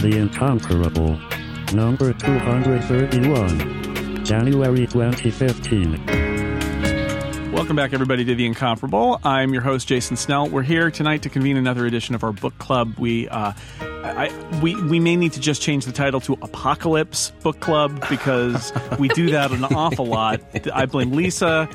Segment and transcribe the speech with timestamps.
[0.00, 1.20] The Incomparable.
[1.74, 4.24] Number 231.
[4.24, 7.52] January 2015.
[7.52, 9.20] Welcome back, everybody, to The Incomparable.
[9.24, 10.48] I'm your host, Jason Snell.
[10.48, 12.94] We're here tonight to convene another edition of our book club.
[12.98, 14.30] We, uh, I,
[14.62, 19.08] we, we may need to just change the title to Apocalypse Book Club because we
[19.08, 20.40] do that an awful lot.
[20.72, 21.68] I blame Lisa.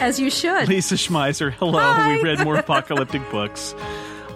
[0.00, 0.66] As you should.
[0.66, 1.52] Lisa Schmeiser.
[1.52, 1.78] Hello.
[1.78, 2.16] Hi.
[2.16, 3.74] We read more apocalyptic books.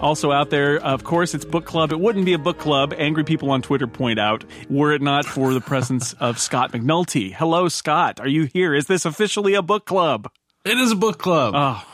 [0.01, 1.91] Also out there, of course, it's book club.
[1.91, 2.91] It wouldn't be a book club.
[2.97, 7.31] Angry people on Twitter point out, were it not for the presence of Scott McNulty.
[7.31, 8.19] Hello, Scott.
[8.19, 8.73] Are you here?
[8.73, 10.29] Is this officially a book club?
[10.65, 11.53] It is a book club.
[11.55, 11.85] Oh,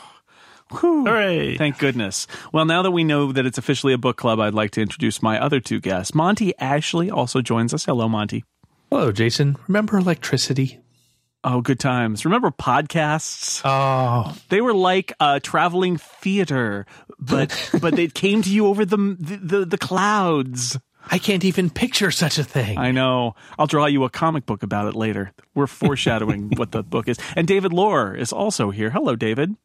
[0.80, 1.04] whew.
[1.04, 1.58] Hooray.
[1.58, 2.26] Thank goodness.
[2.50, 5.22] Well, now that we know that it's officially a book club, I'd like to introduce
[5.22, 6.14] my other two guests.
[6.14, 7.84] Monty Ashley also joins us.
[7.84, 8.42] Hello, Monty.
[8.90, 9.56] Hello, Jason.
[9.66, 10.80] Remember electricity?
[11.44, 12.24] Oh, good times.
[12.24, 13.62] Remember podcasts?
[13.64, 16.84] Oh, They were like a traveling theater,
[17.18, 20.78] but but they came to you over the the, the, the clouds.
[21.10, 22.76] I can't even picture such a thing.
[22.76, 23.34] I know.
[23.58, 25.32] I'll draw you a comic book about it later.
[25.54, 27.16] We're foreshadowing what the book is.
[27.34, 28.90] And David Loehr is also here.
[28.90, 29.56] Hello, David.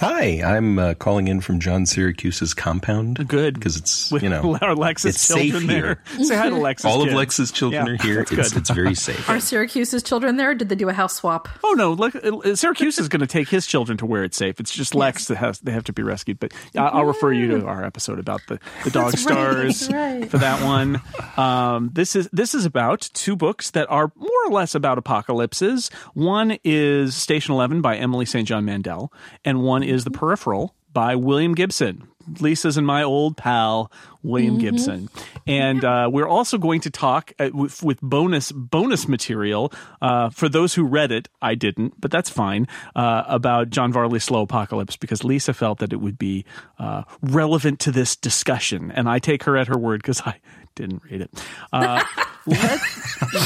[0.00, 3.28] Hi, I'm uh, calling in from John Siracusa's compound.
[3.28, 3.54] Good.
[3.54, 6.02] because it's you know our Lexus it's safe children here.
[6.16, 6.24] there.
[6.24, 6.84] Say hi to Lexus.
[6.84, 7.16] All of kids.
[7.16, 8.20] Lex's children Yeah, are here.
[8.28, 9.30] It's it's very safe.
[9.30, 10.52] Are Syracuse's children there?
[10.52, 11.48] Did they do a house swap?
[11.62, 14.58] Oh no, Lex, uh, Siracusa is going to take his children to where it's safe.
[14.58, 16.40] It's just Lex that has they have to be rescued.
[16.40, 19.90] But I- I'll refer you to our episode about the the dog That's right, stars
[19.92, 20.28] right.
[20.28, 21.00] for that one.
[21.36, 25.88] Um, this is this is about two books that are more or less about apocalypses.
[26.14, 28.46] One is Station Eleven by Emily St.
[28.46, 29.12] John Mandel,
[29.44, 32.08] and one is The Peripheral by William Gibson.
[32.40, 33.90] Lisa's and my old pal
[34.22, 35.10] William Gibson,
[35.46, 40.48] and uh, we're also going to talk uh, with, with bonus bonus material uh, for
[40.48, 41.28] those who read it.
[41.42, 42.66] I didn't, but that's fine.
[42.96, 46.44] Uh, about John Varley's Slow Apocalypse because Lisa felt that it would be
[46.78, 50.40] uh, relevant to this discussion, and I take her at her word because I
[50.74, 51.30] didn't read it.
[51.72, 52.02] Uh,
[52.46, 52.80] let,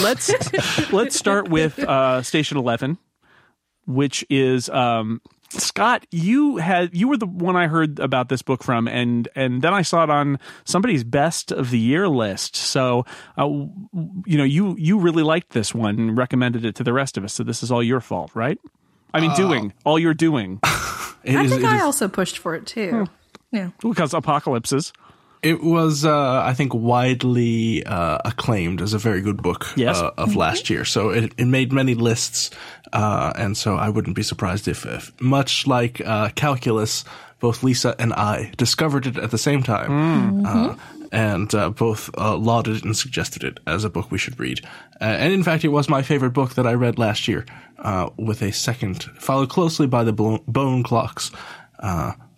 [0.02, 2.98] let's let's start with uh, Station Eleven,
[3.86, 6.06] which is um, Scott.
[6.10, 9.72] You had you were the one I heard about this book from, and and then
[9.72, 12.54] I saw it on somebody's best of the year list.
[12.56, 13.04] So,
[13.38, 13.46] uh,
[14.26, 17.24] you know, you you really liked this one and recommended it to the rest of
[17.24, 17.32] us.
[17.32, 18.58] So this is all your fault, right?
[19.14, 20.60] I mean, doing all you're doing
[21.24, 23.06] It I is- think I is- also pushed for it too.
[23.50, 23.70] Yeah.
[23.80, 24.92] because apocalypses.
[25.40, 29.96] It was, uh, I think, widely uh, acclaimed as a very good book Yes.
[29.98, 30.84] uh, of last year.
[30.84, 32.50] So it, it made many lists,
[32.92, 37.04] uh, and so I wouldn't be surprised if, if much like uh, calculus,
[37.40, 40.74] both Lisa and I discovered it at the same time, uh,
[41.12, 44.60] and uh, both uh, lauded and suggested it as a book we should read.
[45.00, 47.46] Uh, and in fact, it was my favorite book that I read last year,
[47.78, 51.30] uh, with a second followed closely by the Bone Clocks.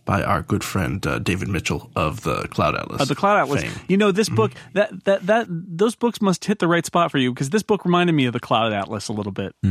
[0.04, 3.02] By our good friend uh, David Mitchell of the Cloud Atlas.
[3.02, 3.62] Uh, the Cloud Atlas.
[3.62, 3.72] fame.
[3.86, 7.18] You know, this book that that that those books must hit the right spot for
[7.18, 9.68] you because this book reminded me of the Cloud Atlas a little bit, a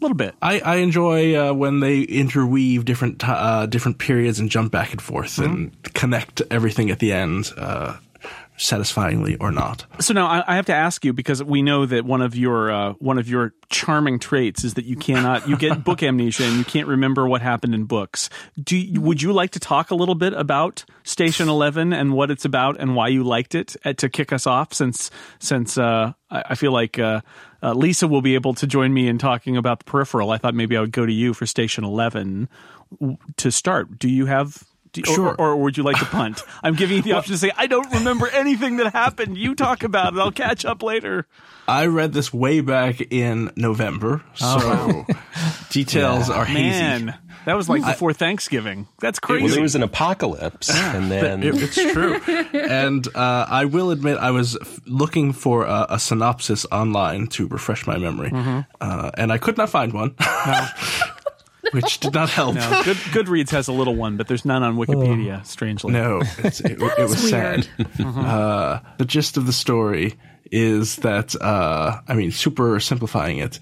[0.00, 0.34] little bit.
[0.40, 5.02] I, I enjoy uh, when they interweave different uh, different periods and jump back and
[5.02, 7.96] forth and connect everything at the end, uh,
[8.62, 9.84] satisfyingly or not.
[10.00, 12.70] So now I, I have to ask you because we know that one of your
[12.70, 16.56] uh, one of your charming traits is that you cannot you get book amnesia and
[16.56, 18.30] you can't remember what happened in books.
[18.62, 22.44] Do would you like to talk a little bit about Station Eleven and what it's
[22.44, 24.72] about and why you liked it uh, to kick us off?
[24.72, 27.20] Since since uh, I, I feel like uh,
[27.62, 30.30] uh, Lisa will be able to join me in talking about the peripheral.
[30.30, 32.48] I thought maybe I would go to you for Station Eleven
[33.36, 33.98] to start.
[33.98, 34.64] Do you have?
[34.92, 35.34] Do, or- Sure.
[35.38, 36.42] Or, would you like to punt?
[36.62, 39.38] I'm giving you the option to say, I don't remember anything that happened.
[39.38, 40.18] You talk about it.
[40.18, 41.26] I'll catch up later.
[41.68, 45.06] I read this way back in November, so
[45.70, 46.60] details are hazy.
[46.60, 48.88] Man, that was like before Thanksgiving.
[49.00, 49.44] That's crazy.
[49.44, 52.16] Well, there was an apocalypse, and then It- it's true.
[52.52, 57.46] and uh, I will admit, I was f- looking for a, a synopsis online to
[57.46, 58.32] refresh my memory,
[58.80, 60.16] uh, and I could not find one,
[61.72, 62.54] which did not help.
[62.54, 65.92] no, Good, Goodreads has a little one, but there's none on Wikipedia, strangely.
[65.92, 67.68] No, it's, it, it was sad.
[67.98, 70.14] Uh, the gist of the story
[70.50, 73.58] is that, uh, I mean, super simplifying it,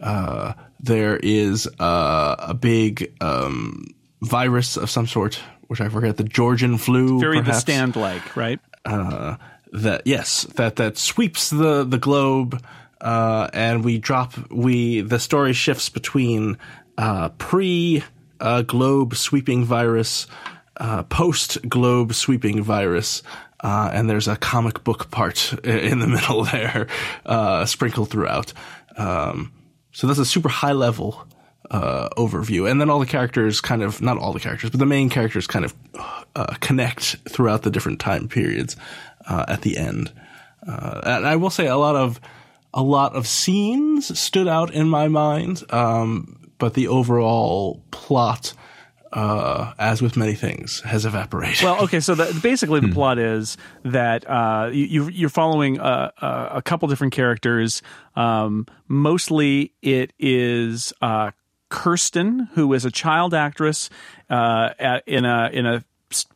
[0.00, 3.86] uh, there is uh, a big um,
[4.22, 7.18] virus of some sort, which I forget, the Georgian flu.
[7.18, 8.60] Very the stand like, right?
[8.84, 9.36] Uh,
[9.72, 12.62] that yes, that that sweeps the the globe,
[13.00, 16.58] uh, and we drop we the story shifts between
[16.98, 18.02] uh, pre
[18.66, 20.26] globe sweeping virus,
[20.76, 23.22] uh, post globe sweeping virus.
[23.60, 26.86] Uh, and there's a comic book part in the middle there,
[27.24, 28.52] uh, sprinkled throughout.
[28.96, 29.52] Um,
[29.92, 31.26] so that's a super high level
[31.70, 34.86] uh, overview, and then all the characters kind of not all the characters, but the
[34.86, 35.74] main characters kind of
[36.36, 38.76] uh, connect throughout the different time periods
[39.26, 40.12] uh, at the end.
[40.66, 42.20] And I will say a lot of
[42.74, 48.54] a lot of scenes stood out in my mind, um, but the overall plot,
[49.12, 51.62] uh, as with many things, has evaporated.
[51.62, 56.48] Well, okay, so the, basically the plot is that uh, you, you're following a, a,
[56.52, 57.82] a couple different characters.
[58.16, 61.32] Um, mostly, it is uh,
[61.68, 63.90] Kirsten, who is a child actress
[64.30, 64.70] uh,
[65.06, 65.84] in a in a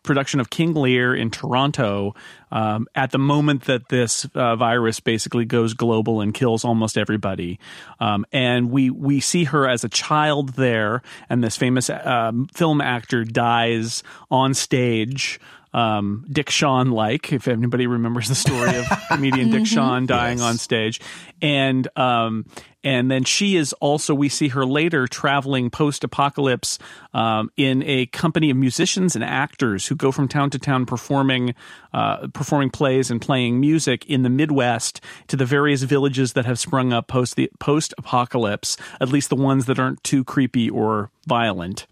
[0.03, 2.15] production of King Lear in Toronto.
[2.51, 7.59] Um, at the moment that this uh, virus basically goes global and kills almost everybody,
[8.01, 12.81] um, and we we see her as a child there, and this famous um, film
[12.81, 15.39] actor dies on stage
[15.73, 20.59] um, Dick Shawn like, if anybody remembers the story of comedian Dick Shawn dying on
[20.59, 21.01] stage.
[21.43, 22.47] And um,
[22.89, 26.79] and then she is also we see her later traveling post apocalypse
[27.13, 31.55] um, in a company of musicians and actors who go from town to town performing
[31.93, 36.59] uh, performing plays and playing music in the Midwest to the various villages that have
[36.59, 41.11] sprung up post the post apocalypse, at least the ones that aren't too creepy or
[41.27, 41.87] violent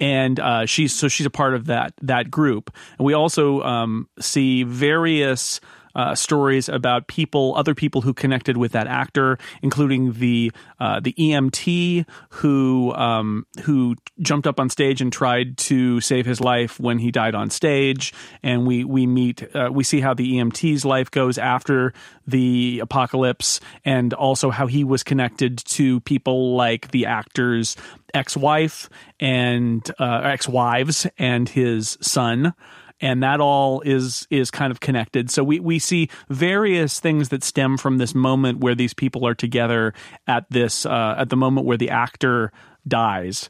[0.00, 2.74] and uh, she's so she's a part of that that group.
[2.98, 5.60] And we also um, see various.
[5.98, 11.12] Uh, stories about people, other people who connected with that actor, including the uh, the
[11.14, 16.98] EMT who um, who jumped up on stage and tried to save his life when
[17.00, 18.14] he died on stage.
[18.44, 21.92] And we we meet uh, we see how the EMT's life goes after
[22.28, 27.76] the apocalypse, and also how he was connected to people like the actor's
[28.14, 32.54] ex-wife and uh, ex-wives and his son
[33.00, 37.42] and that all is is kind of connected so we we see various things that
[37.42, 39.92] stem from this moment where these people are together
[40.26, 42.52] at this uh, at the moment where the actor
[42.86, 43.48] dies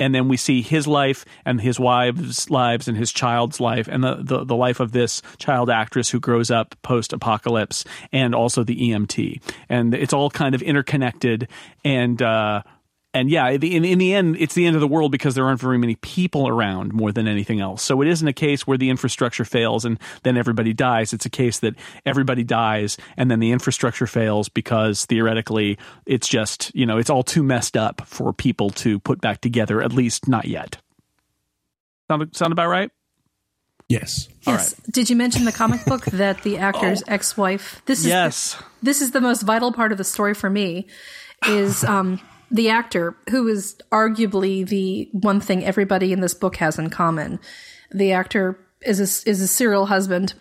[0.00, 4.02] and then we see his life and his wife's lives and his child's life and
[4.02, 8.64] the, the, the life of this child actress who grows up post apocalypse and also
[8.64, 9.42] the EMT.
[9.68, 11.48] And it's all kind of interconnected
[11.84, 12.62] and, uh,
[13.12, 15.60] and yeah, in, in the end, it's the end of the world because there aren't
[15.60, 17.82] very many people around more than anything else.
[17.82, 21.12] So it isn't a case where the infrastructure fails and then everybody dies.
[21.12, 21.74] It's a case that
[22.06, 25.76] everybody dies and then the infrastructure fails because theoretically
[26.06, 29.82] it's just, you know, it's all too messed up for people to put back together,
[29.82, 30.78] at least not yet.
[32.08, 32.90] Sound, sound about right?
[33.88, 34.28] yes.
[34.46, 34.74] Yes.
[34.88, 37.82] Did you mention the comic book that the actor's ex-wife?
[37.86, 38.54] This is Yes.
[38.54, 40.86] The, this is the most vital part of the story for me.
[41.48, 42.20] Is um,
[42.50, 47.38] the actor who is arguably the one thing everybody in this book has in common.
[47.92, 50.34] The actor is a, is a serial husband,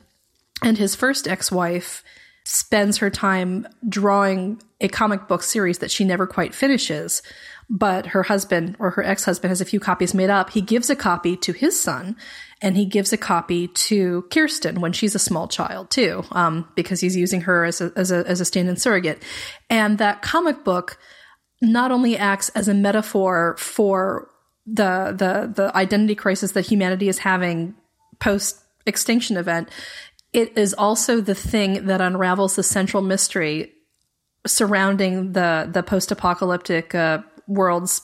[0.64, 2.04] and his first ex-wife
[2.46, 7.22] spends her time drawing a comic book series that she never quite finishes.
[7.70, 10.50] But her husband or her ex husband has a few copies made up.
[10.50, 12.16] He gives a copy to his son
[12.64, 17.00] and he gives a copy to Kirsten when she's a small child too, um, because
[17.00, 19.22] he's using her as a, as a, as a stand in surrogate.
[19.70, 20.98] And that comic book
[21.62, 24.30] not only acts as a metaphor for
[24.66, 27.76] the, the, the identity crisis that humanity is having
[28.20, 29.70] post extinction event,
[30.32, 33.74] it is also the thing that unravels the central mystery
[34.46, 38.02] surrounding the the post apocalyptic uh, world's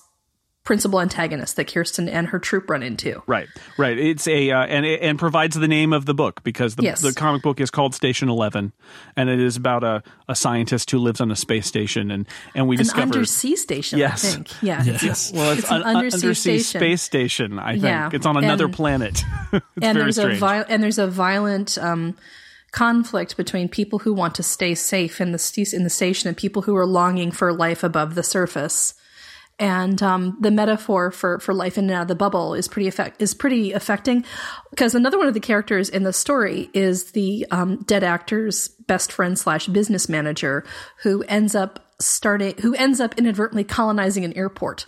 [0.65, 3.21] principal antagonist that Kirsten and her troop run into.
[3.27, 3.47] Right,
[3.77, 3.97] right.
[3.97, 6.99] It's a uh, and and provides the name of the book because the Yes.
[7.01, 8.73] the comic book is called Station Eleven,
[9.15, 12.67] and it is about a, a scientist who lives on a space station, and and
[12.67, 14.25] we An discover undersea station, Yes.
[14.25, 14.61] I think.
[14.63, 14.83] Yeah.
[14.83, 15.31] Yes.
[15.33, 16.79] well, it's, It's an an undersea station.
[16.81, 17.59] space station.
[17.59, 19.23] I think Yeah, it's on another and- planet.
[19.53, 20.37] it's and very there's strange.
[20.37, 22.17] a vi- and there's a violent um,
[22.71, 26.35] conflict between people who want to stay safe in the st- in the station and
[26.35, 28.93] people who are longing for life above the surface.
[29.57, 32.89] And um, the metaphor for, for life in and out of the bubble is pretty
[32.89, 34.25] effect- is pretty affecting
[34.69, 39.13] because another one of the characters in the story is the um, dead actor's best
[39.13, 40.65] friend slash business manager
[41.03, 44.85] who ends up starting who ends up inadvertently colonizing an airport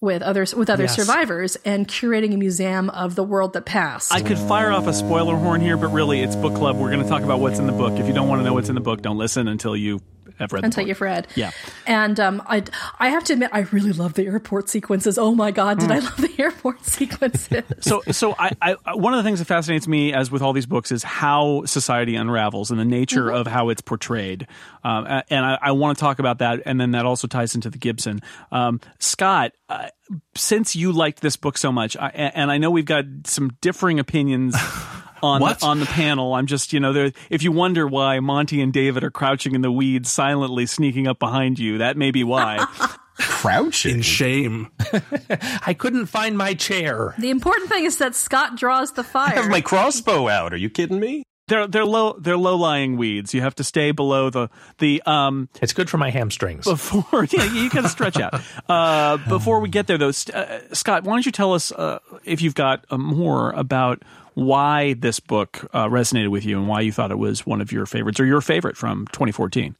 [0.00, 0.94] with others with other Yes.
[0.94, 4.12] survivors and curating a museum of the world that passed.
[4.12, 6.76] I could fire off a spoiler horn here, but really, it's book club.
[6.76, 7.98] We're going to talk about what's in the book.
[7.98, 10.00] If you don't want to know what's in the book, don't listen until you
[10.38, 11.28] have read until you've read.
[11.34, 11.50] Yeah.
[11.86, 12.64] And um, I,
[12.98, 15.18] I have to admit, I really love the airport sequences.
[15.18, 17.64] Oh my God, did I love the airport sequences?
[17.80, 20.66] so so I, I one of the things that fascinates me as with all these
[20.66, 24.46] books is how society unravels and the nature of how it's portrayed
[24.82, 27.70] um, and I, I want to talk about that and then that also ties into
[27.70, 28.20] the Gibson
[28.52, 29.88] um, Scott uh,
[30.36, 33.98] since you liked this book so much I, and I know we've got some differing
[33.98, 34.56] opinions
[35.24, 35.60] on What?
[35.60, 38.72] the, on the panel I'm just you know there if you wonder why Monty and
[38.72, 42.64] David are crouching in the weeds silently sneaking up behind you that may be why
[43.16, 43.96] Crouching.
[43.96, 44.70] In shame.
[45.64, 47.14] I couldn't find my chair.
[47.18, 49.48] the important thing is that Scott draws the I have fire.
[49.48, 50.52] my crossbow out.
[50.52, 51.22] Are you kidding me?
[51.46, 53.32] They're they're low they're low lying weeds.
[53.34, 56.64] You have to stay below the the um It's good for my hamstrings.
[56.66, 58.40] before yeah you got to stretch out.
[58.68, 61.98] Uh, before we get there though, St- uh, Scott, why don't you tell us uh,
[62.24, 64.02] if you've got uh, more about
[64.34, 67.72] why this book uh, resonated with you and why you thought it was one of
[67.72, 69.76] your favorites or your favorite from 2014.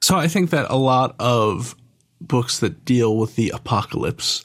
[0.00, 1.74] So I think that a lot of
[2.20, 4.44] books that deal with the apocalypse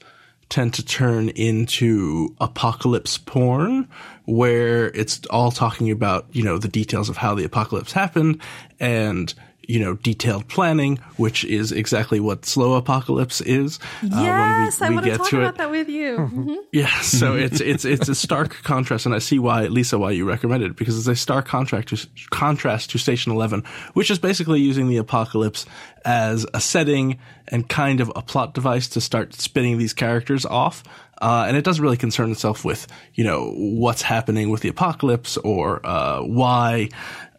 [0.49, 3.87] tend to turn into apocalypse porn
[4.25, 8.41] where it's all talking about, you know, the details of how the apocalypse happened
[8.79, 9.33] and
[9.67, 13.79] you know, detailed planning, which is exactly what slow apocalypse is.
[14.03, 15.57] uh, Yes, I when we, we want to talk to about it.
[15.57, 16.17] that with you.
[16.17, 16.55] Mhm.
[16.71, 20.25] Yeah, so it's it's it's a stark contrast, and I see why Lisa why you
[20.27, 24.59] recommend it because it's a stark contrast to contrast to Station Eleven, which is basically
[24.61, 25.65] using the apocalypse
[26.05, 27.17] as a setting
[27.47, 30.83] and kind of a plot device to start spinning these characters off.
[31.21, 35.37] Uh, and it doesn't really concern itself with, you know, what's happening with the apocalypse
[35.37, 36.89] or uh, why,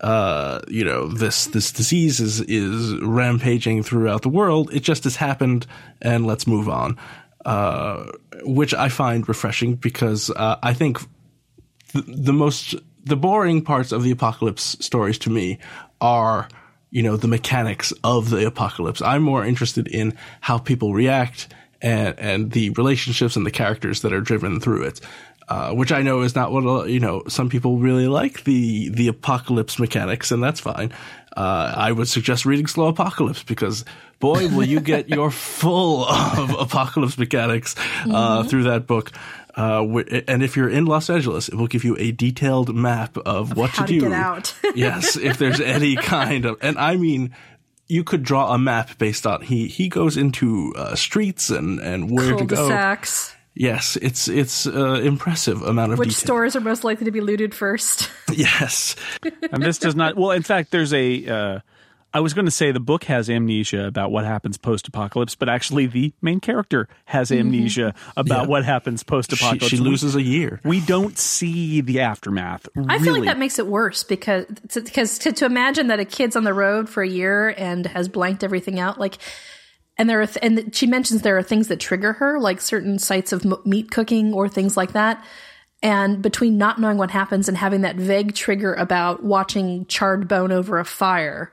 [0.01, 4.73] uh, you know, this this disease is is rampaging throughout the world.
[4.73, 5.67] It just has happened,
[6.01, 6.97] and let's move on
[7.47, 8.11] uh,
[8.43, 10.99] which I find refreshing because uh, I think
[11.93, 15.59] th- the most the boring parts of the apocalypse stories to me
[16.01, 16.49] are
[16.91, 19.01] you know the mechanics of the apocalypse.
[19.01, 24.13] I'm more interested in how people react and and the relationships and the characters that
[24.13, 25.01] are driven through it.
[25.49, 27.23] Uh, which I know is not what you know.
[27.29, 30.93] Some people really like the the apocalypse mechanics, and that's fine.
[31.37, 33.85] Uh, I would suggest reading Slow Apocalypse because
[34.19, 37.77] boy, will you get your full of apocalypse mechanics
[38.11, 39.13] uh, through that book.
[39.55, 39.83] Uh,
[40.29, 43.71] and if you're in Los Angeles, it will give you a detailed map of, what
[43.71, 44.01] how to do.
[44.01, 44.55] get out.
[44.75, 47.35] yes, if there's any kind of, and I mean,
[47.89, 52.11] you could draw a map based on he he goes into uh, streets and and
[52.11, 52.57] where to go.
[52.57, 53.35] Cul-de-sacs.
[53.55, 56.27] Yes, it's it's uh, impressive amount of Which detail.
[56.27, 58.11] stores are most likely to be looted first?
[58.33, 58.97] Yes,
[59.51, 61.61] and this does not well in fact there's a uh,
[62.17, 65.87] i was going to say the book has amnesia about what happens post-apocalypse but actually
[65.87, 67.41] the main character has mm-hmm.
[67.41, 68.49] amnesia about Yeah.
[68.49, 70.61] what happens post-apocalypse she We- loses a year.
[70.65, 75.33] we don't see the aftermath I feel like that makes it worse because because to,
[75.33, 78.79] to imagine that a kid's on the road for a year and has blanked everything
[78.81, 79.19] out, like,
[79.99, 82.99] and there are th- and she mentions there are things that trigger her, like certain
[82.99, 85.25] sites of m- meat cooking or things like that.
[85.83, 90.53] And between not knowing what happens and having that vague trigger about watching charred bone
[90.53, 91.53] over a fire,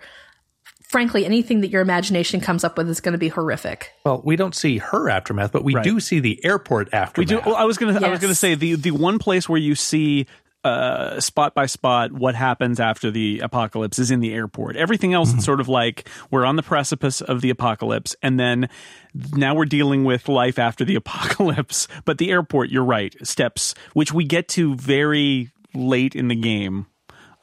[0.94, 3.92] frankly, anything that your imagination comes up with is going to be horrific.
[4.06, 7.18] Well, we don't see her aftermath, but we do see the airport aftermath.
[7.18, 7.42] We do.
[7.44, 8.00] Well, I was gonna.
[8.00, 10.28] I was gonna say the the one place where you see
[10.64, 14.76] uh, spot by spot what happens after the apocalypse is in the airport.
[14.76, 18.70] Everything else is sort of like we're on the precipice of the apocalypse, and then
[19.34, 21.88] now we're dealing with life after the apocalypse.
[22.06, 26.86] But the airport, you're right, steps which we get to very late in the game.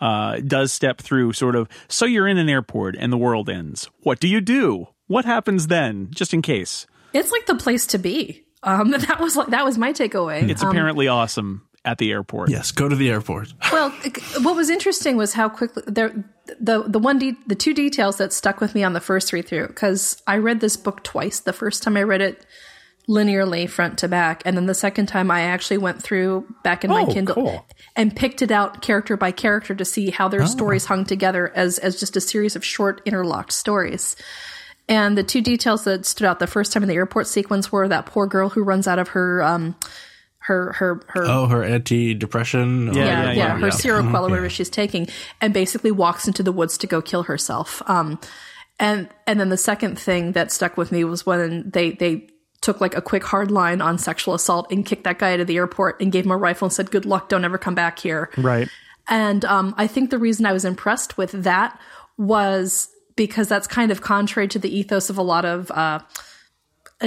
[0.01, 3.91] Uh, does step through sort of so you're in an airport and the world ends.
[4.03, 4.89] What do you do?
[5.09, 6.09] What happens then?
[6.11, 6.87] Just in case.
[7.13, 8.45] It's like the place to be.
[8.63, 10.49] Um, that was like that was my takeaway.
[10.49, 12.51] It's Um, apparently awesome at the airport.
[12.51, 13.53] Yes, go to the airport.
[13.73, 13.91] Well,
[14.43, 16.13] what was interesting was how quickly there
[16.61, 19.47] the the one de- the two details that stuck with me on the first read
[19.49, 21.41] through because I read this book twice.
[21.41, 22.45] The first time I read it
[23.11, 26.91] linearly front to back, and then the second time I actually went through back in
[26.91, 27.67] my Oh, Kindle cool.
[27.97, 31.79] and picked it out character by character to see how their stories hung together as
[31.79, 34.15] as just a series of short interlocked stories.
[34.89, 37.89] And the two details that stood out the first time in the airport sequence were
[37.89, 39.75] that poor girl who runs out of her um
[40.45, 42.95] her her her Oh, her anti-depression.
[42.95, 43.73] Yeah, yeah, yeah, yeah, yeah, her yeah.
[43.73, 45.09] Seroquel or whatever she's taking,
[45.41, 47.83] and basically walks into the woods to go kill herself.
[47.87, 48.19] Um,
[48.79, 52.29] and and then the second thing that stuck with me was when they they
[52.61, 55.47] took like a quick hard line on sexual assault and kicked that guy out of
[55.47, 57.99] the airport and gave him a rifle and said, "Good luck, don't ever come back
[57.99, 58.69] here." Right.
[59.09, 61.79] And um, I think the reason I was impressed with that
[62.17, 65.71] was because that's kind of contrary to the ethos of a lot of.
[65.71, 66.01] Uh,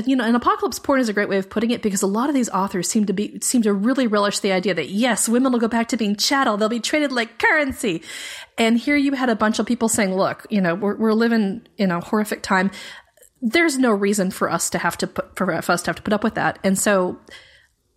[0.06, 2.28] you know, an apocalypse porn is a great way of putting it because a lot
[2.28, 5.52] of these authors seem to be seem to really relish the idea that yes, women
[5.52, 8.02] will go back to being chattel; they'll be traded like currency.
[8.58, 11.68] And here you had a bunch of people saying, "Look, you know, we're we're living
[11.78, 12.72] in a horrific time.
[13.46, 16.14] There's no reason for us to have to put for us to have to put
[16.14, 17.20] up with that." And so,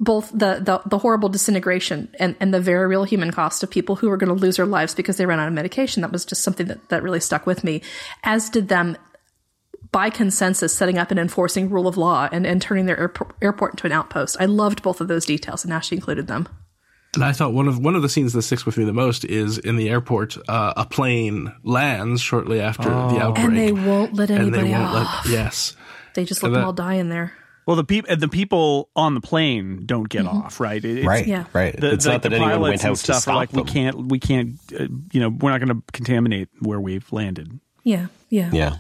[0.01, 3.97] both the the, the horrible disintegration and, and the very real human cost of people
[3.97, 6.03] who are going to lose their lives because they ran out of medication.
[6.03, 7.83] That was just something that, that really stuck with me,
[8.25, 8.97] as did them
[9.93, 13.73] by consensus setting up and enforcing rule of law and, and turning their airport, airport
[13.75, 14.37] into an outpost.
[14.41, 16.49] I loved both of those details, and Ashley included them.
[17.17, 19.25] And I thought one of one of the scenes that sticks with me the most
[19.25, 20.37] is in the airport.
[20.49, 24.73] Uh, a plane lands shortly after the outbreak, And they won't let and anybody they
[24.73, 25.25] won't off.
[25.27, 25.33] let.
[25.33, 25.75] Yes,
[26.15, 27.33] They just let And them that- all die in there.
[27.67, 30.83] Well, the people the people on the plane don't get off, right?
[30.85, 31.47] It- it's- Right, Yeah.
[31.53, 31.75] right.
[31.79, 33.37] The, it's the- not that the anyone pilots went and out to stuff stop are
[33.39, 33.65] like them.
[33.65, 37.59] we can't we can't uh, you know we're not going to contaminate where we've landed.
[37.83, 38.51] Yeah, yeah.
[38.53, 38.77] Yeah.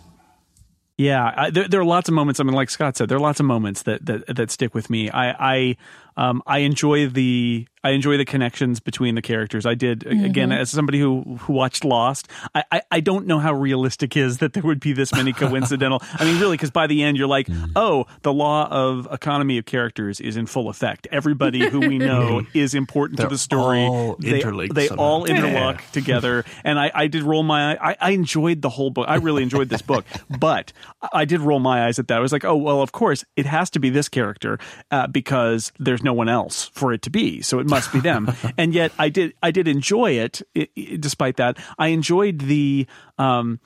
[0.98, 2.40] Yeah, I, there, there are lots of moments.
[2.40, 4.88] I mean, like Scott said, there are lots of moments that that, that stick with
[4.88, 5.10] me.
[5.10, 5.76] I I
[6.16, 9.64] um I enjoy the I enjoy the connections between the characters.
[9.64, 10.60] I did again mm-hmm.
[10.60, 12.28] as somebody who who watched Lost.
[12.52, 16.02] I, I I don't know how realistic is that there would be this many coincidental.
[16.14, 17.70] I mean, really, because by the end you're like, mm.
[17.76, 21.06] oh, the law of economy of characters is in full effect.
[21.12, 22.46] Everybody who we know mm.
[22.54, 23.84] is important to They're the story.
[23.86, 25.04] all they they somehow.
[25.04, 26.44] all interlock together.
[26.64, 27.76] And I, I did roll my.
[27.76, 29.06] I, I enjoyed the whole book.
[29.08, 30.04] I really enjoyed this book,
[30.40, 30.72] but
[31.12, 32.18] I did roll my eyes at that.
[32.18, 34.58] I was like, oh, well, of course, it has to be this character
[34.90, 37.42] uh, because there's no one else for it to be.
[37.42, 38.32] So it must be them.
[38.58, 41.58] and yet I did, I did enjoy it, i i despite that.
[41.78, 42.86] I enjoyed the,
[43.18, 43.60] um,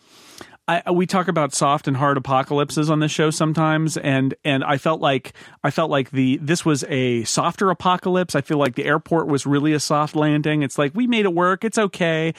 [0.71, 4.79] I, we talk about soft and hard apocalypses on this show sometimes, and and I
[4.79, 5.33] felt like
[5.65, 8.37] I felt like the this was a softer apocalypse.
[8.37, 10.63] I feel like the airport was really a soft landing.
[10.63, 11.65] It's like we made it work.
[11.65, 12.35] It's okay.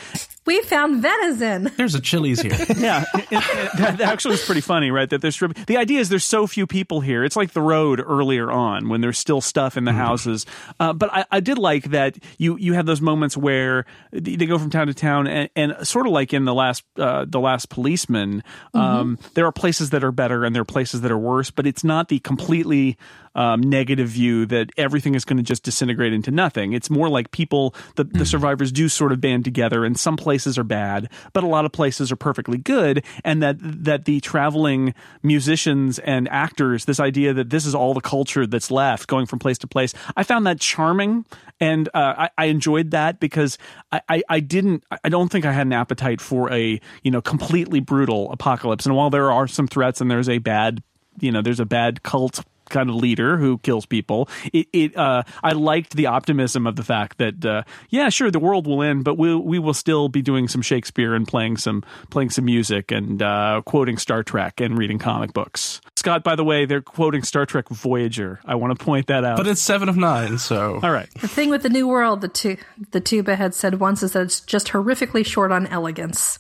[0.45, 1.69] We found venison.
[1.77, 2.51] There's a Chili's here.
[2.77, 5.09] Yeah, it- it- that, that actually was pretty funny, right?
[5.09, 5.37] That there's.
[5.39, 7.23] The idea is there's so few people here.
[7.23, 10.45] It's like the road earlier on when there's still stuff in the houses.
[10.79, 14.45] Uh, but I, I did like that you you have those moments where they they
[14.47, 17.39] go from town to town, and, and sort of like in the last uh, the
[17.39, 18.43] last policeman,
[18.73, 21.51] um, there are places that are better and there are places that are worse.
[21.51, 22.97] But it's not the completely
[23.35, 26.73] um, negative view that everything is going to just disintegrate into nothing.
[26.73, 30.57] It's more like people, the, the survivors do sort of band together, and some places
[30.57, 34.93] are bad, but a lot of places are perfectly good, and that that the traveling
[35.23, 39.39] musicians and actors, this idea that this is all the culture that's left, going from
[39.39, 41.25] place to place, I found that charming,
[41.59, 43.57] and uh, I, I enjoyed that because
[43.91, 47.21] I, I, I didn't, I don't think I had an appetite for a you know
[47.21, 50.83] completely brutal apocalypse, and while there are some threats and there's a bad
[51.19, 54.29] you know there's a bad cult kind of leader who kills people.
[54.51, 58.39] It, it uh, I liked the optimism of the fact that uh, yeah, sure, the
[58.39, 61.83] world will end, but we we will still be doing some Shakespeare and playing some
[62.09, 65.81] playing some music and uh, quoting Star Trek and reading comic books.
[65.95, 68.39] Scott, by the way, they're quoting Star Trek Voyager.
[68.45, 69.37] I want to point that out.
[69.37, 71.09] But it's seven of nine, so all right.
[71.19, 72.57] The thing with the New World, the tu-
[72.91, 76.39] the tuba had said once, is that it's just horrifically short on elegance.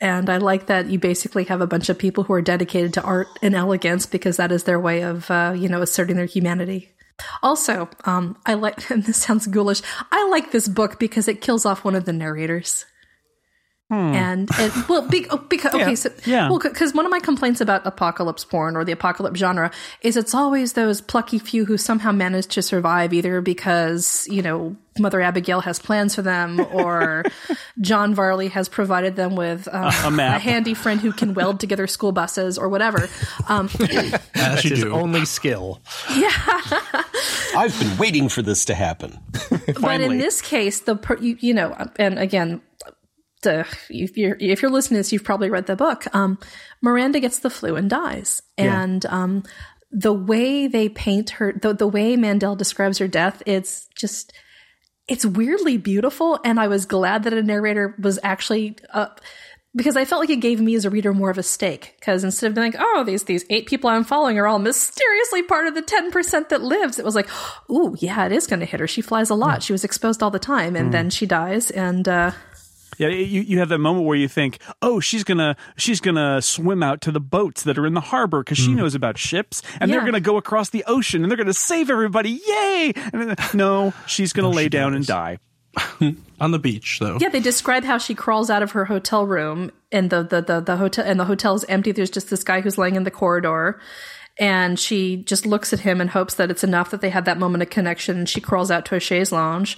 [0.00, 3.02] And I like that you basically have a bunch of people who are dedicated to
[3.02, 6.90] art and elegance because that is their way of, uh, you know, asserting their humanity.
[7.42, 11.66] Also, um, I like, and this sounds ghoulish, I like this book because it kills
[11.66, 12.86] off one of the narrators.
[13.90, 16.48] And, and well, be, oh, because okay, so Yeah.
[16.48, 19.72] well, because one of my complaints about apocalypse porn or the apocalypse genre
[20.02, 24.76] is it's always those plucky few who somehow manage to survive, either because you know
[24.98, 27.24] Mother Abigail has plans for them, or
[27.80, 30.40] John Varley has provided them with um, A map.
[30.40, 33.08] handy friend who can weld together school buses or whatever.
[33.48, 33.68] Um,
[34.34, 34.92] That's you his do.
[34.92, 35.80] only skill.
[36.16, 36.30] Yeah,
[37.56, 39.18] I've been waiting for this to happen.
[39.80, 42.60] but in this case, the per, you, you know, and again,
[43.46, 46.04] if you're if you're listening to this, you've probably read the book.
[46.14, 46.38] Um,
[46.80, 49.44] Miranda gets the flu and dies, and um,
[49.90, 54.32] the way they paint her, the the way Mandel describes her death, it's just
[55.08, 58.76] it's weirdly beautiful, and I was glad that a narrator was actually.
[58.92, 59.08] Uh,
[59.74, 61.94] because I felt like it gave me as a reader more of a stake.
[62.00, 65.44] Because instead of being like, "Oh, these these eight people I'm following are all mysteriously
[65.44, 67.28] part of the ten percent that lives," it was like,
[67.68, 68.88] oh yeah, it is going to hit her.
[68.88, 69.62] She flies a lot.
[69.62, 72.32] She was exposed all the time, and then she dies." And uh,
[73.00, 76.82] Yeah, you, you have that moment where you think, oh, she's gonna she's gonna swim
[76.82, 79.90] out to the boats that are in the harbor because she knows about ships, and
[79.90, 82.92] they're gonna go across the ocean and they're gonna save everybody, yay!
[83.14, 85.38] And then, no, she's gonna lay down and die.
[86.40, 87.16] on the beach, though.
[87.20, 90.60] yeah, they describe how she crawls out of her hotel room, and the the the,
[90.60, 91.92] the hotel and the hotel is empty.
[91.92, 93.80] There's just this guy who's laying in the corridor.
[94.38, 97.36] And she just looks at him and hopes that it's enough that they had that
[97.36, 98.16] moment of connection.
[98.16, 99.76] And she crawls out to a chaise lounge,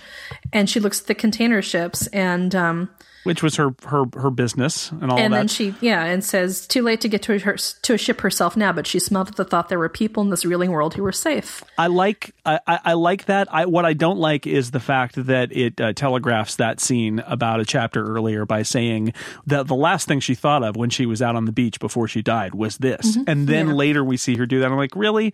[0.53, 2.89] and she looks at the container ships, and um,
[3.25, 5.23] Which was her her her business and all that.
[5.25, 8.21] and then she yeah and says too late to get to her to a ship
[8.21, 10.95] herself now but she smiled at the thought there were people in this reeling world
[10.95, 13.47] who were safe I like I, I I like that.
[13.55, 17.61] I what I don't like is the fact that it uh, telegraphs that scene about
[17.61, 19.13] a chapter earlier by saying
[19.47, 22.09] that the last thing she thought of when she was out on the beach before
[22.09, 23.75] she died was this, and then Yeah.
[23.75, 24.67] later we see her do that.
[24.71, 25.33] I'm like, really,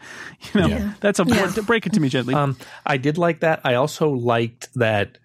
[0.52, 1.50] you know, that's a Yeah.
[1.64, 2.34] break it to me gently.
[2.34, 3.60] Um, I did like that.
[3.64, 5.16] I also liked that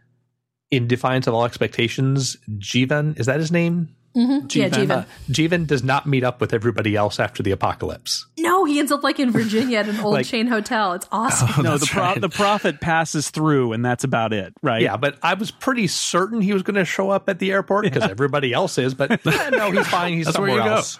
[0.75, 3.89] in defiance of all expectations, Jeevan, is that his name?
[4.15, 4.91] yeah Jeevan.
[4.91, 8.27] Uh, Jeevan does not meet up with everybody else after the apocalypse.
[8.38, 11.63] no he ends up like in virginia at an old Like- chain hotel it's awesome
[11.63, 14.83] no, the pro- the prophet passes through, and that's about it, right?
[14.83, 17.86] Yeah, but I was pretty certain he was going to show up at the airport
[17.86, 18.93] because everybody else is.
[18.93, 20.13] But no, he's fine.
[20.13, 20.75] He's That's where somewhere you go.
[20.75, 20.99] else.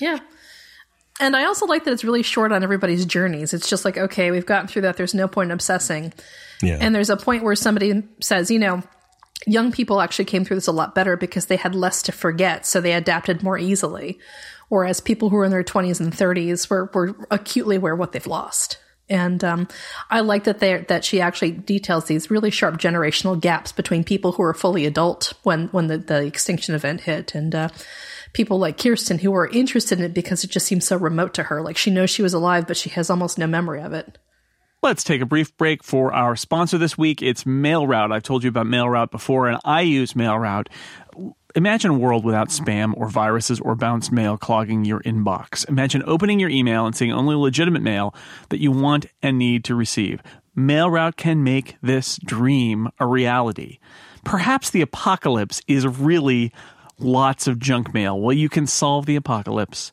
[0.00, 0.18] yeah
[1.20, 3.54] And I also like that it's really short on everybody's journeys.
[3.54, 4.96] It's just like, okay, we've gotten through that.
[4.96, 6.12] There's no point in obsessing.
[6.62, 6.78] Yeah.
[6.80, 8.82] And there's a point where somebody says, you know,
[9.46, 12.66] young people actually came through this a lot better because they had less to forget,
[12.66, 14.18] so they adapted more easily.
[14.68, 18.26] Whereas people who are in their 20s and 30s were, were acutely aware what they've
[18.26, 18.78] lost.
[19.08, 19.66] And um,
[20.08, 24.30] I like that they that she actually details these really sharp generational gaps between people
[24.32, 27.68] who are fully adult when when the, the extinction event hit, and uh,
[28.32, 31.42] people like Kirsten who are interested in it because it just seems so remote to
[31.42, 31.60] her.
[31.60, 34.16] Like she knows she was alive, but she has almost no memory of it.
[34.82, 37.20] Let's take a brief break for our sponsor this week.
[37.20, 38.14] It's MailRoute.
[38.14, 40.68] I've told you about MailRoute before, and I use MailRoute.
[41.54, 45.68] Imagine a world without spam or viruses or bounced mail clogging your inbox.
[45.68, 48.14] Imagine opening your email and seeing only legitimate mail
[48.48, 50.22] that you want and need to receive.
[50.56, 53.80] MailRoute can make this dream a reality.
[54.24, 56.54] Perhaps the apocalypse is really
[56.98, 58.18] lots of junk mail.
[58.18, 59.92] Well, you can solve the apocalypse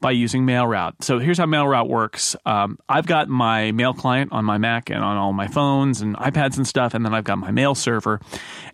[0.00, 1.02] by using MailRoute.
[1.02, 2.36] So here's how MailRoute works.
[2.46, 6.16] Um, I've got my mail client on my Mac and on all my phones and
[6.16, 8.20] iPads and stuff, and then I've got my mail server.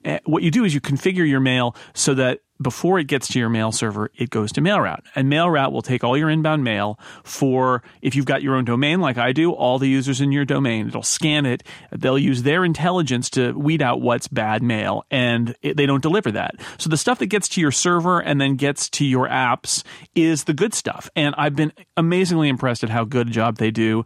[0.04, 3.38] Uh, what you do is you configure your mail so that before it gets to
[3.38, 5.02] your mail server, it goes to MailRoute.
[5.14, 9.00] And MailRoute will take all your inbound mail for, if you've got your own domain
[9.00, 10.88] like I do, all the users in your domain.
[10.88, 11.62] It'll scan it.
[11.90, 16.30] They'll use their intelligence to weed out what's bad mail, and it, they don't deliver
[16.32, 16.54] that.
[16.78, 19.82] So the stuff that gets to your server and then gets to your apps
[20.14, 21.10] is the good stuff.
[21.16, 24.04] And I've been amazingly impressed at how good a job they do.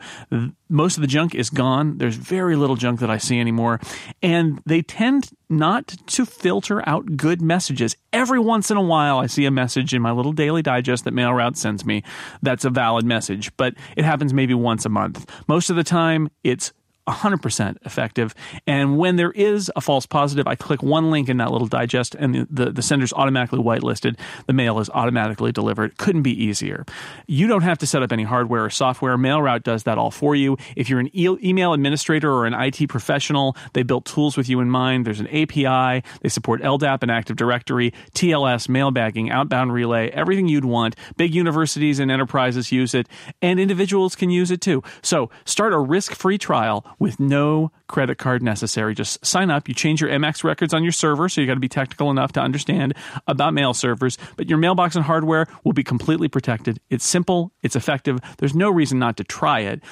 [0.68, 1.98] Most of the junk is gone.
[1.98, 3.80] There's very little junk that I see anymore.
[4.22, 7.96] And they tend not to filter out good messages.
[8.12, 11.14] Every once in a while, I see a message in my little daily digest that
[11.14, 12.02] MailRoute sends me
[12.42, 15.30] that's a valid message, but it happens maybe once a month.
[15.46, 16.72] Most of the time, it's
[17.08, 18.34] 100% effective.
[18.66, 22.14] And when there is a false positive, I click one link in that little digest
[22.14, 24.18] and the, the, the, sender's automatically whitelisted.
[24.46, 25.96] The mail is automatically delivered.
[25.96, 26.84] Couldn't be easier.
[27.26, 29.16] You don't have to set up any hardware or software.
[29.16, 30.56] MailRoute does that all for you.
[30.76, 34.60] If you're an e- email administrator or an IT professional, they built tools with you
[34.60, 35.06] in mind.
[35.06, 36.02] There's an API.
[36.20, 40.96] They support LDAP and Active Directory, TLS, mailbagging, outbound relay, everything you'd want.
[41.16, 43.08] Big universities and enterprises use it,
[43.42, 44.82] and individuals can use it too.
[45.02, 48.94] So start a risk-free trial with no credit card necessary.
[48.94, 49.68] Just sign up.
[49.68, 52.32] You change your MX records on your server, so you got to be technical enough
[52.32, 52.94] to understand
[53.26, 56.80] about mail servers, but your mailbox and hardware will be completely protected.
[56.90, 58.18] It's simple, it's effective.
[58.38, 59.82] There's no reason not to try it.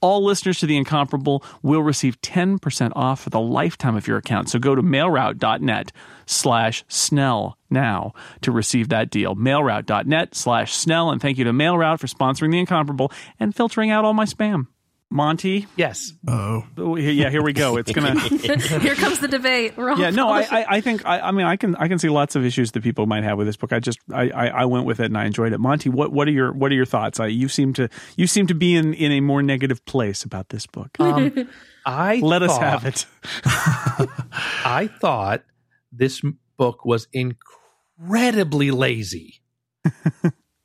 [0.00, 4.48] All listeners to The Incomparable will receive 10% off for the lifetime of your account.
[4.48, 5.90] So go to mailroute.net
[6.24, 9.34] slash Snell now to receive that deal.
[9.34, 11.10] Mailroute.net slash Snell.
[11.10, 14.68] And thank you to MailRoute for sponsoring The Incomparable and filtering out all my spam.
[15.10, 15.66] Monty.
[15.74, 16.12] Yes.
[16.26, 16.66] Oh,
[16.96, 17.30] yeah.
[17.30, 17.78] Here we go.
[17.78, 18.18] It's gonna.
[18.28, 19.74] Here comes the debate.
[19.74, 20.10] We're all yeah.
[20.10, 20.28] No.
[20.28, 20.42] I.
[20.42, 21.06] I, I think.
[21.06, 21.46] I, I mean.
[21.46, 21.74] I can.
[21.76, 23.72] I can see lots of issues that people might have with this book.
[23.72, 23.98] I just.
[24.12, 24.46] I, I.
[24.48, 25.60] I went with it and I enjoyed it.
[25.60, 25.88] Monty.
[25.88, 26.12] What.
[26.12, 26.52] What are your.
[26.52, 27.20] What are your thoughts?
[27.20, 27.88] I, you seem to.
[28.16, 28.92] You seem to be in.
[28.92, 30.90] In a more negative place about this book.
[31.00, 31.48] Um,
[31.86, 33.06] I Let us have it.
[33.44, 35.42] I thought
[35.90, 36.20] this
[36.58, 39.40] book was incredibly lazy.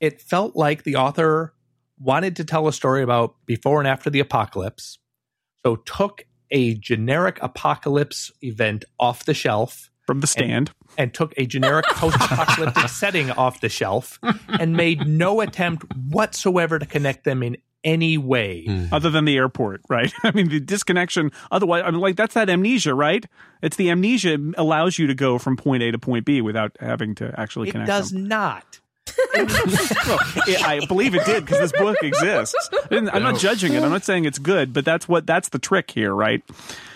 [0.02, 1.53] it felt like the author
[2.04, 5.00] wanted to tell a story about before and after the apocalypse,
[5.66, 10.72] so took a generic apocalypse event off the shelf From the stand.
[10.98, 16.86] and took a generic post-apocalyptic setting off the shelf and made no attempt whatsoever to
[16.86, 18.64] connect them in any way.
[18.66, 18.86] Hmm.
[18.94, 20.14] other than the airport, right?
[20.24, 21.32] I mean, the disconnection.
[21.52, 23.26] Otherwise, I mean, like that's that amnesia, right?
[23.62, 27.14] It's the amnesia allows you to go from point A to point B without having
[27.16, 27.90] to actually It connect.
[27.90, 28.28] It does them.
[28.28, 28.80] not.
[29.34, 32.70] Well, it, I believe it did because this book exists.
[32.92, 33.38] And I'm not oh.
[33.38, 33.84] judging it.
[33.84, 36.44] I'm not saying it's good, but that's what that's the trick here, right?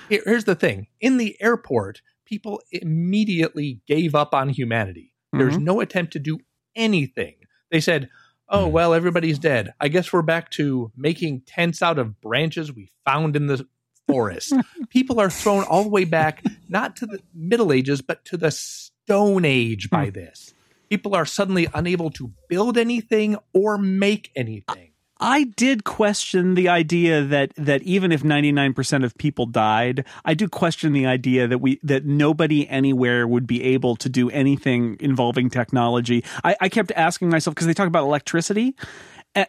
[0.10, 5.14] Here- Here's the thing in the airport, people immediately gave up on humanity.
[5.34, 5.66] There's mm-hmm.
[5.66, 6.40] no attempt to do
[6.76, 7.36] anything.
[7.72, 8.10] They said,
[8.50, 8.72] Oh, mm.
[8.72, 9.74] well, everybody's dead.
[9.80, 13.68] I guess we're back to making tents out of branches we found in the
[14.08, 14.54] forest.
[14.90, 18.52] people are thrown all the way back, not to the Middle Ages, but to the
[18.52, 20.12] Stone Age by hmm.
[20.12, 20.54] this.
[20.90, 24.92] People are suddenly unable to build anything or make anything.
[25.20, 30.48] I did question the idea that that even if 99% of people died, I do
[30.48, 35.50] question the idea that we that nobody anywhere would be able to do anything involving
[35.50, 36.24] technology.
[36.44, 38.76] I, I kept asking myself because they talk about electricity.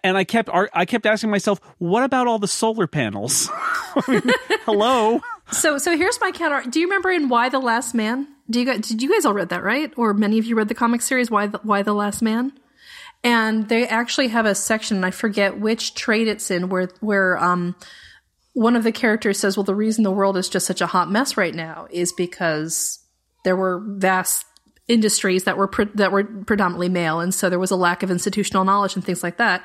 [0.05, 3.48] And I kept I kept asking myself, what about all the solar panels?
[3.53, 4.22] I mean,
[4.64, 5.22] hello.
[5.51, 6.68] So, so here's my counter.
[6.68, 8.27] Do you remember in Y: The Last Man?
[8.51, 9.93] Do you guys, did you guys all read that, right?
[9.97, 12.53] Or many of you read the comic series Why the, Y: The Last Man?
[13.25, 17.75] And they actually have a section, I forget which trade it's in, where where um
[18.55, 21.11] one of the characters says, "Well, the reason the world is just such a hot
[21.11, 23.01] mess right now is because
[23.45, 24.47] there were vast
[24.87, 28.11] industries that were pre- that were predominantly male, and so there was a lack of
[28.11, 29.65] institutional knowledge and things like that."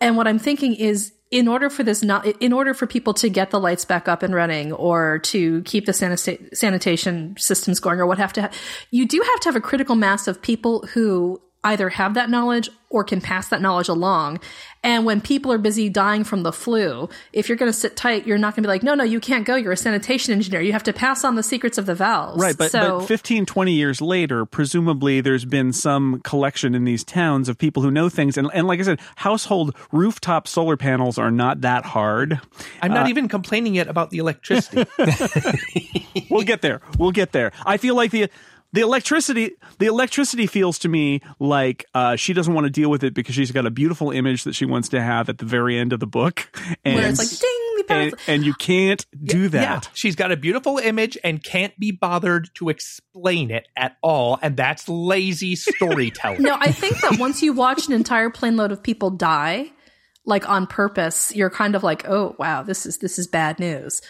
[0.00, 3.28] And what I'm thinking is in order for this not in order for people to
[3.28, 7.98] get the lights back up and running or to keep the sanita- sanitation systems going
[7.98, 8.50] or what have to ha-
[8.90, 12.68] you do have to have a critical mass of people who either have that knowledge
[12.90, 14.38] or can pass that knowledge along.
[14.84, 18.24] And when people are busy dying from the flu, if you're going to sit tight,
[18.24, 19.56] you're not going to be like, no, no, you can't go.
[19.56, 20.60] You're a sanitation engineer.
[20.60, 22.40] You have to pass on the secrets of the valves.
[22.40, 27.02] Right, but, so, but 15, 20 years later, presumably there's been some collection in these
[27.02, 28.38] towns of people who know things.
[28.38, 32.40] And, and like I said, household rooftop solar panels are not that hard.
[32.80, 34.84] I'm not uh, even complaining yet about the electricity.
[36.30, 36.80] We'll get there.
[36.98, 37.52] We'll get there.
[37.64, 38.28] I feel like the
[38.72, 43.04] the electricity the electricity feels to me like uh, she doesn't want to deal with
[43.04, 45.78] it because she's got a beautiful image that she wants to have at the very
[45.78, 46.48] end of the book.
[46.84, 49.62] And, where it's like, ding, we and, and you can't do that.
[49.62, 54.38] Yeah, she's got a beautiful image and can't be bothered to explain it at all,
[54.42, 56.42] and that's lazy storytelling.
[56.46, 59.72] No, I think that once you watch an entire plane load of people die,
[60.24, 64.00] like on purpose, you're kind of like, oh wow, this is this is bad news.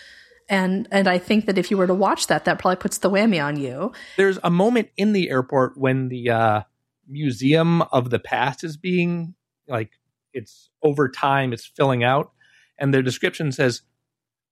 [0.48, 3.10] And and I think that if you were to watch that, that probably puts the
[3.10, 3.92] whammy on you.
[4.16, 6.62] There's a moment in the airport when the uh,
[7.08, 9.34] museum of the past is being
[9.68, 9.92] like
[10.32, 12.32] it's over time, it's filling out,
[12.78, 13.82] and their description says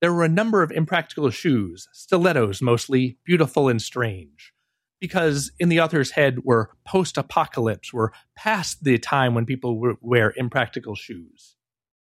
[0.01, 4.53] there were a number of impractical shoes, stilettos mostly, beautiful and strange.
[5.01, 10.33] Because in the author's head, we're post apocalypse, we're past the time when people wear
[10.37, 11.57] impractical shoes.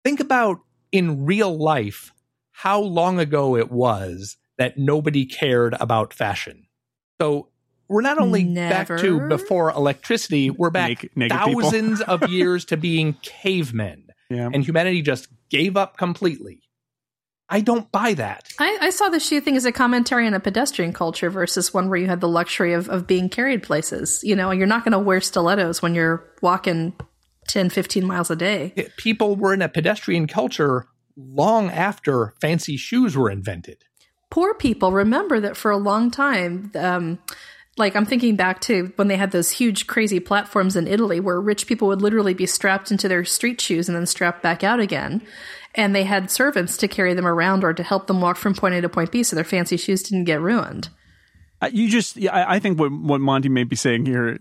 [0.03, 0.59] Think about
[0.91, 2.13] in real life
[2.57, 6.65] how long ago it was that nobody cared about fashion.
[7.21, 7.49] So
[7.87, 12.77] we're not only back to before electricity, we're back Naked- naked thousands of years to
[12.77, 14.07] being cavemen.
[14.31, 14.49] Yeah.
[14.51, 16.63] And humanity just gave up completely.
[17.47, 18.49] I don't buy that.
[18.57, 21.89] I, I saw the shoe thing as a commentary on a pedestrian culture versus one
[21.89, 24.21] where you had the luxury of, of being carried places.
[24.23, 26.93] You know, you're not going to wear stilettos when you're walking
[27.49, 28.73] 10, 15 miles a day.
[28.97, 33.83] People were in a pedestrian culture long after fancy shoes were invented.
[34.29, 37.17] poor people remember that for a long time um,
[37.77, 41.41] like i'm thinking back to when they had those huge crazy platforms in italy where
[41.41, 44.79] rich people would literally be strapped into their street shoes and then strapped back out
[44.79, 45.21] again
[45.75, 48.75] and they had servants to carry them around or to help them walk from point
[48.75, 50.89] a to point b so their fancy shoes didn't get ruined
[51.61, 54.37] Uh, you just, I think what what Monty may be saying here.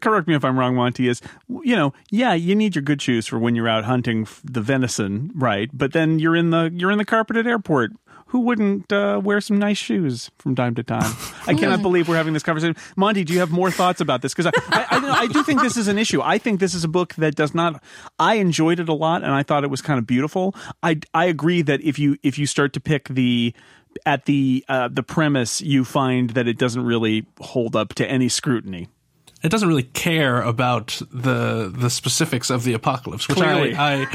[0.00, 1.08] Correct me if I'm wrong, Monty.
[1.08, 4.60] Is you know, yeah, you need your good shoes for when you're out hunting the
[4.60, 5.70] venison, right?
[5.72, 7.92] But then you're in the you're in the carpeted airport.
[8.32, 11.12] Who wouldn't uh, wear some nice shoes from time to time?
[11.46, 12.76] I cannot believe we're having this conversation.
[12.96, 14.32] Monty, do you have more thoughts about this?
[14.32, 16.22] Because I, I, I, I do think this is an issue.
[16.22, 17.82] I think this is a book that does not.
[18.18, 20.54] I enjoyed it a lot, and I thought it was kind of beautiful.
[20.82, 23.52] I I agree that if you if you start to pick the
[24.06, 28.30] at the uh, the premise, you find that it doesn't really hold up to any
[28.30, 28.88] scrutiny.
[29.42, 33.74] it doesn't really care about the the specifics of the apocalypse, which Clearly.
[33.74, 34.06] I, I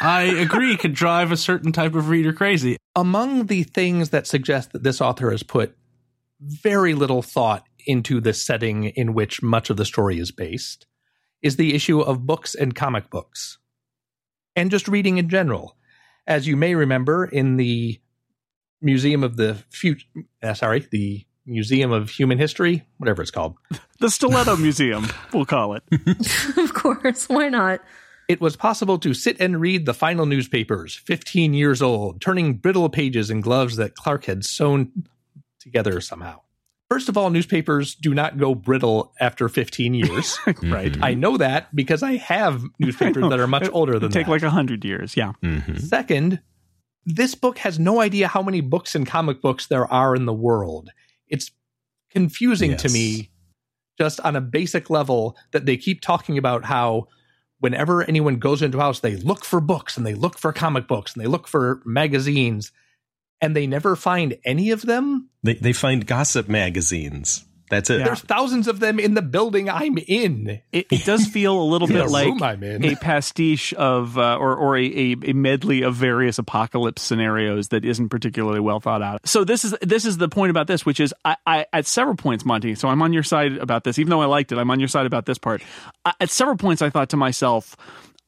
[0.00, 2.76] I agree could drive a certain type of reader crazy.
[2.94, 5.76] Among the things that suggest that this author has put
[6.40, 10.86] very little thought into the setting in which much of the story is based
[11.42, 13.58] is the issue of books and comic books
[14.56, 15.76] and just reading in general.
[16.26, 18.00] As you may remember, in the
[18.82, 20.06] Museum of the Future,
[20.42, 23.54] uh, sorry, the Museum of Human History, whatever it's called,
[24.00, 25.84] The Stiletto Museum, we'll call it.
[26.56, 27.80] of course why not
[28.28, 32.88] it was possible to sit and read the final newspapers, 15 years old, turning brittle
[32.88, 35.06] pages in gloves that Clark had sewn
[35.60, 36.40] together somehow.
[36.88, 40.38] First of all, newspapers do not go brittle after 15 years.
[40.46, 40.92] right.
[40.92, 41.04] Mm-hmm.
[41.04, 44.32] I know that because I have newspapers that are much older than Take that.
[44.32, 45.16] like a hundred years.
[45.16, 45.32] Yeah.
[45.42, 45.76] Mm-hmm.
[45.78, 46.40] Second,
[47.04, 50.32] this book has no idea how many books and comic books there are in the
[50.32, 50.90] world.
[51.28, 51.50] It's
[52.10, 53.30] confusing to me
[53.98, 57.08] just on a basic level that they keep talking about how
[57.66, 60.86] whenever anyone goes into a house, they look for books and they look for comic
[60.86, 62.70] books and they look for magazines
[63.40, 65.30] and they never find any of them.
[65.42, 67.44] They they find gossip magazines.
[67.68, 68.04] That's it.
[68.04, 70.60] There's thousands of them in the building I'm in.
[70.72, 72.84] It, it does feel a little bit like room I'm in.
[72.84, 77.84] a pastiche of, uh, or or a, a, a medley of various apocalypse scenarios that
[77.84, 79.26] isn't particularly well thought out.
[79.26, 82.16] So this is this is the point about this, which is I, I at several
[82.16, 82.74] points, Monty.
[82.74, 84.58] So I'm on your side about this, even though I liked it.
[84.58, 85.62] I'm on your side about this part.
[86.04, 87.76] I, at several points, I thought to myself.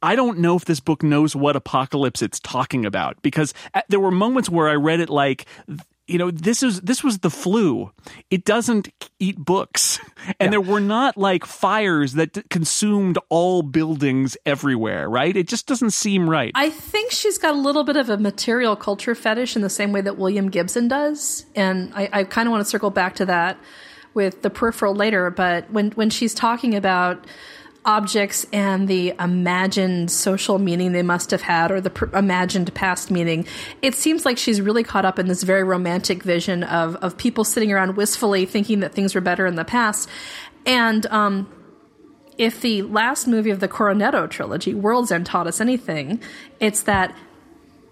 [0.01, 3.99] I don't know if this book knows what apocalypse it's talking about because uh, there
[3.99, 5.45] were moments where I read it like
[6.09, 7.93] you know this is this was the flu.
[8.31, 9.99] It doesn't eat books.
[10.41, 15.37] And there were not like fires that consumed all buildings everywhere right?
[15.37, 16.53] It just doesn't seem right.
[16.55, 19.93] I think she's got a little bit of a material culture fetish in the same
[19.93, 21.47] way that William Gibson does.
[21.55, 23.59] And I, I kind of want to circle back to that
[24.15, 25.31] with the peripheral later.
[25.31, 27.27] But when, when she's talking about
[27.85, 33.11] objects and the imagined social meaning they must have had or the pr- imagined past
[33.11, 33.47] meaning
[33.83, 37.45] it seems like she's really caught up in this very romantic vision of of people
[37.45, 40.09] sitting around wistfully thinking that things were better in the past.
[40.67, 41.49] And um
[42.37, 46.23] if the last movie of the Cornetto trilogy, World's End, taught us anything,
[46.61, 47.13] it's that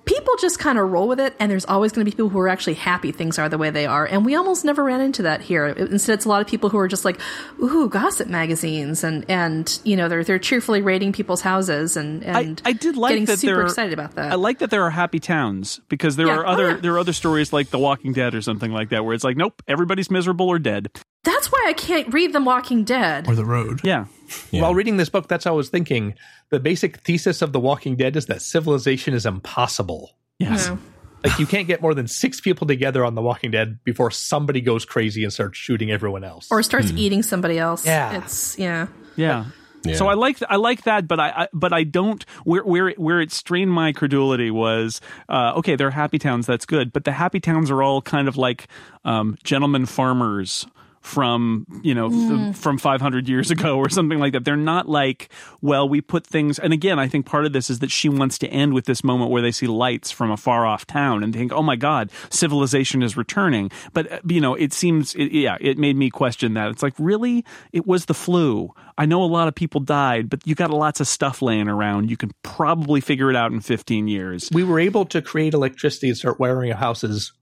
[0.06, 2.38] people just kind of roll with it, and there's always going to be people who
[2.38, 4.06] are actually happy things are the way they are.
[4.06, 5.66] And we almost never ran into that here.
[5.66, 7.20] Instead, it's a lot of people who are just like,
[7.60, 12.62] ooh, gossip magazines, and and you know they're they're cheerfully raiding people's houses and and
[12.64, 14.32] I, I did like getting that super there are- excited about that.
[14.32, 16.36] I like that there are happy towns because there Yeah.
[16.38, 16.76] are Oh, other yeah.
[16.76, 19.36] there are other stories like The Walking Dead or something like that where it's like
[19.36, 20.88] nope everybody's miserable or dead.
[21.24, 23.26] That's why I can't read The Walking Dead.
[23.28, 23.80] or the road.
[23.82, 24.04] Yeah,
[24.50, 26.14] While reading this book, that's how I was thinking.
[26.50, 30.16] The basic thesis of The Walking Dead is that civilization is impossible.
[30.38, 30.78] yes, No.
[31.24, 34.60] Like you can't get more than six people together on The Walking Dead before somebody
[34.60, 36.46] goes crazy and starts shooting everyone else.
[36.50, 37.84] Or starts eating somebody else.
[37.84, 38.18] Yeah.
[38.18, 38.88] It's yeah.
[39.16, 39.46] yeah.
[39.84, 39.96] Yeah.
[39.96, 42.98] So I like I like that, but I, I but I don't where where it,
[42.98, 45.76] where it strained my credulity was uh, okay.
[45.76, 48.66] They're happy towns, that's good, but the happy towns are all kind of like
[49.04, 50.66] um, gentlemen farmers
[51.06, 52.08] from you know
[52.50, 54.44] f- from 500 years ago or something like that.
[54.44, 57.78] They're not like well we put things and again i think part of this is
[57.78, 60.66] that she wants to end with this moment where they see lights from a far
[60.66, 63.70] off town and think oh my god civilization is returning.
[63.92, 66.70] But uh, you know it seems it, yeah it made me question that.
[66.70, 67.44] It's like really?
[67.72, 68.72] It was the flu.
[68.98, 72.10] I know a lot of people died but you got lots of stuff laying around.
[72.10, 74.48] You can probably figure it out in 15 years.
[74.52, 77.32] We were able to create electricity and start wiring our houses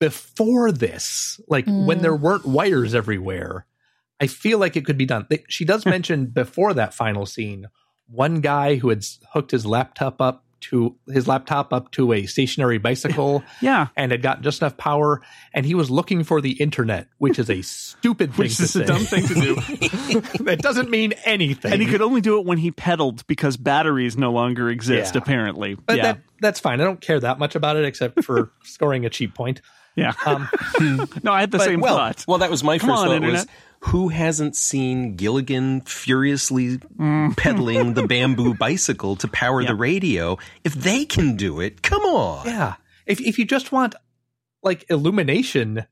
[0.00, 2.20] before this, like when there mm.
[2.20, 3.66] weren't wires everywhere.
[4.22, 5.26] I feel like it could be done.
[5.30, 5.90] They- She does hmm.
[5.90, 7.68] mention before that final scene
[8.10, 12.76] one guy who had hooked his laptop up to his laptop up to a stationary
[12.76, 15.22] bicycle yeah and had got just enough power
[15.54, 18.82] and he was looking for the internet which is a stupid thing which is say.
[18.82, 19.54] a dumb thing to do
[20.44, 24.18] that doesn't mean anything and he could only do it when he pedaled because batteries
[24.18, 25.22] no longer exist Yeah.
[25.22, 28.52] apparently but yeah that, that's fine i don't care that much about it except for
[28.62, 29.62] scoring a cheap point
[29.96, 30.48] yeah um,
[31.22, 33.16] no i had the same well, thought well, that was my Come first on, thought
[33.16, 33.32] Internet.
[33.32, 33.46] was
[33.80, 36.78] who hasn't seen Gilligan furiously
[37.36, 40.38] pedaling the bamboo bicycle to power the radio?
[40.64, 42.46] If they can do it, come on.
[42.46, 42.74] Yeah.
[43.06, 43.94] If if you just want
[44.62, 45.86] like illumination,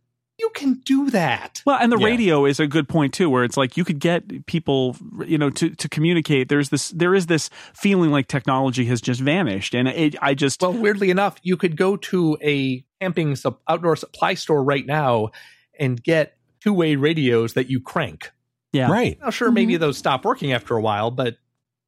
[0.48, 1.62] you can do that.
[1.66, 2.06] Well, and the Yeah.
[2.06, 5.50] radio is a good point too, where it's like you could get people, you know,
[5.50, 6.48] to, to communicate.
[6.48, 10.62] There's this, there is this feeling like technology has just vanished, and it, I just,
[10.62, 15.30] Well, weirdly enough, you could go to a camping sup- outdoor supply store right now
[15.78, 18.30] and get two-way radios that you crank.
[18.72, 19.18] yeah, Right.
[19.22, 19.80] Now, sure, maybe mm-hmm.
[19.80, 21.36] those stop working after a while, but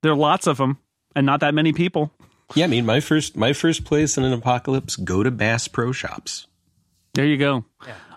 [0.02, 0.78] there are lots of them,
[1.16, 2.12] and not that many people.
[2.54, 5.92] Yeah, I mean, my first my first place in an apocalypse, go to Bass Pro
[5.92, 6.46] Shops.
[7.14, 7.64] There you go.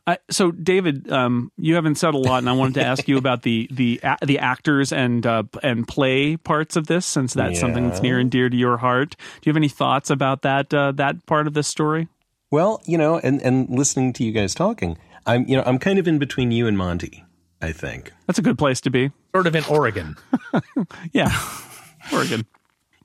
[0.06, 3.18] I, so, David, um, you haven't said a lot, and I wanted to ask you
[3.18, 7.60] about the the a- the actors and uh, and play parts of this, since that's
[7.60, 9.12] something that's near and dear to your heart.
[9.12, 12.10] Do you have any thoughts about that uh, that part of this story?
[12.52, 15.98] Well, you know, and and listening to you guys talking, I'm you know I'm kind
[16.00, 17.24] of in between you and Monty.
[17.62, 19.12] I think That's a good place to be.
[19.34, 20.18] sort of in Oregon.
[21.13, 21.32] Yeah,
[22.12, 22.46] Oregon.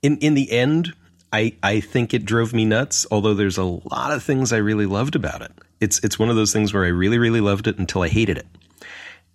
[0.01, 0.93] in in the end,
[1.31, 3.05] I I think it drove me nuts.
[3.11, 5.51] Although there's a lot of things I really loved about it.
[5.79, 8.37] It's it's one of those things where I really really loved it until I hated
[8.37, 8.47] it,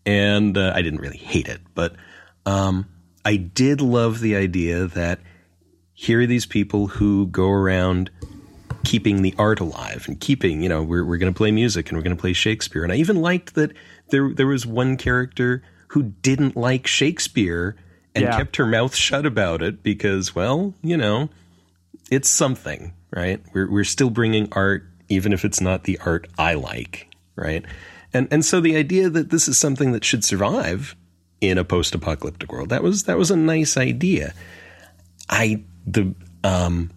[0.06, 1.94] and uh, I didn't really hate it, but
[2.46, 2.86] um,
[3.24, 5.20] I did love the idea that
[5.94, 8.10] here are these people who go around
[8.82, 11.96] keeping the art alive and keeping you know we're we're going to play music and
[11.96, 13.72] we're going to play Shakespeare, and I even liked that
[14.10, 17.76] there there was one character who didn't like Shakespeare
[18.14, 18.36] and Yeah.
[18.36, 21.30] kept her mouth shut about it because well you know
[22.14, 23.40] it's something, right?
[23.52, 27.64] We're we're still bringing art, even if it's not the art I like, right?
[28.12, 30.94] And and so the idea that this is something that should survive
[31.40, 34.32] in a post-apocalyptic world that was that was a nice idea.
[35.28, 36.90] I the um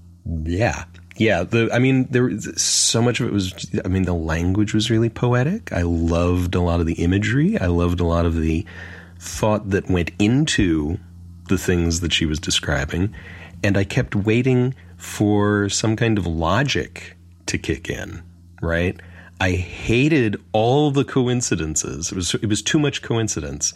[0.43, 3.53] yeah yeah the I mean there was so much of it was
[3.83, 5.73] I mean the language was really poetic.
[5.73, 7.57] I loved a lot of the imagery.
[7.59, 8.65] I loved a lot of the
[9.19, 10.99] thought that went into
[11.49, 13.15] the things that she was describing,
[13.63, 18.23] and I kept waiting for some kind of logic to kick in,
[18.61, 18.99] right?
[19.39, 22.11] I hated all the coincidences.
[22.11, 23.73] It was it was too much coincidence.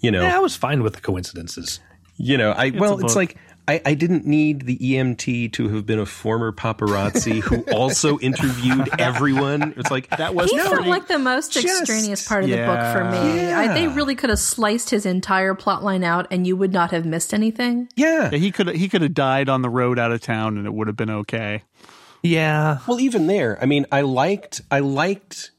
[0.00, 1.80] You know, yeah, I was fine with the coincidences.
[2.16, 3.36] you know, I well, it's like
[3.66, 8.90] I, I didn't need the EMT to have been a former paparazzi who also interviewed
[8.98, 9.72] everyone.
[9.78, 12.92] It's like that was He felt like the most just- extraneous part of the book
[12.92, 13.52] for me.
[13.52, 16.90] I, they really could have sliced his entire plot line out and you would not
[16.90, 17.88] have missed anything.
[17.96, 18.28] yeah.
[18.30, 20.72] Yeah, he could he could have died on the road out of town, and it
[20.74, 21.62] would have been okay.
[22.22, 22.78] Yeah.
[22.86, 25.50] Well, even there, I mean, I liked I liked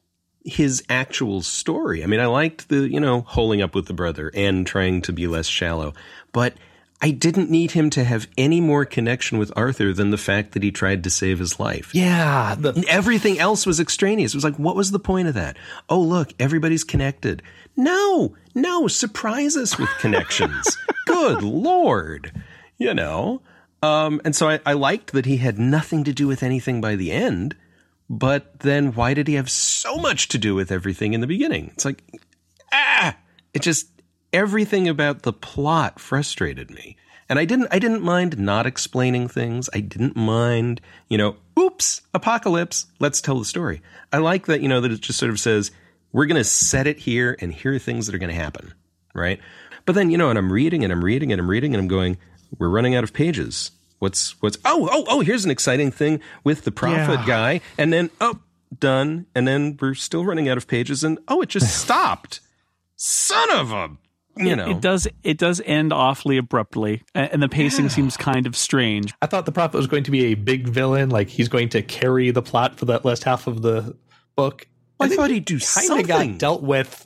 [0.44, 2.04] his actual story.
[2.04, 5.12] I mean, I liked the, you know, holding up with the brother and trying to
[5.14, 5.94] be less shallow,
[6.34, 6.54] but
[7.02, 10.64] I didn't need him to have any more connection with Arthur than the fact that
[10.64, 11.94] he tried to save his life.
[11.94, 14.34] Yeah, the, Everything else was extraneous.
[14.34, 15.58] It was like, what was the point of that?
[15.90, 17.44] Oh, look, everybody's connected.
[17.76, 20.78] No, no, surprise us with connections.
[21.06, 22.32] Good Lord.
[22.78, 23.42] You know?
[23.84, 26.96] Um, and so I, I liked that he had nothing to do with anything by
[26.96, 27.56] the end,
[28.10, 31.72] but then why did he have so much to do with everything in the beginning?
[31.74, 32.04] It's like,
[32.72, 33.16] ah,
[33.54, 33.90] it just,
[34.36, 36.98] everything about the plot frustrated me.
[37.30, 39.70] And I didn't I didn't mind not explaining things.
[39.74, 43.82] I didn't mind, you know, oops, apocalypse, let's tell the story.
[44.14, 45.72] I like that, you know, that it just sort of says,
[46.12, 48.74] we're going to set it here and here are things that are going to happen,
[49.16, 49.40] right?
[49.86, 51.88] But then, you know, and I'm reading and I'm reading and I'm reading and I'm
[51.88, 52.18] going,
[52.60, 53.72] we're running out of pages.
[54.00, 57.26] What's what's oh, oh, oh, here's an exciting thing with the prophet Yeah.
[57.26, 57.62] guy.
[57.78, 58.40] And then oh,
[58.78, 59.26] done.
[59.34, 62.42] And then we're still running out of pages and oh, it just stopped.
[62.98, 63.98] Son of a
[64.38, 64.70] you know.
[64.70, 69.14] It does it does end awfully abruptly, and the pacing seems kind of strange.
[69.22, 71.82] I thought the prophet was going to be a big villain, like he's going to
[71.82, 73.96] carry the plot for that last half of the
[74.36, 74.68] book.
[75.00, 76.06] I think thought he he'd do kind of something.
[76.06, 77.06] got dealt with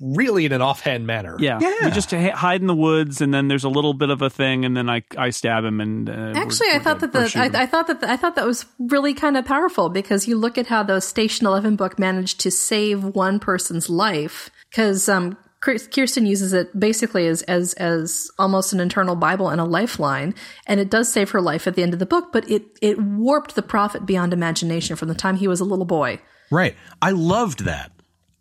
[0.00, 1.36] really in an offhand manner.
[1.38, 1.72] Yeah, Yeah.
[1.84, 4.28] we just ha- hide in the woods, and then there's a little bit of a
[4.28, 7.12] thing, and then I I stab him, and uh, we're- Actually, I we're thought good.
[7.12, 7.38] that the.
[7.58, 10.36] I, I thought that the, I thought that was really kind of powerful because you
[10.36, 15.32] look at how the Station Eleven book managed to save one person's life because um,
[15.32, 20.34] Kir- Kirsten uses it basically as as as almost an internal Bible and a lifeline,
[20.66, 22.32] and it does save her life at the end of the book.
[22.32, 25.86] But it it warped the prophet beyond imagination from the time he was a little
[25.86, 26.20] boy.
[26.50, 26.76] Right.
[27.00, 27.92] I loved that.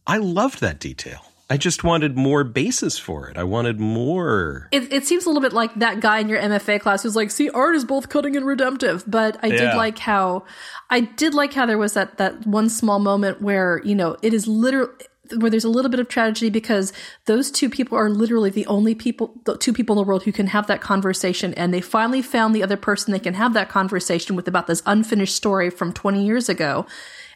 [0.06, 1.22] I loved that detail.
[1.50, 3.38] I just wanted more basis for it.
[3.38, 4.70] I wanted more.
[4.72, 7.32] It, it seems a little bit like that guy in your MFA class who's like,
[7.32, 10.46] "See, art is both cutting and redemptive." But I did like how,
[10.90, 14.34] I did like how there was that that one small moment where you know it
[14.34, 14.92] is literally
[15.38, 16.92] where there's a little bit of tragedy because
[17.26, 20.32] those two people are literally the only people, the two people in the world who
[20.32, 23.70] can have that conversation, and they finally found the other person they can have that
[23.70, 26.86] conversation with about this unfinished story from 20 years ago,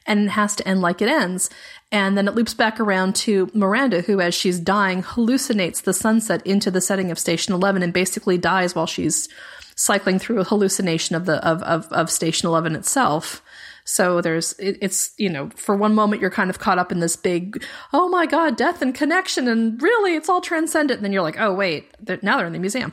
[0.05, 1.49] and it has to end like it ends.
[1.91, 6.45] And then it loops back around to Miranda, who, as she's dying, hallucinates the sunset
[6.45, 9.29] into the setting of Station Eleven, and basically dies while she's
[9.75, 13.41] cycling through a hallucination of the of of, of Station Eleven itself.
[13.89, 16.99] So there's it, it's you know for one moment you're kind of caught up in
[16.99, 17.63] this big
[17.93, 21.39] oh my god death and connection and really it's all transcendent and then you're like
[21.39, 22.91] oh wait they're, now they're in the museum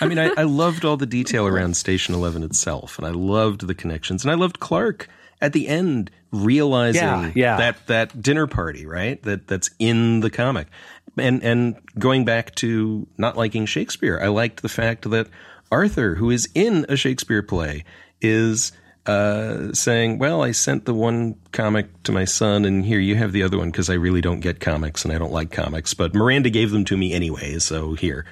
[0.00, 3.66] I mean, I, I loved all the detail around Station 11 itself, and I loved
[3.66, 5.08] the connections, and I loved Clark
[5.40, 7.56] at the end realizing Yeah, yeah.
[7.56, 9.22] that that dinner party, right?
[9.22, 10.68] That that's in the comic,
[11.16, 15.28] and and going back to not liking Shakespeare, I liked the fact that
[15.70, 17.84] Arthur, who is in a Shakespeare play,
[18.20, 18.72] is.
[19.06, 23.30] Uh, saying, "Well, I sent the one comic to my son, and here you have
[23.30, 25.94] the other one because I really don't get comics and I don't like comics.
[25.94, 28.26] But Miranda gave them to me anyway, so here."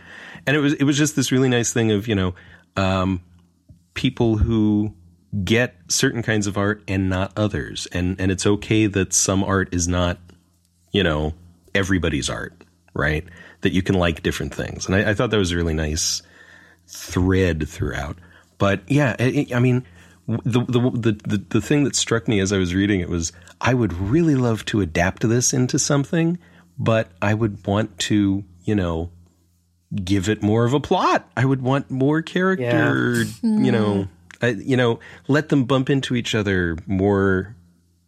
[0.46, 2.34] And it was it was just this really nice thing of you know
[2.76, 3.22] um,
[3.94, 4.94] people who
[5.44, 9.72] get certain kinds of art and not others, and and it's okay that some art
[9.72, 10.18] is not
[10.92, 11.34] you know
[11.74, 12.52] everybody's art,
[12.94, 13.24] right?
[13.62, 16.22] That you can like different things, and I, I thought that was a really nice
[16.86, 18.18] thread throughout.
[18.58, 19.84] But yeah, I, I mean,
[20.26, 23.32] the, the the the the thing that struck me as I was reading it was
[23.60, 26.38] I would really love to adapt this into something,
[26.78, 29.10] but I would want to, you know,
[30.02, 31.28] give it more of a plot.
[31.36, 34.44] I would want more character, you know, hmm.
[34.44, 37.54] I, you know, let them bump into each other more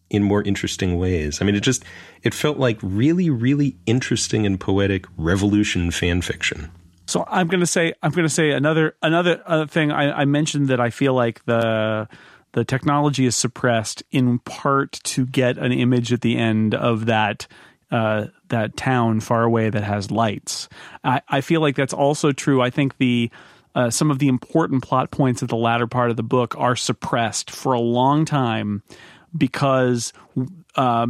[0.08, 1.40] in more interesting ways.
[1.40, 1.84] I mean, it just
[2.22, 6.70] it felt like really, really interesting and poetic revolution fan fiction.
[7.06, 9.90] So I'm going to say I'm going to say another another uh, thing.
[9.92, 12.08] I, I mentioned that I feel like the
[12.52, 17.46] the technology is suppressed in part to get an image at the end of that
[17.90, 20.68] uh, that town far away that has lights.
[21.04, 22.60] I, I feel like that's also true.
[22.60, 23.30] I think the
[23.74, 26.74] uh, some of the important plot points at the latter part of the book are
[26.74, 28.82] suppressed for a long time
[29.36, 30.12] because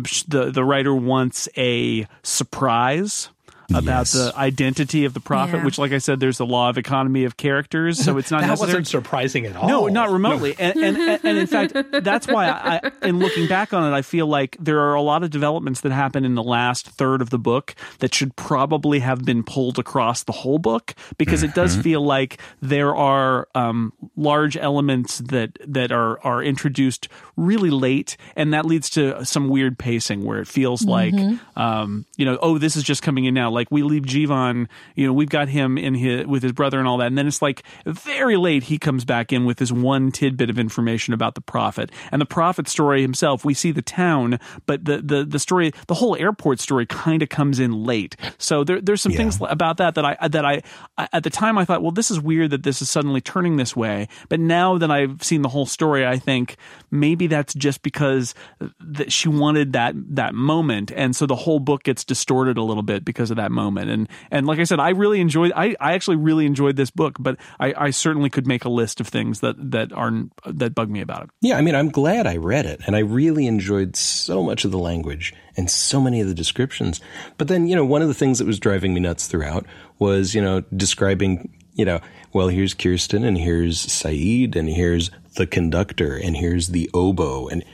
[0.04, 3.30] sh- the the writer wants a surprise
[3.70, 4.12] about Yes.
[4.12, 5.56] the identity of the prophet.
[5.58, 5.64] Yeah.
[5.64, 8.48] Which, like I said, there's the law of economy of characters, so it's not that
[8.48, 8.68] necessary.
[8.68, 9.68] wasn't surprising at all.
[9.68, 10.54] No, not remotely.
[10.58, 13.96] And, and, and and in fact, that's why I, I, in looking back on it,
[13.96, 17.20] I feel like there are a lot of developments that happen in the last third
[17.22, 21.54] of the book that should probably have been pulled across the whole book because it
[21.54, 28.16] does feel like there are um, large elements that that are are introduced really late,
[28.36, 31.14] and that leads to some weird pacing where it feels like
[31.56, 33.50] um, you know, oh, this is just coming in now.
[33.56, 36.86] Like we leave Jeevan, you know, we've got him in his with his brother and
[36.86, 40.12] all that, and then it's like very late he comes back in with this one
[40.12, 43.44] tidbit of information about the prophet and the prophet story himself.
[43.44, 47.28] We see the town, but the the the story, the whole airport story, kind of
[47.28, 48.14] comes in late.
[48.38, 49.18] So there, there's some Yeah.
[49.18, 50.62] things about that that I that I,
[50.98, 53.56] I at the time I thought, well, this is weird that this is suddenly turning
[53.56, 54.08] this way.
[54.28, 56.56] But now that I've seen the whole story, I think
[56.90, 58.34] maybe that's just because
[58.80, 62.82] that she wanted that that moment, and so the whole book gets distorted a little
[62.82, 63.90] bit because of that moment.
[63.90, 65.52] And and like I said, I really enjoyed.
[65.54, 69.00] I, I actually really enjoyed this book, but I, I certainly could make a list
[69.00, 71.30] of things that that aren't that bug me about it.
[71.40, 74.70] Yeah, I mean, I'm glad I read it, and I really enjoyed so much of
[74.70, 77.00] the language and so many of the descriptions.
[77.38, 79.66] But then, you know, one of the things that was driving me nuts throughout
[79.98, 82.00] was, you know, describing, you know,
[82.32, 87.64] well, here's Kirsten, and here's Sayid, and here's the conductor, and here's the oboe, and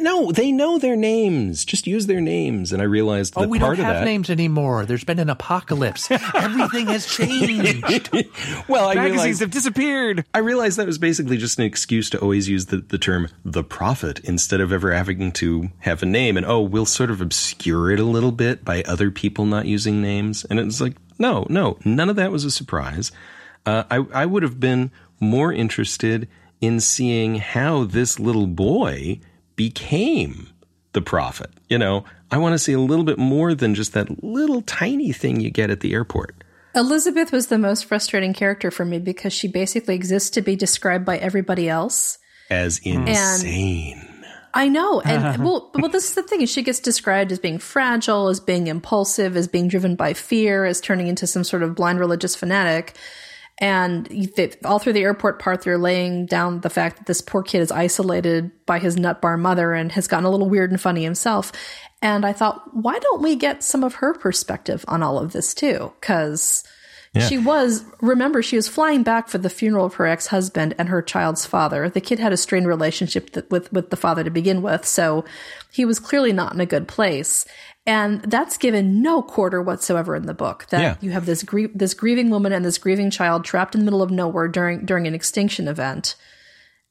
[0.00, 1.64] no, they know their names.
[1.64, 2.72] Just use their names.
[2.72, 4.04] And I realized that Oh, we don't have that.
[4.04, 4.86] names anymore.
[4.86, 6.10] There's been an apocalypse.
[6.10, 8.10] Everything has changed.
[8.68, 10.24] well, I Magazines realized have disappeared.
[10.34, 13.64] I realized that was basically just an excuse to always use the, the term the
[13.64, 16.36] prophet instead of ever having to have a name.
[16.36, 20.00] And oh, we'll sort of obscure it a little bit by other people not using
[20.00, 20.44] names.
[20.44, 23.12] And it's like, no, no, none of that was a surprise.
[23.66, 26.28] Uh, I, I would have been more interested
[26.60, 29.20] in seeing how this little boy
[29.56, 30.48] became
[30.92, 31.50] the prophet.
[31.68, 35.12] You know, I want to see a little bit more than just that little tiny
[35.12, 36.34] thing you get at the airport.
[36.74, 41.04] Elizabeth was the most frustrating character for me because she basically exists to be described
[41.04, 42.18] by everybody else.
[42.50, 44.10] As insane.
[44.52, 47.58] I know, and well, well, this is the thing: is she gets described as being
[47.58, 51.74] fragile, as being impulsive, as being driven by fear, as turning into some sort of
[51.74, 52.96] blind religious fanatic.
[53.58, 57.42] And they, all through the airport part, they're laying down the fact that this poor
[57.42, 60.80] kid is isolated by his nut bar mother and has gotten a little weird and
[60.80, 61.52] funny himself.
[62.02, 65.54] And I thought, why don't we get some of her perspective on all of this
[65.54, 65.92] too?
[66.00, 66.64] Because
[67.20, 70.88] she was, remember, she was flying back for the funeral of her ex husband and
[70.88, 71.88] her child's father.
[71.88, 75.24] The kid had a strained relationship th- with, with the father to begin with, so
[75.72, 77.46] he was clearly not in a good place.
[77.86, 80.66] And that's given no quarter whatsoever in the book.
[80.70, 80.96] That Yeah.
[81.00, 84.02] you have this grie- this grieving woman and this grieving child trapped in the middle
[84.02, 86.16] of nowhere during during an extinction event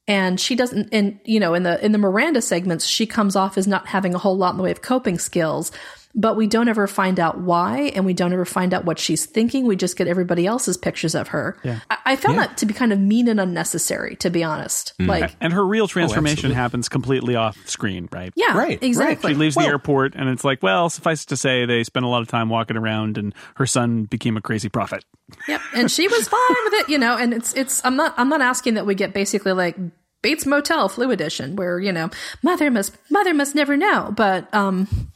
[0.07, 3.57] and she doesn't and you know in the in the Miranda segments she comes off
[3.57, 5.71] as not having a whole lot in the way of coping skills
[6.15, 9.25] but we don't ever find out why and we don't ever find out what she's
[9.25, 11.79] thinking we just get everybody else's pictures of her yeah.
[11.89, 15.35] I, I found that to be kind of mean and unnecessary to be honest like
[15.39, 16.55] And her real transformation absolutely.
[16.55, 18.33] happens completely off screen, right?
[18.35, 18.83] yeah Right, right.
[18.83, 22.05] exactly She leaves the airport, and it's like, well, suffice it to say, they spent
[22.05, 25.05] a lot of time walking around, and her son became a crazy prophet.
[25.47, 27.17] Yep, and she was fine with it, you know.
[27.17, 29.75] And it's it's I'm not I'm not asking that we get basically like
[30.21, 32.09] Bates Motel Flu Edition, where you know
[32.41, 34.13] mother must mother must never know.
[34.15, 35.11] But um,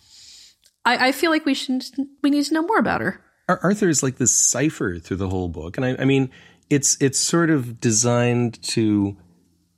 [0.88, 1.84] I I feel like we should
[2.24, 3.22] we need to know more about her.
[3.50, 6.30] Arthur is like this cipher through the whole book, and I, I mean,
[6.70, 9.16] it's it's sort of designed to,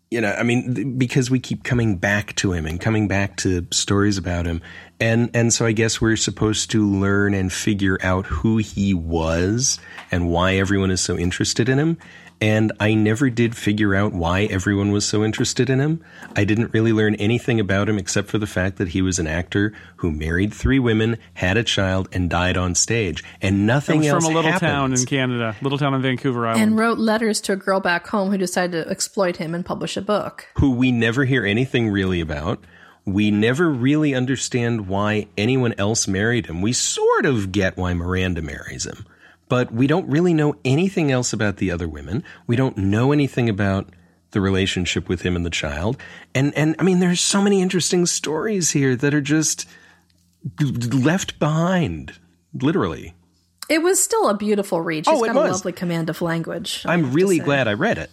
[0.09, 3.67] you know, I mean, because we keep coming back to him and coming back to
[3.71, 4.61] stories about him,
[4.99, 9.79] and and so I guess we're supposed to learn and figure out who he was
[10.11, 11.97] and why everyone is so interested in him.
[12.41, 16.01] And I never did figure out why everyone was so interested in him.
[16.35, 19.27] I didn't really learn anything about him except for the fact that he was an
[19.27, 23.23] actor who married three women, had a child, and died on stage.
[23.41, 26.63] And nothing else from a little town in Canada, little town in Vancouver Island.
[26.63, 29.97] And wrote letters to a girl back home who decided to exploit him and publish
[29.97, 30.47] a book.
[30.55, 32.63] who we never hear anything really about.
[33.05, 36.61] We never really understand why anyone else married him.
[36.61, 39.05] We sort of get why Miranda marries him,
[39.49, 42.23] but we don't really know anything else about the other women.
[42.47, 43.89] We don't know anything about
[44.31, 45.97] the relationship with him and the child.
[46.33, 49.67] And and I mean there's so many interesting stories here that are just
[50.61, 52.13] left behind,
[52.53, 53.15] literally.
[53.69, 55.07] It was still a beautiful read.
[55.07, 56.83] Oh, She's Oh, it got a lovely command of language.
[56.85, 58.09] I I'm really glad I read it.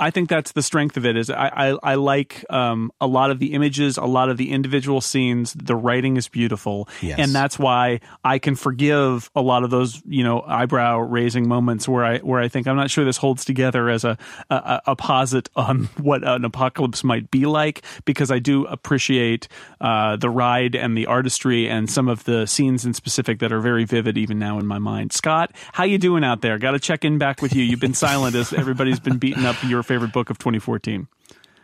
[0.00, 1.16] I think that's the strength of it.
[1.16, 4.50] Is I I, I like um, a lot of the images, a lot of the
[4.50, 5.52] individual scenes.
[5.52, 7.18] The writing is beautiful, Yes.
[7.18, 11.86] and that's why I can forgive a lot of those you know eyebrow raising moments
[11.86, 14.16] where I where I think I'm not sure this holds together as a
[14.48, 19.46] a, a posit on what an apocalypse might be like because I do appreciate
[19.80, 23.60] uh, the ride and the artistry and some of the scenes in specific that are
[23.60, 25.12] very vivid even now in my mind.
[25.12, 26.58] Scott, how you doing out there?
[26.58, 27.62] Got to check in back with you.
[27.62, 31.08] You've been silent as everybody's been beating up your favorite book of 2014.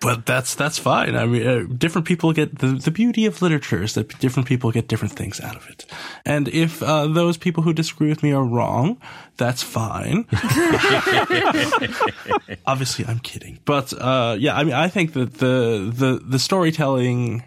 [0.01, 1.17] But that's that's fine.
[1.17, 4.71] I mean, uh, different people get the the beauty of literature is that different people
[4.71, 5.87] get different things out of it.
[6.27, 9.01] And if uh, those people who disagree with me are wrong,
[9.39, 10.27] that's fine.
[12.67, 13.59] Obviously, I'm kidding.
[13.65, 17.43] But uh, yeah, I mean, I think that the the the storytelling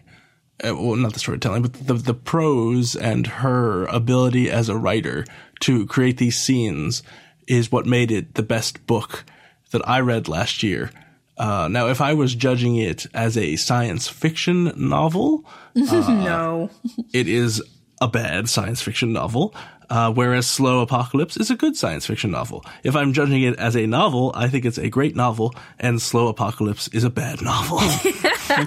[0.63, 5.23] uh, well, not the storytelling, but the the prose and her ability as a writer
[5.61, 7.03] to create these scenes
[7.47, 9.23] is what made it the best book
[9.71, 10.91] that I read last year.
[11.37, 15.45] Uh, now, if I was judging it as a science fiction novel,
[15.75, 16.69] no.
[17.13, 17.61] it is
[18.01, 19.55] a bad science fiction novel,
[19.89, 22.65] uh, whereas Slow Apocalypse is a good science fiction novel.
[22.83, 26.27] If I'm judging it as a novel, I think it's a great novel, and Slow
[26.27, 27.79] Apocalypse is a bad novel.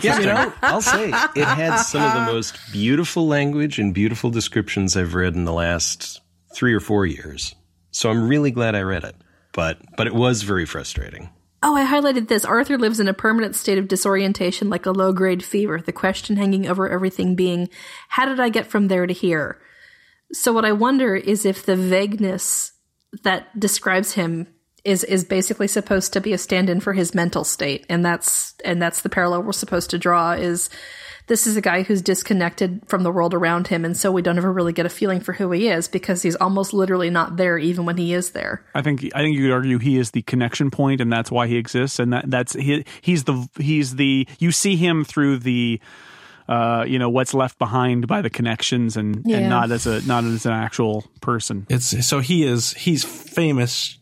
[0.00, 4.30] Yeah, you know, I'll say it had some of the most beautiful language and beautiful
[4.30, 6.20] descriptions I've read in the last
[6.54, 7.54] three or four years.
[7.90, 9.16] So I'm really glad I read it.
[9.52, 11.30] But but it was very frustrating.
[11.64, 12.44] Oh, I highlighted this.
[12.44, 16.36] Arthur lives in a permanent state of disorientation like a low grade fever, the question
[16.36, 17.68] hanging over everything being,
[18.08, 19.60] how did I get from there to here?
[20.32, 22.72] So, what I wonder is if the vagueness
[23.22, 24.48] that describes him
[24.84, 28.82] is is basically supposed to be a stand-in for his mental state and that's and
[28.82, 30.70] that's the parallel we're supposed to draw is
[31.32, 34.36] this is a guy who's disconnected from the world around him and so we don't
[34.36, 37.56] ever really get a feeling for who he is because he's almost literally not there
[37.56, 40.20] even when he is there I think I think you could argue he is the
[40.20, 44.28] connection point, and that's why he exists, and that that's he, he's the he's the
[44.38, 45.80] you see him through the.
[46.48, 49.38] Uh, you know what's left behind by the connections, and, Yeah.
[49.38, 51.66] and not as a not as an actual person.
[51.70, 53.96] it's so he is he's famous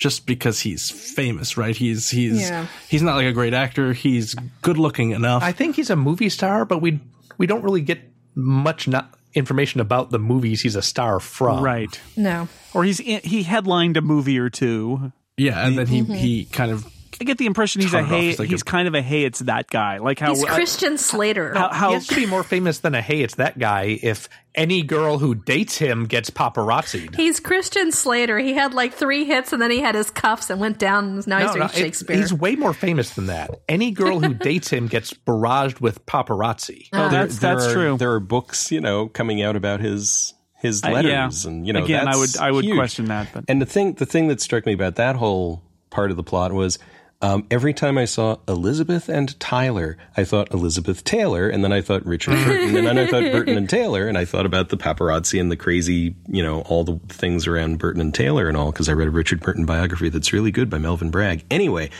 [0.00, 1.76] just because he's famous, right?
[1.76, 2.66] He's he's Yeah.
[2.88, 3.92] he's not like a great actor.
[3.92, 5.42] He's good looking enough.
[5.44, 6.98] I think he's a movie star, but we
[7.38, 8.00] we don't really get
[8.34, 11.62] much not information about the movies he's a star from.
[11.62, 12.00] Right.
[12.16, 15.12] no Or he's in, he headlined a movie or two.
[15.36, 16.14] yeah, and then he Mm-hmm.
[16.14, 16.84] he kind of
[17.20, 18.34] I get the impression he's a hey.
[18.36, 19.98] like he's a- kind of a hey, it's that guy.
[19.98, 23.20] Like how he's christian slater how, he has to be more famous than a hey,
[23.20, 23.98] it's that guy.
[24.02, 27.14] If any girl who dates him gets paparazzi'd.
[27.14, 28.36] He's Christian Slater.
[28.38, 31.26] He had like three hits and then he had his cuffs and went down and
[31.28, 32.16] now he's No, doing no, it- Shakespeare.
[32.16, 33.50] he's way more famous than that.
[33.68, 36.88] Any girl who dates him gets barraged with paparazzi.
[36.92, 37.96] Oh, that's There that's are- true.
[37.96, 41.50] There are books, you know, coming out about his his Uh, letters, yeah.
[41.50, 42.76] and you know, Again, I would- I would huge.
[42.76, 46.10] question that, but- and the thing the thing that struck me about that whole part
[46.10, 46.78] of the plot was.
[47.22, 51.82] Um, every time I saw Elizabeth and Tyler, I thought Elizabeth Taylor, and then I
[51.82, 54.78] thought Richard Burton, and then I thought Burton and Taylor, and I thought about the
[54.78, 58.72] paparazzi and the crazy, you know, all the things around Burton and Taylor and all,
[58.72, 61.44] because I read a Richard Burton biography that's really good by Melvyn Bragg.
[61.50, 61.90] Anyway,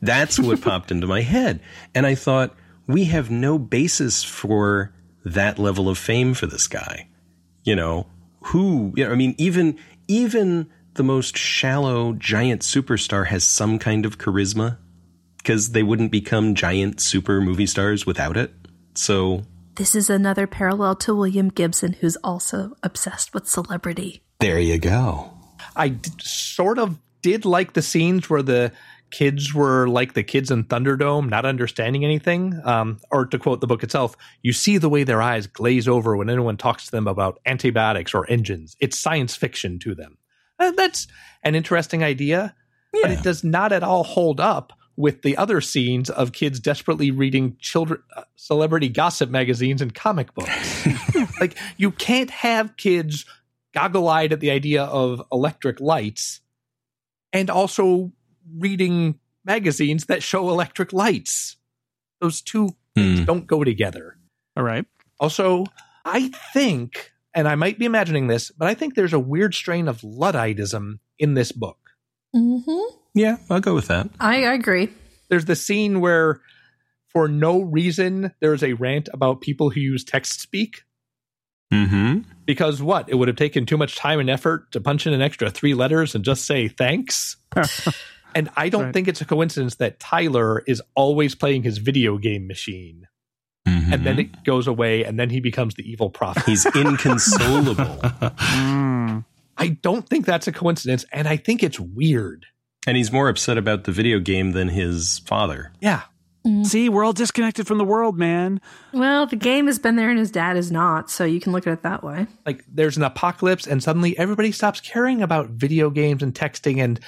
[0.00, 1.58] that's what popped into my head.
[1.92, 2.54] And I thought,
[2.86, 7.08] we have no basis for that level of fame for this guy.
[7.64, 8.06] You know,
[8.44, 9.76] who, you know, I mean, even,
[10.06, 14.78] even the most shallow giant superstar has some kind of charisma
[15.38, 18.52] because they wouldn't become giant super movie stars without it.
[18.96, 19.44] So
[19.76, 24.22] this is another parallel to William Gibson, who's also obsessed with celebrity.
[24.40, 25.30] there you go.
[25.76, 28.72] I d- sort of did like the scenes where the
[29.12, 32.60] kids were like the kids in Thunderdome, not understanding anything.
[32.64, 36.16] Um, or to quote the book itself, you see the way their eyes glaze over
[36.16, 38.76] when anyone talks to them about antibiotics or engines.
[38.80, 40.17] It's science fiction to them.
[40.58, 41.06] Uh, that's
[41.42, 42.54] an interesting idea,
[43.02, 47.10] but it does not at all hold up with the other scenes of kids desperately
[47.12, 50.86] reading children uh, celebrity gossip magazines and comic books.
[51.40, 53.24] like you can't have kids
[53.74, 56.40] goggle-eyed at the idea of electric lights
[57.32, 58.10] and also
[58.56, 61.56] reading magazines that show electric lights.
[62.20, 63.24] Those two things Hmm.
[63.26, 64.16] don't go together.
[64.56, 64.84] All right.
[65.20, 65.66] Also,
[66.04, 69.86] I think, and I might be imagining this, but I think there's a weird strain
[69.86, 71.78] of Ludditism in this book.
[72.34, 72.96] Mm-hmm.
[73.14, 74.10] Yeah, I'll go with that.
[74.18, 74.88] I, I agree.
[75.28, 76.40] There's the scene where,
[77.12, 80.82] for no reason, there's a rant about people who use text speak.
[81.72, 82.20] Mm-hmm.
[82.44, 83.08] Because what?
[83.08, 85.74] It would have taken too much time and effort to punch in an extra three
[85.74, 87.36] letters and just say thanks.
[88.34, 88.94] and I don't Right.
[88.94, 93.06] think it's a coincidence that Tyler is always playing his video game machine.
[93.92, 96.44] And then it goes away, and then he becomes the evil prophet.
[96.46, 99.24] he's inconsolable, Mm.
[99.56, 102.46] I don't think that's a coincidence, and I think it's weird.
[102.86, 105.72] and he's more upset about the video game than his father.
[105.80, 106.02] Yeah.
[106.62, 108.62] See, we're all disconnected from the world, man.
[108.94, 111.66] Well, the game has been there and his dad is not, so you can look
[111.66, 112.26] at it that way.
[112.46, 116.98] Like there's an apocalypse, and suddenly everybody stops caring about video games and texting and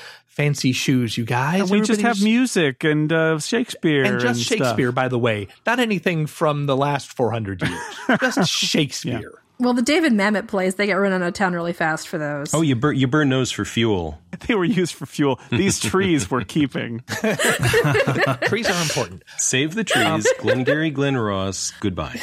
[0.40, 1.60] fancy shoes, you guys.
[1.60, 4.58] And we just have music and uh, Shakespeare And just stuff.
[4.58, 5.48] Shakespeare, by the way.
[5.66, 7.80] Not anything from the last 400 years.
[8.20, 9.39] just Shakespeare.
[9.60, 12.54] Well, the David Mamet plays, they get run out of town really fast for those.
[12.54, 14.18] Oh, you burn you burn those for fuel.
[14.46, 15.38] They were used for fuel.
[15.50, 17.00] These trees we're keeping.
[18.44, 19.22] Trees are important.
[19.36, 21.72] Save the trees, um, Glengarry Glen Ross.
[21.80, 22.18] Goodbye.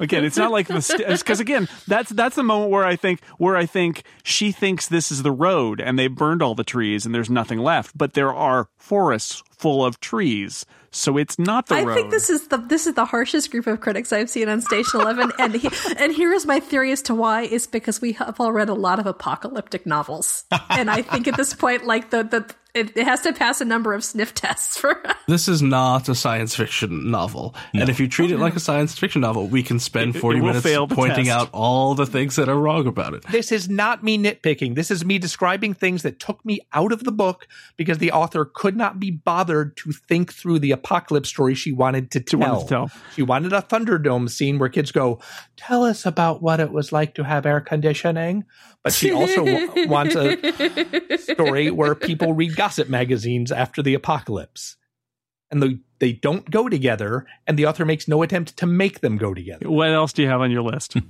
[0.00, 3.56] Again, it's not like the because again, that's that's the moment where I think where
[3.56, 7.14] I think she thinks this is the road and they burned all the trees and
[7.14, 10.66] there's nothing left, but there are forests full of trees.
[10.90, 11.94] So it's not the I road.
[11.94, 15.00] think this is the this is the harshest group of critics I've seen on Station
[15.00, 18.38] Eleven, and he, and here is my theory as to why is because we have
[18.38, 22.22] all read a lot of apocalyptic novels, and I think at this point, like the
[22.22, 25.00] the it, it has to pass a number of sniff tests for.
[25.26, 27.54] This is not a science fiction novel.
[27.72, 30.18] And if you treat it oh, like a science fiction novel, we can spend It-
[30.18, 31.30] it 40 minutes fail pointing test.
[31.38, 33.24] out all the things that are wrong about it.
[33.30, 34.74] This is not me nitpicking.
[34.74, 37.48] This is me describing things that took me out of the book
[37.78, 42.10] because the author could not be bothered to think through the apocalypse story she wanted
[42.10, 42.40] to tell.
[42.40, 42.90] wanted to tell.
[43.14, 45.20] She wanted a Thunderdome scene where kids go,
[45.56, 48.44] "Tell us about what it was like to have air conditioning."
[48.82, 54.76] But she also w- wants a story where people read gossip magazines after the apocalypse.
[55.50, 59.18] And they, they don't go together, and the author makes no attempt to make them
[59.18, 59.70] go together.
[59.70, 60.96] what else do you have on your list?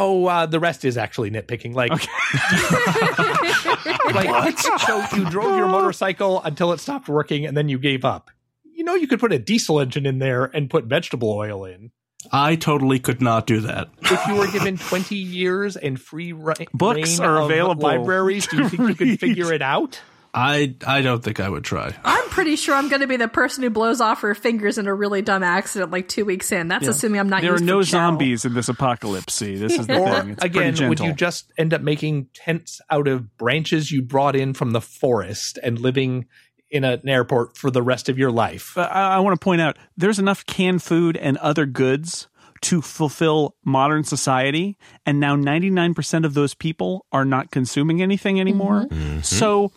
[0.00, 1.74] Oh, uh, the rest is actually nitpicking.
[1.74, 1.90] Like,
[4.14, 8.30] like so you drove your motorcycle until it stopped working, and then you gave up.
[8.62, 11.90] You know, you could put a diesel engine in there and put vegetable oil in.
[12.30, 13.88] I totally could not do that.
[14.02, 18.62] If you were given twenty years and free ri- Books are available Libraries, do you
[18.62, 20.00] to think you could figure it out?
[20.34, 21.94] I I don't think I would try.
[22.04, 24.86] I'm pretty sure I'm going to be the person who blows off her fingers in
[24.86, 26.68] a really dumb accident like two weeks in.
[26.68, 27.42] That's assuming I'm not.
[27.42, 28.10] there are used no for chow.
[28.10, 29.34] zombies in this apocalypse.
[29.34, 30.30] See, this is the Or thing.
[30.30, 34.54] It's again, would you just end up making tents out of branches you brought in
[34.54, 36.26] from the forest and living
[36.70, 38.72] in an airport for the rest of your life?
[38.74, 42.28] But I, I want to point out there's enough canned food and other goods
[42.60, 44.76] to fulfill modern society,
[45.06, 48.86] and now 99% of those people are not consuming anything anymore.
[48.90, 49.20] Mm-hmm.
[49.20, 49.70] So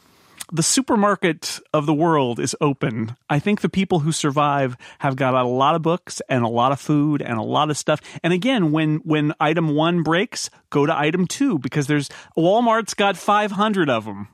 [0.51, 3.15] the supermarket of the world is open.
[3.29, 6.71] I think the people who survive have got a lot of books and a lot
[6.71, 8.01] of food and a lot of stuff.
[8.23, 13.17] And again, when when item 1 breaks, go to item 2 because there's Walmart's got
[13.17, 14.27] 500 of them.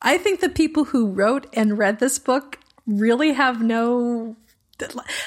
[0.00, 4.36] I think the people who wrote and read this book really have no.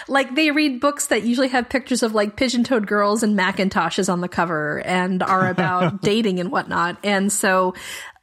[0.09, 4.19] Like they read books that usually have pictures of like pigeon-toed girls and Macintoshes on
[4.19, 7.73] the cover and are about dating and whatnot, and so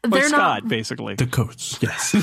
[0.05, 1.15] Like they're Scott, not basically.
[1.15, 1.79] The coats.
[1.81, 2.15] Yes.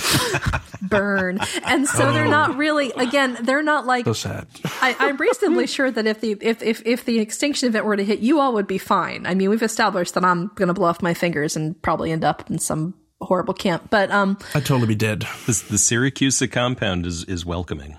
[0.81, 2.91] burn, and so they're not really.
[2.91, 4.47] Again, they're not like so sad.
[4.81, 8.03] I, I'm reasonably sure that if the if, if if the extinction event were to
[8.03, 9.25] hit, you all would be fine.
[9.25, 12.23] I mean, we've established that I'm going to blow off my fingers and probably end
[12.23, 13.89] up in some horrible camp.
[13.89, 15.21] But um, I'd totally be dead.
[15.45, 17.97] The, the Siracusa compound is is welcoming.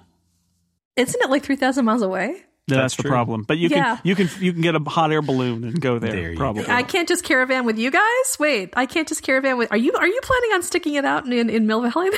[0.96, 2.44] isn't it like three thousand miles away?
[2.68, 3.42] That's, That's the problem.
[3.42, 3.96] But you Yeah.
[3.96, 6.12] can you can you can get a hot air balloon and go there.
[6.12, 6.64] There you probably.
[6.68, 8.36] I can't just caravan with you guys.
[8.38, 9.72] Wait, I can't just caravan with.
[9.72, 12.10] Are you are you planning on sticking it out in in, in Mill Valley?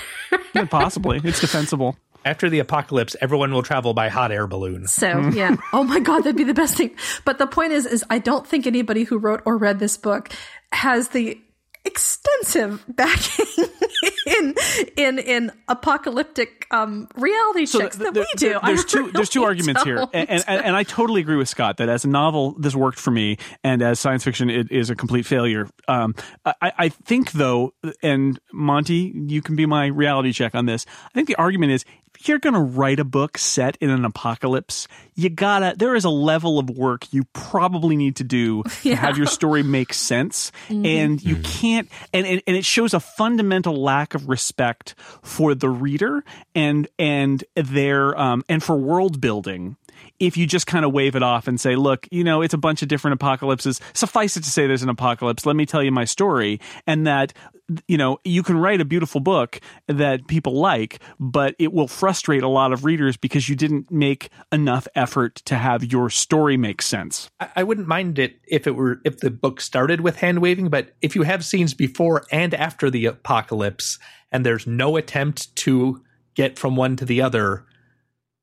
[0.54, 1.20] Yeah, possibly.
[1.24, 1.96] It's defensible.
[2.26, 4.86] After the apocalypse, everyone will travel by hot air balloon.
[4.86, 5.56] So yeah.
[5.72, 6.94] Oh my god, that'd be the best thing.
[7.24, 10.30] But the point is, is I don't think anybody who wrote or read this book
[10.72, 11.40] has the
[11.84, 13.46] extensive backing
[14.26, 14.54] in
[14.96, 18.48] in in apocalyptic um reality checks th- that th- we do.
[18.48, 19.10] th- I There's two.
[19.12, 20.10] There's two arguments here, don't.
[20.14, 23.10] and, and and I totally agree with Scott that as a novel, this worked for
[23.10, 25.68] me, and as science fiction, it is a complete failure.
[25.86, 26.14] Um,
[26.44, 30.86] I, I think though, and Monty, you can be my reality check on this.
[31.06, 31.84] I think the argument is.
[32.24, 36.06] If you're going to write a book set in an apocalypse, you gotta, there is
[36.06, 40.50] a level of work you probably need to do to have your story make sense.
[40.70, 45.68] And you can't, and, and, and it shows a fundamental lack of respect for the
[45.68, 49.76] reader and, and their, um, and for world building
[50.20, 52.58] if you just kind of wave it off and say, look, you know, it's a
[52.58, 53.80] bunch of different apocalypses.
[53.92, 55.44] Suffice it to say there's an apocalypse.
[55.44, 56.60] Let me tell you my story.
[56.86, 57.32] And that,
[57.88, 62.42] you know, you can write a beautiful book that people like, but it will frustrate
[62.42, 66.82] a lot of readers because you didn't make enough effort to have your story make
[66.82, 67.30] sense.
[67.56, 70.94] I, wouldn't mind it if it were if the book started with hand waving, but
[71.00, 73.98] if you have scenes before and after the apocalypse
[74.30, 76.02] and there's no attempt to
[76.34, 77.64] get from one to the other,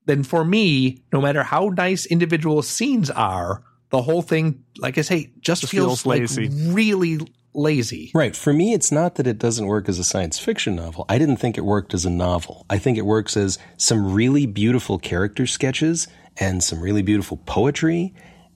[0.06, 5.02] then for me, no matter how nice individual scenes are, the whole thing, like I
[5.02, 6.48] say, just, Just feels, feels lazy.
[6.48, 7.20] like really
[7.54, 8.12] lazy.
[8.14, 8.36] Right.
[8.36, 11.06] For me, it's not that it doesn't work as a science fiction novel.
[11.10, 12.66] I didn't think it worked as a novel.
[12.70, 18.14] I think it works as some really beautiful character sketches and some really beautiful poetry.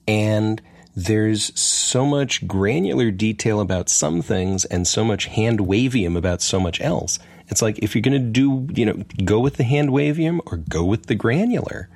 [0.08, 0.62] And
[0.94, 6.58] there's so much granular detail about some things and so much hand wavium about so
[6.58, 7.18] much else.
[7.48, 10.56] It's like if you're going to do, you know, go with the hand wavium or
[10.56, 11.88] go with the granular.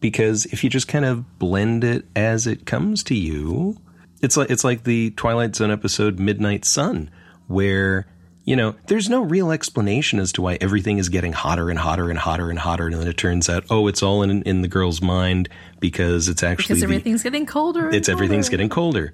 [0.00, 3.78] Because if you just kind of blend it as it comes to you,
[4.22, 7.10] it's like it's like the Twilight Zone episode Midnight Sun,
[7.48, 8.06] where
[8.44, 12.08] you know there's no real explanation as to why everything is getting hotter and hotter
[12.10, 14.68] and hotter and hotter, and then it turns out oh it's all in in the
[14.68, 15.48] girl's mind
[15.80, 17.86] because it's actually because the- everything's getting colder.
[17.86, 19.12] and it's everything's getting colder.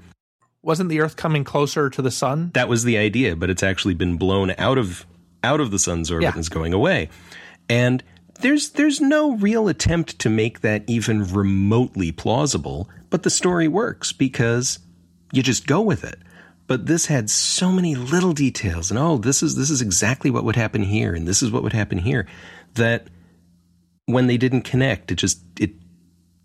[0.63, 2.51] Wasn't the Earth coming closer to the sun?
[2.55, 5.07] That was the idea, but it's actually been blown out of
[5.45, 6.31] out of the sun's orbit Yeah.
[6.31, 7.09] and is going away.
[7.71, 8.03] And
[8.41, 14.13] there's there's no real attempt to make that even remotely plausible, but the story works
[14.13, 14.79] because
[15.33, 16.19] you just go with it.
[16.67, 20.45] But this had so many little details, and oh, this is this is exactly what
[20.45, 22.27] would happen here, and this is what would happen here,
[22.75, 23.09] that
[24.05, 25.71] when they didn't connect, it just it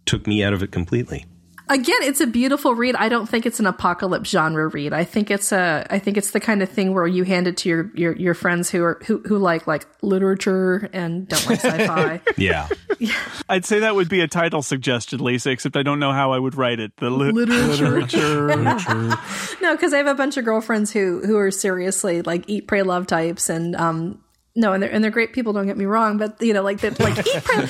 [0.05, 1.25] took me out of it completely.
[1.69, 2.95] Again, it's a beautiful read.
[2.95, 4.91] I don't think it's an apocalypse genre read.
[4.93, 7.57] I think it's a I think it's the kind of thing where you hand it
[7.57, 11.59] to your your, your friends who are who, who like like literature and don't like
[11.63, 12.21] sci-fi.
[12.37, 12.67] Yeah.
[13.49, 16.39] I'd say that would be a title suggestion, Lisa, except I don't know how I
[16.39, 16.91] would write it.
[16.97, 17.89] The li- Literature.
[17.89, 18.47] literature.
[19.61, 22.83] no, because I have a bunch of girlfriends who who are seriously like eat, pray,
[22.83, 24.21] love types, and um,
[24.55, 25.53] no, and they're and they're great people.
[25.53, 27.67] Don't get me wrong, but you know, like that, like eat, pray, eat, pray,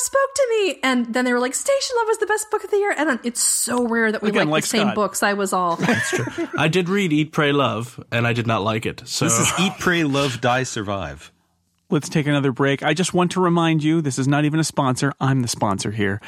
[0.00, 2.64] love spoke to me, and then they were like, Station Love was the best book
[2.64, 5.22] of the year, and it's so rare that we Again, like, like the same books.
[5.22, 6.48] I was all That's true.
[6.56, 9.02] I did read Eat, Pray, Love, and I did not like it.
[9.06, 11.32] So This is Eat, Pray, Love, Die, Survive.
[11.90, 12.82] Let's take another break.
[12.82, 15.12] I just want to remind you this is not even a sponsor.
[15.20, 16.20] I'm the sponsor here.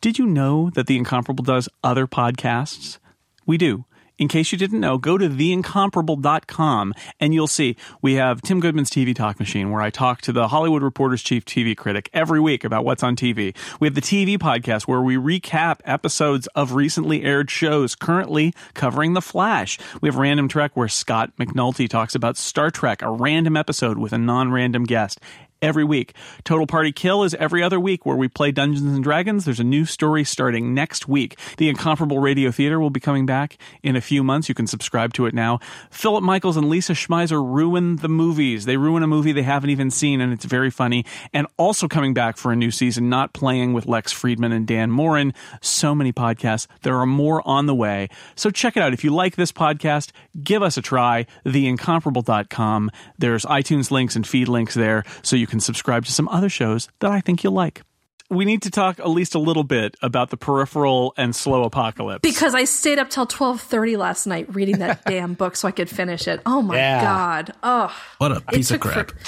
[0.00, 2.98] Did you know that The Incomparable does other podcasts?
[3.44, 3.84] We do.
[4.18, 8.90] In case you didn't know, go to theincomparable.com and you'll see we have Tim Goodman's
[8.90, 12.64] TV Talk Machine, where I talk to the Hollywood Reporter's chief TV critic every week
[12.64, 13.54] about what's on TV.
[13.78, 19.14] We have the TV podcast, where we recap episodes of recently aired shows currently covering
[19.14, 19.78] The Flash.
[20.00, 24.12] We have Random Trek, where Scott McNulty talks about Star Trek, a random episode with
[24.12, 25.20] a non random guest
[25.62, 26.14] every week.
[26.44, 29.44] Total Party Kill is every other week where we play Dungeons and Dragons.
[29.44, 31.38] There's a new story starting next week.
[31.56, 34.48] The Incomparable Radio Theater will be coming back in a few months.
[34.48, 35.58] You can subscribe to it now.
[35.90, 38.64] Philip Michaels and Lisa Schmeiser ruin the movies.
[38.64, 41.04] They ruin a movie they haven't even seen, and it's very funny.
[41.32, 44.90] And also coming back for a new season, not playing with Lex Friedman and Dan
[44.90, 45.34] Moren.
[45.60, 46.66] So many podcasts.
[46.82, 48.08] There are more on the way.
[48.36, 48.92] So check it out.
[48.92, 51.26] If you like this podcast, give us a try.
[51.44, 52.90] Theincomparable.com.
[53.18, 56.88] There's iTunes links and feed links there, so you can subscribe to some other shows
[57.00, 57.82] that I think you'll like.
[58.30, 62.20] We need to talk at least a little bit about the peripheral and slow apocalypse.
[62.20, 65.70] because I stayed up till twelve thirty last night reading that damn book so I
[65.70, 66.42] could finish it.
[66.44, 67.02] Oh my Yeah.
[67.02, 67.54] god!
[67.62, 69.10] Oh, what a piece of crap.
[69.12, 69.18] for-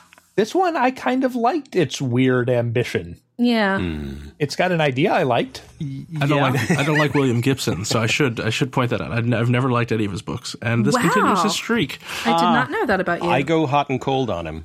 [0.40, 3.20] This one I kind of liked its weird ambition.
[3.36, 3.76] yeah.
[3.78, 4.28] Hmm.
[4.38, 5.60] It's got an idea I liked.
[6.18, 9.02] I don't like I don't like William Gibson, so I should I should point that
[9.02, 9.12] out.
[9.12, 11.02] I've, n- I've never liked any of his books, and this Wow.
[11.02, 11.98] continues his streak.
[12.24, 13.28] I did not ah, know that about you.
[13.28, 14.64] I go hot and cold on him.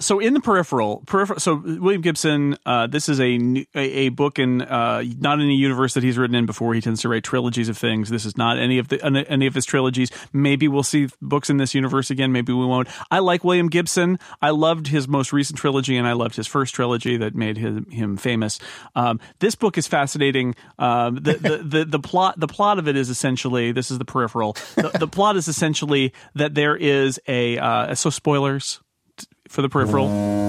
[0.00, 4.08] So in the peripheral, peripheral so william gibson uh, this is a, new- a a
[4.08, 7.08] book in uh, not in a universe that he's written in before he tends to
[7.08, 8.10] write trilogies of things.
[8.10, 10.10] This is not any of the any- any of his trilogies.
[10.32, 12.32] Maybe we'll see books in this universe again.
[12.32, 12.88] Maybe we won't.
[13.10, 14.18] I like william gibson.
[14.42, 17.88] I loved his most recent trilogy and i loved his first trilogy that made him,
[17.90, 18.58] him famous.
[18.94, 20.54] Um, this book is fascinating.
[20.78, 24.04] Um, the, the, the, the plot the plot of it is essentially this is the
[24.04, 24.54] peripheral.
[24.76, 28.80] The, the plot is essentially that there is a uh, so spoilers
[29.54, 30.08] for the peripheral.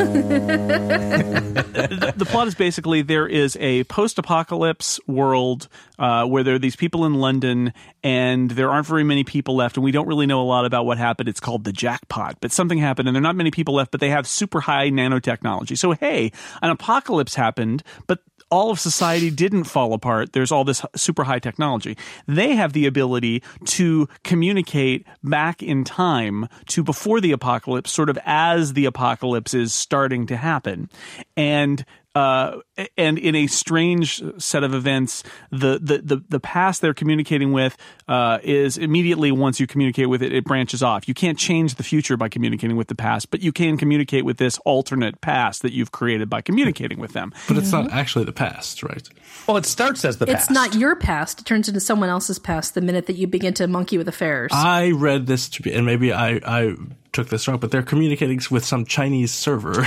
[0.00, 5.68] the, plot is basically there is a post-apocalypse world
[5.98, 9.76] uh, where there are these people in London, and there aren't very many people left,
[9.76, 11.28] and we don't really know a lot about what happened.
[11.28, 14.00] It's called the jackpot, but something happened, and there are not many people left, but
[14.00, 15.76] they have super high nanotechnology.
[15.76, 18.20] So hey, an apocalypse happened, but
[18.50, 20.32] all of society didn't fall apart.
[20.32, 21.96] There's all this super high technology.
[22.26, 28.18] They have the ability to communicate back in time to before the apocalypse, sort of
[28.24, 30.90] as the apocalypse is starting to happen.
[31.36, 31.84] And
[32.14, 32.56] uh,
[32.96, 37.76] and in a strange set of events, the, the, the, the past they're communicating with
[38.08, 41.06] uh, is immediately once you communicate with it, it branches off.
[41.06, 44.38] You can't change the future by communicating with the past, but you can communicate with
[44.38, 47.32] this alternate past that you've created by communicating with them.
[47.46, 49.08] But it's not actually the past, right?
[49.46, 50.50] Well, it starts as the it's past.
[50.50, 51.40] It's not your past.
[51.40, 54.50] It turns into someone else's past the minute that you begin to monkey with affairs.
[54.52, 56.74] I read this to be, and maybe I, I
[57.12, 59.72] took this wrong, but they're communicating with some Chinese server,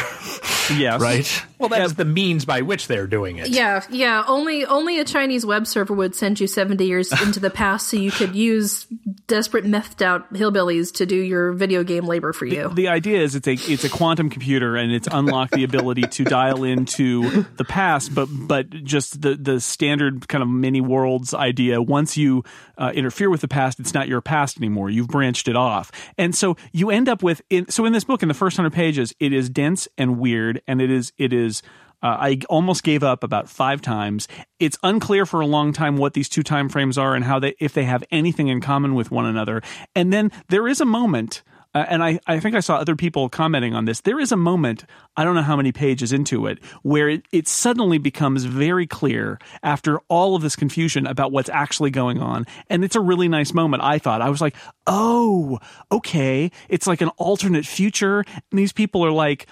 [0.77, 1.01] Yes.
[1.01, 1.43] right?
[1.59, 3.47] Well, that's the means by which they're doing it.
[3.49, 4.23] yeah, yeah.
[4.27, 7.97] Only only a Chinese web server would send you seventy years into the past, so
[7.97, 8.85] you could use
[9.27, 12.69] desperate methed out hillbillies to do your video game labor for you.
[12.73, 16.23] the idea is it's a it's a quantum computer and it's unlocked the ability to
[16.25, 21.81] dial into the past but but just the the standard kind of many worlds idea
[21.81, 22.43] once you
[22.77, 26.35] uh, interfere with the past it's not your past anymore you've branched it off and
[26.35, 29.13] so you end up with in, so in this book in the first 100 pages
[29.19, 31.61] it is dense and weird and it is it is
[32.01, 34.27] uh, I almost gave up about five times.
[34.59, 37.55] It's unclear for a long time what these two time frames are and how they,
[37.61, 39.61] if they have anything in common with one another.
[39.95, 41.43] And then there is a moment
[41.73, 44.01] uh, and I, I think I saw other people commenting on this.
[44.01, 44.85] There is a moment,
[45.17, 49.39] I don't know how many pages into it, where it, it suddenly becomes very clear
[49.63, 52.45] after all of this confusion about what's actually going on.
[52.69, 54.21] And it's a really nice moment, I thought.
[54.21, 54.55] I was like,
[54.87, 55.59] oh,
[55.91, 58.19] okay, it's like an alternate future.
[58.19, 59.47] And these people are like,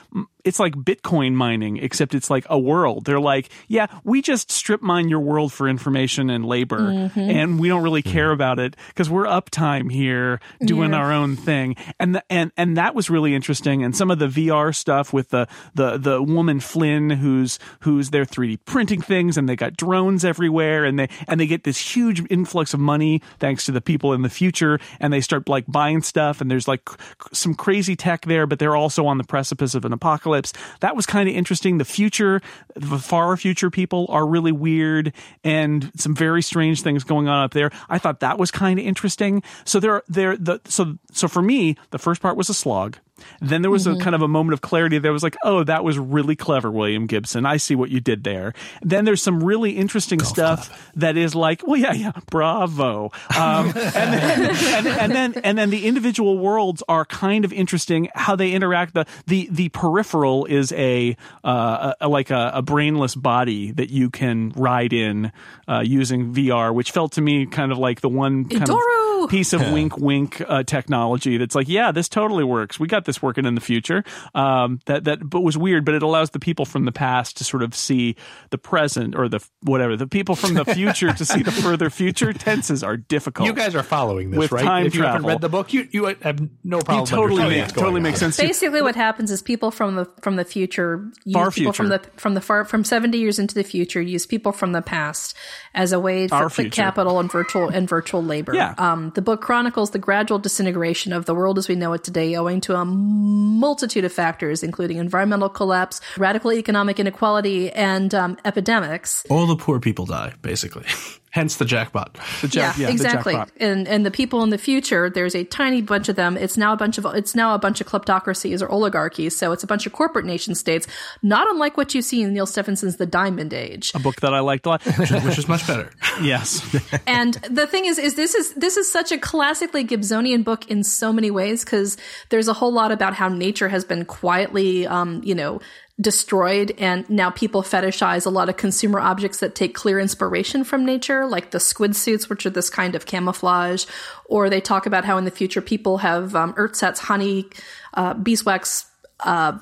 [0.46, 3.06] it's like Bitcoin mining, except it's like a world.
[3.06, 7.20] They're like, yeah, we just strip mine your world for information and labor, Mm-hmm.
[7.20, 10.98] and we don't really care about it because we're uptime here doing Yeah.
[11.00, 11.76] our own thing.
[12.00, 13.84] And the, and and that was really interesting.
[13.84, 18.26] And some of the VR stuff with the the the woman Flynn, who's who's they're
[18.26, 22.24] 3D printing things, and they got drones everywhere, and they and they get this huge
[22.32, 26.02] influx of money thanks to the people in the future, and they start like buying
[26.02, 26.96] stuff, and there's like c-
[27.34, 30.31] some crazy tech there, but they're also on the precipice of an apocalypse.
[30.80, 31.78] That was kind of interesting.
[31.78, 32.42] The future,
[32.76, 35.14] the far future people are really weird,
[35.44, 37.72] and some very strange things going on up there.
[37.90, 39.44] I thought that was kind of interesting.
[39.66, 42.98] So there, there, the so so for me, the first part was a slog.
[43.40, 45.00] Then there was a kind of a moment of clarity.
[45.00, 47.46] There was like, oh, that was really clever, William Gibson.
[47.46, 48.54] I see what you did there.
[48.82, 53.12] Then there's some really interesting stuff that is like, well, yeah, yeah, bravo.
[53.36, 58.10] Um, and, then, and, and then and then the individual worlds are kind of interesting.
[58.14, 58.94] How they interact.
[58.94, 64.10] The the the peripheral is a, uh, a like a, a brainless body that you
[64.10, 65.32] can ride in
[65.68, 69.24] uh, using VR, which felt to me kind of like the one kind Edoru!
[69.24, 73.06] of piece of wink wink uh, technology that's like yeah this totally works we got
[73.06, 74.04] this working in the future
[74.36, 77.44] um, that that but was weird but it allows the people from the past to
[77.44, 78.16] sort of see
[78.52, 82.32] the present or the whatever the people from the future to see the further future
[82.34, 84.64] tenses are difficult You guys are following this, With right?
[84.64, 87.00] time if you haven't read the book, you you have no problem.
[87.00, 87.06] you problem.
[87.08, 88.04] totally understanding make what's going totally on.
[88.04, 88.38] makes sense.
[88.38, 92.00] Basically, what happens is people from the from the future use Far people from the
[92.18, 95.36] from the far from seventy years into the future use people from the past
[95.74, 96.82] as a way for Our quick future.
[96.84, 98.54] capital and virtual and virtual labor.
[98.54, 98.74] Yeah.
[98.78, 102.36] Um, the book chronicles the gradual disintegration of the world as we know it today,
[102.36, 109.26] owing to a multitude of factors, including environmental collapse, radical economic inequality, and um, epidemics.
[109.30, 110.86] All the poor people die, basically.
[111.32, 112.18] Hence the jackpot.
[112.42, 113.34] the jack, yeah, the exactly.
[113.34, 113.56] jackpot.
[113.60, 116.38] And and the people in the future, there's a tiny bunch of them.
[116.38, 119.36] It's now a bunch of it's now a bunch of kleptocracies or oligarchies.
[119.36, 120.88] So it's a bunch of corporate nation states,
[121.24, 123.92] not unlike what you see in Neal Stephenson's The Diamond Age.
[123.96, 125.92] a book that I liked a lot which is much better.
[126.22, 126.62] yes
[127.08, 130.84] and the thing is, is this is this is such a classically Gibsonian book in
[130.84, 131.98] so many ways because
[132.30, 135.62] there's a whole lot about how nature has been quietly, um, you know.
[136.00, 140.86] Destroyed, and now people fetishize a lot of consumer objects that take clear inspiration from
[140.86, 143.86] nature, like the squid suits, which are this kind of camouflage.
[144.26, 147.50] Or they talk about how in the future people have um, ersatz honey,
[147.94, 148.86] uh, beeswax
[149.20, 149.60] uh,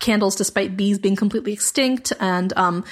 [0.00, 2.84] candles, despite bees being completely extinct, and um,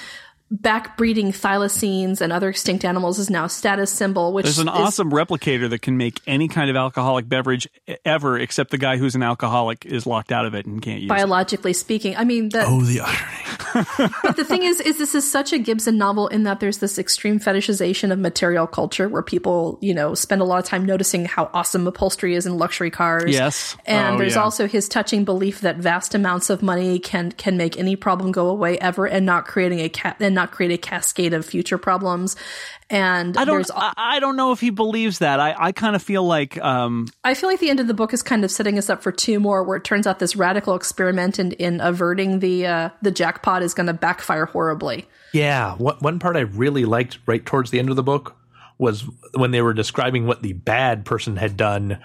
[0.53, 4.31] backbreeding thylacines and other extinct animals is now a status symbol.
[4.31, 7.67] Which There's an is- awesome replicator that can make any kind of alcoholic beverage
[8.05, 11.07] ever, except the guy who's an alcoholic is locked out of it and can't use
[11.07, 11.09] it.
[11.09, 12.15] biologically speaking.
[12.15, 14.11] I mean, the, Oh, the irony.
[14.23, 16.97] but the thing is, is this is such a Gibson novel in that there's this
[16.97, 21.25] extreme fetishization of material culture where people, you know, spend a lot of time noticing
[21.25, 23.33] how awesome upholstery is in luxury cars.
[23.33, 23.75] Yes.
[23.85, 24.41] And Oh, there's yeah.
[24.43, 28.47] also his touching belief that vast amounts of money can can make any problem go
[28.49, 32.35] away ever and not creating a ca- and not create a cascade of future problems.
[32.89, 33.55] And I don't.
[33.55, 35.39] there's I, I don't know if he believes that.
[35.39, 38.13] I, I kind of feel like um, I feel like the end of the book
[38.13, 40.75] is kind of setting us up for two more, where it turns out this radical
[40.75, 45.07] experiment in, in averting the uh, the jackpot is going to backfire horribly.
[45.33, 48.35] Yeah, one one part I really liked right towards the end of the book
[48.77, 51.99] was when they were describing what the bad person had done,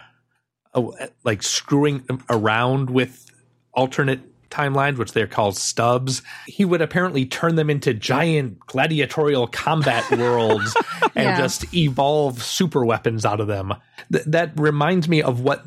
[0.72, 3.31] oh, like screwing around with
[3.74, 4.20] alternate
[4.51, 6.22] timelines, which they're called stubs.
[6.46, 10.76] He would apparently turn them into giant gladiatorial combat worlds
[11.14, 11.38] and Yeah.
[11.38, 13.74] just evolve super weapons out of them.
[14.12, 15.64] Th- that reminds me of what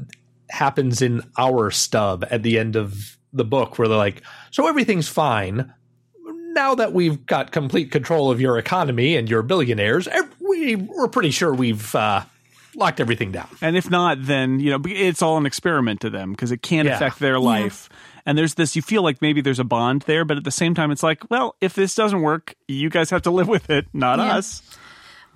[0.49, 4.21] happens in our stub at the end of the book, where they're like,
[4.51, 5.73] "So everything's fine."
[6.55, 10.07] now that we've got complete control of your economy and you're billionaires,
[10.39, 12.21] we, we're pretty sure we've uh,
[12.75, 13.47] locked everything down.
[13.59, 16.86] and if not, then you know it's all an experiment to them because it can
[16.86, 16.95] Yeah.
[16.95, 17.89] affect their life.
[18.26, 18.76] And there's this.
[18.76, 21.30] You feel like maybe there's a bond there, but at the same time, it's like,
[21.30, 24.38] well, if this doesn't work, you guys have to live with it, not Yeah.
[24.38, 24.61] us.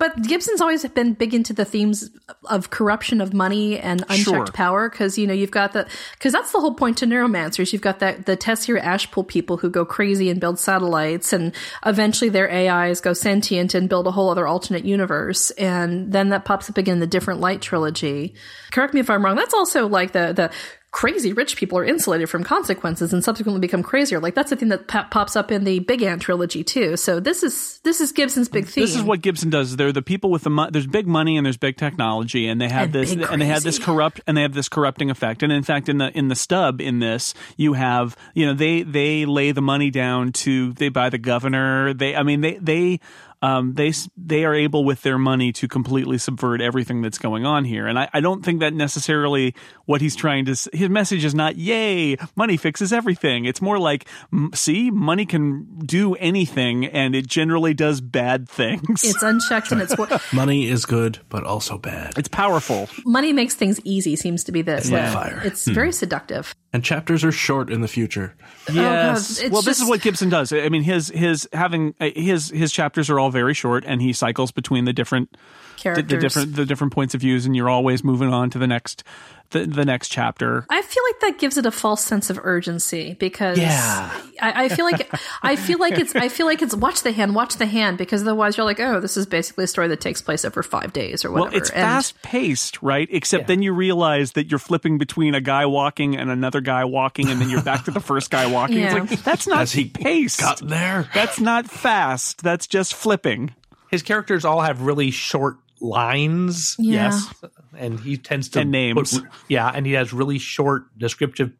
[0.00, 2.08] But Gibson's always been big into the themes
[2.44, 4.46] of corruption of money and unchecked Sure.
[4.46, 7.72] power because you know you've got the because that's the whole point to neuromancers.
[7.72, 11.52] You've got that the Tessier Ashpool people who go crazy and build satellites, and
[11.84, 16.44] eventually their AIs go sentient and build a whole other alternate universe, and then that
[16.44, 18.34] pops up again in the Different Light trilogy.
[18.70, 19.34] Correct me if I'm wrong.
[19.34, 20.50] That's also like the the
[20.90, 24.20] crazy rich people are insulated from consequences and subsequently become crazier.
[24.20, 26.96] Like that's the thing that pop- pops up in the Blue Ant trilogy too.
[26.96, 28.84] So this is this is Gibson's big theme.
[28.84, 29.76] This is what Gibson does.
[29.76, 32.68] They're the people with the mo- there's big money and there's big technology, and they
[32.68, 35.42] have And this and they have this corrupt and they have this corrupting effect.
[35.42, 38.82] And in fact, in the in the stub in this, you have you know they
[38.82, 41.92] they lay the money down to they buy the governor.
[41.92, 43.00] They I mean they they
[43.42, 47.64] um, they they are able with their money to completely subvert everything that's going on
[47.64, 47.86] here.
[47.86, 51.56] And I, I don't think that necessarily what he's trying to his message is not
[51.56, 53.44] yay money fixes everything.
[53.44, 59.04] It's more like m- see money can do anything and it generally does bad things.
[59.04, 62.18] It's unchecked and it's what Money is good, but also bad.
[62.18, 62.88] it's powerful.
[63.06, 64.16] money makes things easy.
[64.16, 64.90] Seems to be this.
[64.90, 65.12] like Yeah.
[65.12, 65.42] fire.
[65.44, 66.54] It's very seductive.
[66.70, 68.34] And chapters are short in the future.
[68.70, 69.40] Yes.
[69.40, 70.52] it's well, this is what Gibson does.
[70.52, 74.12] I mean, his his having uh, his his chapters are all very short, and he
[74.12, 75.38] cycles between the different the,
[75.82, 76.10] Characters.
[76.10, 79.02] the different the different points of views, and you're always moving on to the next
[79.50, 80.66] the, the next chapter.
[80.68, 84.10] I feel like that gives it a false sense of urgency because Yeah.
[84.40, 85.10] I, I feel like
[85.42, 88.22] I feel like it's I feel like it's watch the hand, watch the hand, because
[88.22, 91.24] otherwise you're like, oh, this is basically a story that takes place over five days
[91.24, 91.50] or whatever.
[91.50, 93.08] Well, it's And- fast paced, right?
[93.10, 97.28] Except then you realize that you're flipping between a guy walking and another guy walking,
[97.28, 98.78] and then you're back to the first guy walking.
[98.78, 99.02] Yeah.
[99.02, 100.40] It's like that's not As he paced.
[100.40, 101.08] got there.
[101.14, 102.42] That's not fast.
[102.42, 103.54] That's just flipping.
[103.90, 107.10] His characters all have really short lines, Yeah.
[107.10, 107.34] Yes.
[107.78, 109.18] And he tends to And names.
[109.20, 111.52] put- yeah, and he has really short descriptive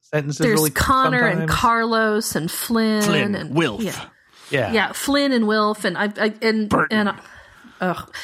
[0.00, 0.38] sentences.
[0.38, 1.48] There's really Conner and.
[1.48, 3.82] Carlos and Flynne, Flynne, and Wilf.
[3.82, 4.04] Yeah,
[4.50, 7.18] Yeah, yeah, Flynne and Wilf and I, I and and I,
[7.80, 8.14] ugh.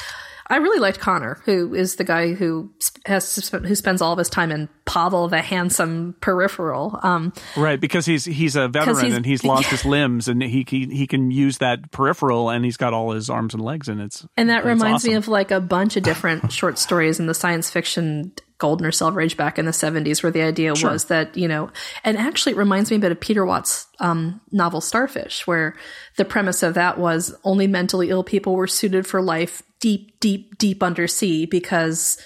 [0.51, 2.73] I really liked Conner, who is the guy who
[3.05, 6.99] has who spends all of his time in Pavel the handsome peripheral.
[7.01, 10.65] Um, Right, because he's he's a veteran he's- and he's lost his limbs, and he,
[10.67, 14.01] he he can use that peripheral, and he's got all his arms and legs, and
[14.01, 17.27] it's And that it's reminds me of like a bunch of different short stories in
[17.27, 21.05] the science fiction golden or silver age back in the 70s where the idea was
[21.05, 21.71] that, you know,
[22.03, 25.75] and actually it reminds me a bit of Peter Watts' um, novel Starfish, where
[26.17, 30.57] the premise of that was only mentally ill people were suited for life deep, deep,
[30.57, 32.17] deep undersea because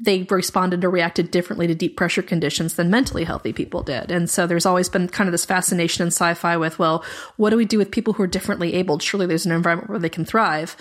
[0.00, 4.10] they responded or reacted differently to deep pressure conditions than mentally healthy people did.
[4.10, 7.04] And so there's always been kind of this fascination in sci-fi with, well,
[7.36, 9.02] what do we do with people who are differently abled?
[9.02, 10.76] Surely there's an environment where they can thrive.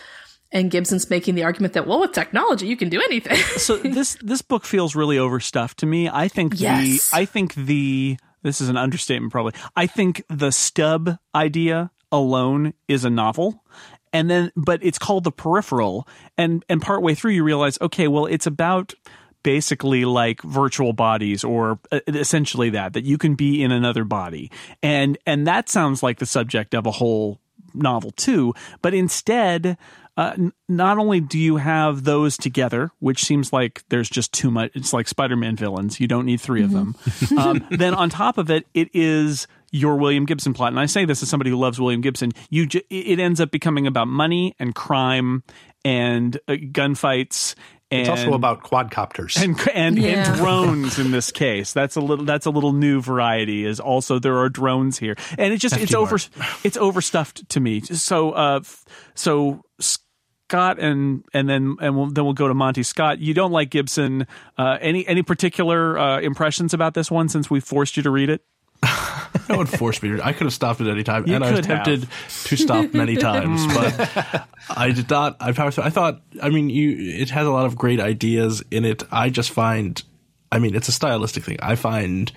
[0.51, 3.37] And Gibson's making the argument that, well, with technology, you can do anything.
[3.57, 6.09] so this this book feels really overstuffed to me.
[6.09, 7.09] I think Yes.
[7.09, 9.53] the I think the this is an understatement probably.
[9.75, 13.63] I think the stub idea alone is a novel.
[14.13, 18.25] And then but it's called the peripheral and and partway through you realize okay, well
[18.25, 18.93] it's about
[19.43, 24.51] basically like virtual bodies or uh, essentially that that you can be in another body.
[24.83, 27.39] And and that sounds like the subject of a whole
[27.73, 29.77] novel too, but instead
[30.17, 34.49] uh, n- not only do you have those together, which seems like there's just too
[34.49, 35.99] much, it's like Spider Man villains.
[35.99, 36.95] You don't need 3 of them.
[37.37, 40.69] um, then on top of it, it is your William Gibson plot.
[40.71, 42.31] And I say this as somebody who loves William Gibson.
[42.49, 45.43] You, ju- it ends up becoming about money and crime
[45.83, 47.55] and uh, gunfights.
[47.89, 49.41] And, it's also about quadcopters.
[49.41, 50.27] and and, Yeah.
[50.29, 51.71] and drones in this case.
[51.71, 53.65] That's a little that's a little new variety.
[53.65, 56.15] Is also there are drones here, and it just it's Hefty over
[56.65, 57.79] it's overstuffed to me.
[57.79, 58.59] So uh,
[59.15, 63.19] so Scott and and then and we'll, then we'll go to Monty Scott.
[63.19, 64.27] You don't like Gibson.
[64.57, 68.29] Uh, any any particular uh, impressions about this one since we forced you to read
[68.29, 68.43] it?
[69.49, 70.09] No one forced me.
[70.09, 71.85] to- I could have stopped at any time, You and I was could have.
[71.85, 72.09] tempted
[72.45, 75.37] to stop many times, but I did not.
[75.39, 75.85] I powered through.
[75.85, 76.21] I thought.
[76.41, 76.95] I mean, you.
[77.21, 79.03] It has a lot of great ideas in it.
[79.11, 80.01] I just find.
[80.51, 81.57] I mean, it's a stylistic thing.
[81.61, 82.31] I find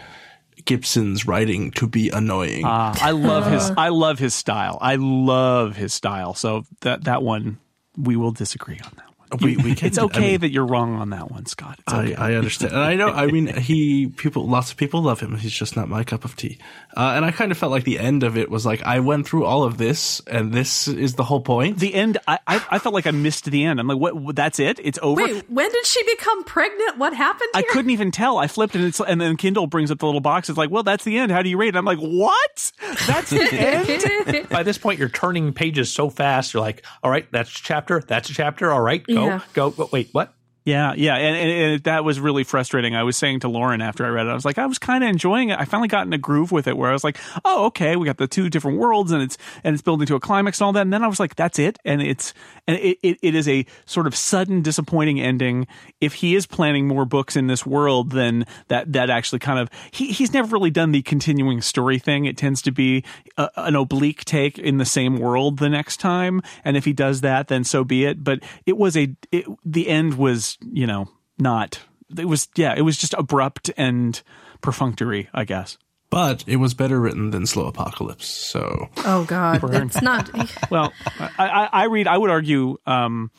[0.64, 2.64] Gibson's writing to be annoying.
[2.64, 4.78] Uh, I love his I love his style.
[4.80, 6.34] I love his style.
[6.34, 7.59] So that that one
[7.97, 9.09] we will disagree on that one.
[9.40, 11.78] We, we can, It's okay I, mean, that you're wrong on that one, Scott.
[11.80, 12.14] It's okay.
[12.14, 13.08] I, I understand, and I know.
[13.08, 15.36] I mean, he people, lots of people love him.
[15.36, 16.58] He's just not my cup of tea.
[16.96, 19.26] Uh, and I kind of felt like the end of it was like I went
[19.26, 21.78] through all of this, and this is the whole point.
[21.78, 23.80] the end I, I I felt like I missed the end.
[23.80, 24.34] I'm like, what?
[24.34, 24.80] That's it?
[24.82, 25.22] It's over.
[25.22, 26.98] Wait, when did she become pregnant?
[26.98, 28.38] What happened I couldn't even tell.
[28.38, 30.48] I flipped and it's and then Kindle brings up the little box.
[30.48, 31.32] It's like, well, that's the end.
[31.32, 31.76] How do you rate it?
[31.76, 32.72] I'm like, what?
[33.06, 34.48] That's the end.
[34.48, 36.54] By this point, you're turning pages so fast.
[36.54, 38.00] You're like, all right, that's a chapter.
[38.00, 38.72] That's a chapter.
[38.72, 39.40] All right, go, Yeah.
[39.52, 39.70] go.
[39.70, 39.88] go.
[39.92, 40.34] Wait, what?
[40.66, 42.94] Yeah, yeah, and, and, and that was really frustrating.
[42.94, 45.03] I was saying to Lauren after I read it, I was like, I was kind
[45.03, 45.58] of enjoying it.
[45.58, 48.04] I finally got in a groove with it, where I was like, oh, okay, we
[48.04, 50.72] got the two different worlds, and it's and it's building to a climax and all
[50.74, 50.82] that.
[50.82, 52.34] And then I was like, that's it, and it's
[52.71, 55.67] and it, it, it is a sort of sudden, disappointing ending.
[56.01, 59.68] If he is planning more books in this world, then that that actually kind of
[59.91, 62.26] he he's never really done the continuing story thing.
[62.26, 63.05] It tends to be
[63.37, 67.22] a, an oblique take in the same world the next time, and if he does
[67.22, 68.22] that, then so be it.
[68.22, 71.80] But it was a it, the end was you know not
[72.17, 74.22] it was yeah it was just abrupt and
[74.61, 75.76] perfunctory I guess.
[76.11, 78.26] But it was better written than Slow Apocalypse.
[78.26, 80.28] So Oh God, it's not.
[80.70, 82.07] Well, I, I, I read.
[82.07, 83.30] I would argue um,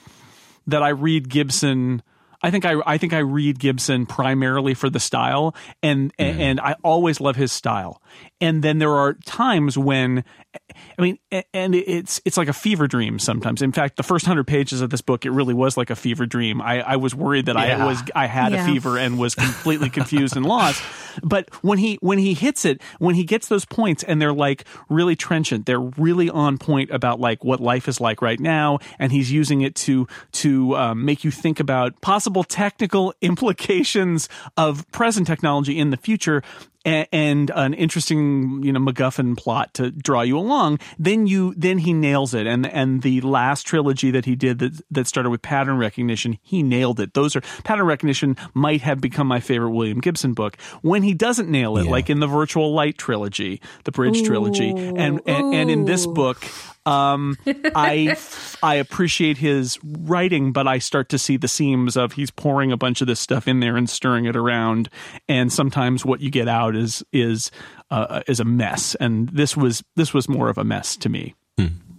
[0.67, 2.01] that I read Gibson
[2.43, 6.41] I think I I think I read Gibson primarily for the style, and Mm-hmm.
[6.41, 8.01] and I always love his style.
[8.41, 10.23] And then there are times when,
[10.97, 11.19] I mean,
[11.53, 13.61] and it's it's like a fever dream sometimes.
[13.61, 16.25] In fact, the first hundred pages of this book, it really was like a fever
[16.25, 16.61] dream.
[16.61, 18.63] I, I was worried that I was I had Yeah.
[18.63, 20.81] a fever and was completely confused and lost.
[21.23, 24.65] But when he when he hits it, when he gets those points, and they're like
[24.89, 29.11] really trenchant, they're really on point about like what life is like right now, and
[29.11, 35.27] he's using it to to um, make you think about possible technical implications of present
[35.27, 36.41] technology in the future
[36.85, 41.79] a- and an interesting you know MacGuffin plot to draw you along, then you then
[41.79, 42.47] he nails it.
[42.47, 46.63] And and the last trilogy that he did that that started with pattern recognition, he
[46.63, 47.13] nailed it.
[47.13, 50.57] Those are pattern recognition might have become my favorite William Gibson book.
[50.81, 55.21] When he doesn't nail it, like in the Virtual Light trilogy, the Bridge trilogy, and,
[55.25, 56.43] and and in this book,
[56.85, 57.37] um,
[57.75, 58.15] I
[58.63, 62.77] I appreciate his writing, but I start to see the seams of he's pouring a
[62.77, 64.89] bunch of this stuff in there and stirring it around,
[65.27, 67.51] and sometimes what you get out is is
[67.89, 71.35] uh, is a mess, and this was this was more of a mess to me.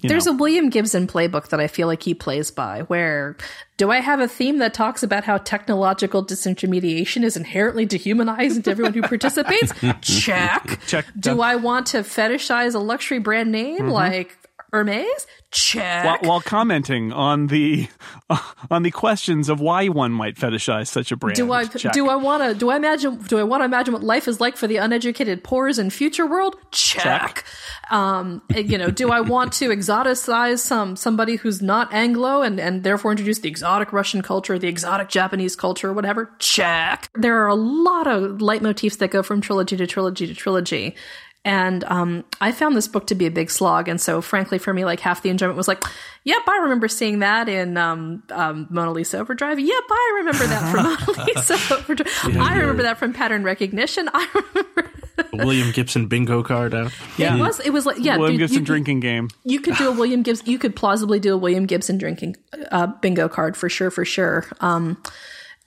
[0.02, 0.32] You There's know.
[0.32, 3.36] a William Gibson playbook that I feel like he plays by where
[3.76, 8.70] do I have a theme that talks about how technological disintermediation is inherently dehumanizing to
[8.72, 9.72] everyone who participates?
[10.02, 10.80] Check.
[10.88, 11.06] Check.
[11.18, 14.36] Do I want to fetishize a luxury brand name like
[14.72, 15.26] Hermes?
[15.50, 16.06] Check.
[16.06, 17.86] while, while commenting on the
[18.30, 18.38] uh,
[18.70, 21.36] on the questions of why one might fetishize such a brand.
[21.36, 21.92] do I Check.
[21.92, 24.40] do I want to do I imagine do I want to imagine what life is
[24.40, 26.56] like for the uneducated poors in future world?
[26.70, 27.44] Check.
[27.90, 32.82] Um, you know, do I want to exoticize some somebody who's not Anglo and and
[32.82, 36.34] therefore introduce the exotic Russian culture, the exotic Japanese culture, or whatever?
[36.38, 37.10] Check.
[37.14, 40.96] There are a lot of leitmotifs that go from trilogy to trilogy to trilogy.
[41.44, 44.72] And um, I found this book to be a big slog, and so frankly, for
[44.72, 45.82] me, like half the enjoyment was like,
[46.22, 49.58] "Yep, I remember seeing that in um, um, Mona Lisa Overdrive.
[49.58, 52.36] Yep, I remember that from Mona Lisa Overdrive.
[52.38, 54.08] I remember that from Pattern Recognition.
[54.14, 54.90] I remember
[55.32, 56.92] William Gibson bingo card out.
[57.18, 59.28] it was it was like yeah, William dude, Gibson you, drinking game.
[59.44, 60.48] You could do a William Gibson.
[60.48, 62.36] You could plausibly do a William Gibson drinking
[62.70, 64.46] uh, bingo card for sure, for sure.
[64.60, 65.02] Um,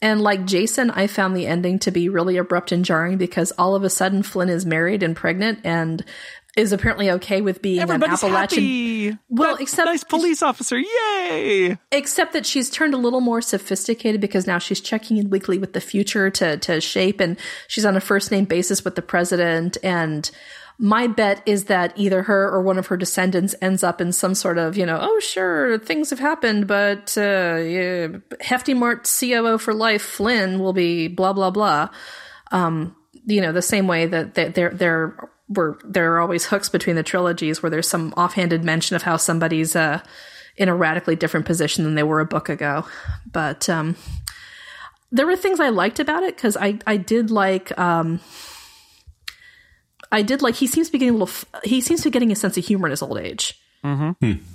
[0.01, 3.75] and like Jason, I found the ending to be really abrupt and jarring because all
[3.75, 6.03] of a sudden Flynne is married and pregnant and
[6.55, 8.63] is apparently okay with being Everybody's an Appalachian.
[8.63, 9.17] happy.
[9.29, 10.77] Well, That except nice police officer.
[10.79, 11.77] Yay!
[11.91, 15.73] except that she's turned a little more sophisticated because now she's checking in weekly with
[15.73, 19.77] the future to to shape and she's on a first name basis with the president
[19.83, 20.31] and
[20.77, 24.35] my bet is that either her or one of her descendants ends up in some
[24.35, 28.07] sort of, you know, oh sure, things have happened, but uh, yeah,
[28.41, 31.89] Hefty Mart COO for life Flynne will be blah blah blah.
[32.51, 32.95] Um,
[33.25, 37.03] you know, the same way that there there were there are always hooks between the
[37.03, 40.01] trilogies where there's some offhanded mention of how somebody's uh
[40.57, 42.85] in a radically different position than they were a book ago.
[43.31, 43.95] But um,
[45.11, 48.19] there were things I liked about it because I I did like um,
[50.15, 52.11] I did like he seems to be getting a little f- he seems to be
[52.13, 53.59] getting a sense of humor in his old age.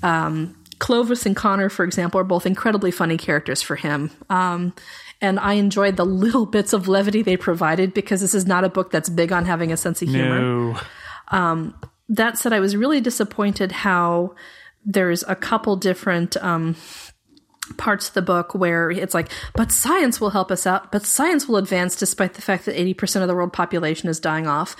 [0.02, 4.10] Um, Clovis and Conner, for example, are both incredibly funny characters for him.
[4.30, 4.72] Um,
[5.20, 8.70] and I enjoyed the little bits of levity they provided because this is not a
[8.70, 11.64] book that's big on having a sense of humor No.
[12.08, 14.34] that said, I was really disappointed how
[14.84, 16.74] there's a couple different um,
[17.76, 21.46] parts of the book where it's like, but science will help us out, but science
[21.46, 24.74] will advance despite the fact that 80% of the world population is dying off.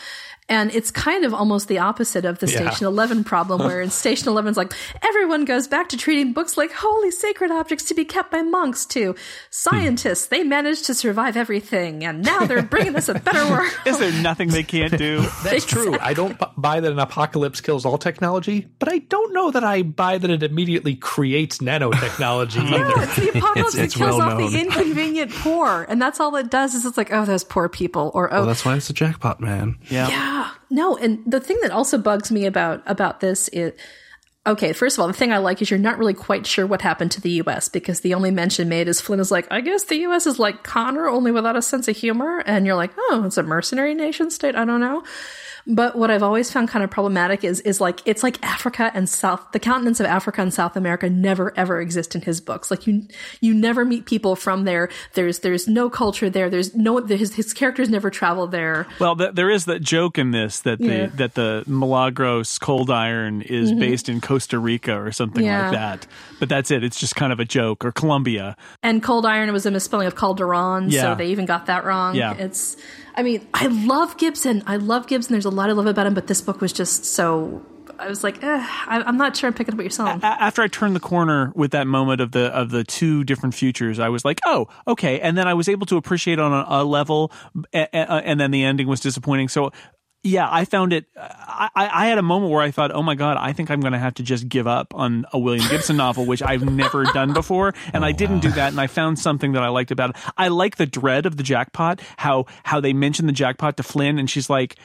[0.51, 4.29] And it's kind of almost the opposite of the Station 11 problem, where in Station
[4.29, 4.73] 11 is like,
[5.03, 8.85] everyone goes back to treating books like holy sacred objects to be kept by monks,
[8.87, 9.15] to
[9.51, 13.71] scientists, they managed to survive everything, and now they're bringing us a better world.
[13.87, 15.21] Is there nothing they can't do?
[15.45, 15.97] That's true.
[16.01, 19.63] I don't bu- buy that an apocalypse kills all technology, but I don't know that
[19.65, 23.03] I buy that it immediately creates nanotechnology No, either.
[23.03, 24.53] it's the apocalypse It's- it's that kills well off known.
[24.53, 26.75] the inconvenient poor, and that's all it does.
[26.75, 29.41] Is it's like, oh, those poor people, or oh, Well, that's why it's a jackpot,
[29.41, 29.77] man.
[29.91, 30.40] yeah,
[30.71, 30.97] no.
[30.97, 33.73] And the thing that also bugs me about about this is,
[34.47, 36.83] okay, first of all, the thing I like is you're not really quite sure what
[36.83, 37.69] happened to the U.S.
[37.69, 40.27] because the only mention made is Flynne is like, I guess the U.S.
[40.27, 43.43] is like Conner, only without a sense of humor, and you're like, oh, it's a
[43.43, 44.57] mercenary nation state.
[44.57, 45.03] I don't know.
[45.67, 49.07] But what I've always found kind of problematic is is like it's like Africa and
[49.09, 52.71] South the continents of Africa and South America never ever exist in his books.
[52.71, 53.07] Like you
[53.43, 54.89] you never meet people from there.
[55.15, 56.49] There's there's no culture there.
[56.49, 58.87] There's no his his characters never travel there.
[58.99, 61.07] Well, th- there is that joke in this that the Yeah.
[61.07, 61.17] Mm-hmm.
[61.19, 65.63] that the Milagros Coldiron is based in Costa Rica or something Yeah.
[65.63, 66.07] like that.
[66.39, 66.85] But that's it.
[66.85, 68.57] It's just kind of a joke or Colombia.
[68.81, 71.03] And Coldiron was a misspelling of Calderon, Yeah.
[71.03, 72.15] so they even got that wrong.
[72.15, 72.35] Yeah.
[72.35, 72.77] It's
[73.17, 74.63] I mean, I love Gibson.
[74.69, 75.33] I love Gibson.
[75.33, 77.67] There's a lot I love about him, but this book was just so
[77.99, 80.21] I was like, eh, I, I'm not sure I'm picking up what you're selling.
[80.23, 83.99] After I turned the corner with that moment of the of the two different futures,
[83.99, 86.85] I was like, "Oh, okay." And then I was able to appreciate on a, a
[86.85, 87.31] level,
[87.75, 89.49] and then the ending was disappointing.
[89.49, 89.73] So,
[90.23, 91.07] yeah, I found it.
[91.17, 93.95] I, I had a moment where I thought, "Oh my god, I think I'm going
[93.95, 97.33] to have to just give up on a William Gibson novel, which I've never done
[97.33, 100.11] before." And I oh, didn't do that, and I found something that I liked about
[100.11, 100.17] it.
[100.37, 102.03] I like the dread of the jackpot.
[102.19, 104.77] How how they mention the jackpot to Flynne, and she's like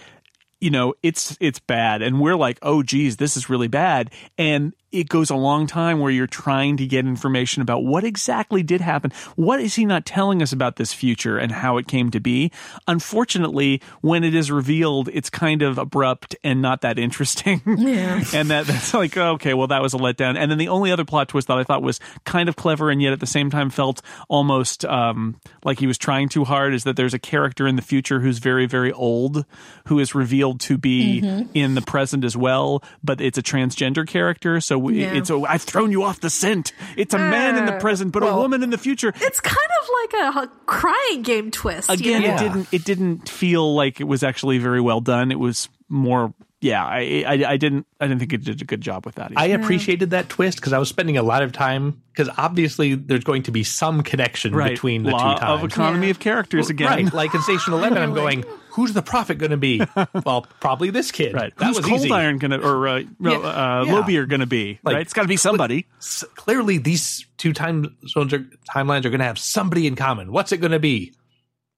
[0.62, 4.74] you know it's it's bad and we're like oh geez this is really bad and
[4.96, 8.80] it goes a long time where you're trying to get information about what exactly did
[8.82, 9.12] happen.
[9.36, 12.52] What is he not telling us about this future and how it came to be?
[12.88, 17.62] Unfortunately when it is revealed it's kind of abrupt and not that interesting.
[17.86, 18.24] Yeah.
[18.34, 20.38] and that that's like okay well that was a letdown.
[20.38, 23.02] And then the only other plot twist that i thought was kind of clever and
[23.02, 26.86] yet at the same time felt almost um, like he was trying too hard is
[26.86, 29.46] that there's a character in the future who's very very old
[29.88, 31.20] who is revealed to be
[31.54, 34.62] in the present as well but it's a transgender character.
[34.62, 35.14] So we, Yeah.
[35.14, 38.12] it's a, i've thrown you off the scent it's a man in the Uh, present
[38.14, 39.90] but a woman in the future It's kind of
[40.34, 41.90] like a, crying game twist.
[41.90, 42.36] you again know?
[42.36, 46.34] it didn't it didn't feel like it was actually very well done it was more
[46.66, 49.32] yeah i i, I didn't i didn't think it did a good job with that
[49.32, 49.40] either.
[49.40, 53.24] I appreciated that twist because I was spending a lot of time because obviously there's
[53.24, 55.64] going to be some connection between the Law two times.
[55.64, 56.12] of economy Yeah.
[56.12, 59.58] of characters again Right, like in Station Eleven, I'm going, "Who's the prophet going to
[59.58, 59.82] be?"
[60.26, 61.34] well, probably this kid.
[61.34, 62.12] right that who's was cold easy.
[62.12, 63.92] iron gonna or uh, no, Yeah, uh yeah.
[63.94, 67.96] Lowbeer gonna be Like, right it's got to be somebody S- Clearly, these two time
[68.08, 70.32] zones are, timelines are going to have somebody in common.
[70.32, 71.14] What's it going to be?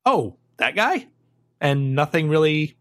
[0.05, 1.07] Oh, that guy,
[1.59, 2.76] and nothing really.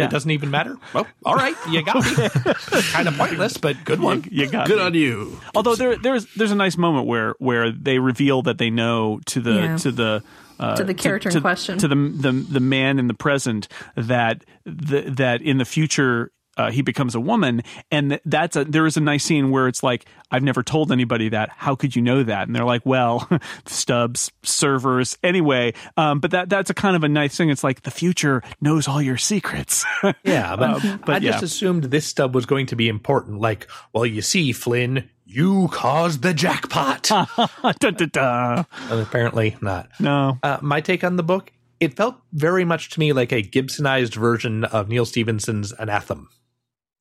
[0.00, 0.06] Yeah.
[0.06, 0.76] It doesn't even matter.
[0.92, 2.28] Well, all right, you got me.
[2.92, 4.24] kind of pointless, but good one.
[4.30, 4.82] you got Good me.
[4.84, 5.40] on you.
[5.54, 9.40] Although there there's there's a nice moment where where they reveal that they know to
[9.40, 9.76] the Yeah.
[9.78, 10.22] to the
[10.58, 11.78] uh, To the character in to, question.
[11.78, 16.32] to the the the man in the present that the, that in the future.
[16.56, 18.64] Uh, he becomes a woman, and that's a.
[18.64, 21.48] There is a nice scene where it's like, "I've never told anybody that.
[21.56, 23.28] How could you know that?" And they're like, "Well,
[23.66, 27.50] stubs, servers, anyway." Um, but that that's a kind of a nice thing.
[27.50, 29.84] It's like the future knows all your secrets.
[30.24, 33.40] Yeah, but, but I just assumed this stub was going to be important.
[33.40, 37.10] Like, well, you see, Flynne, you caused the jackpot.
[38.90, 39.88] And apparently not.
[39.98, 43.42] No, Uh, my take on the book, it felt very much to me like a
[43.42, 46.26] Gibsonized version of Neal Stephenson's Anathem.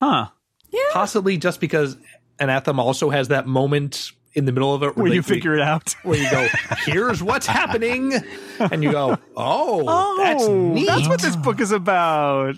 [0.01, 0.27] Huh?
[0.71, 0.79] Yeah.
[0.93, 1.97] Possibly just because
[2.39, 5.61] Anathem also has that moment in the middle of it Where they- you figure it
[5.61, 5.93] out.
[6.03, 6.47] where you go,
[6.85, 8.13] here's what's happening.
[8.59, 10.85] And you go, oh, that's neat.
[10.85, 12.55] That's what this book is about.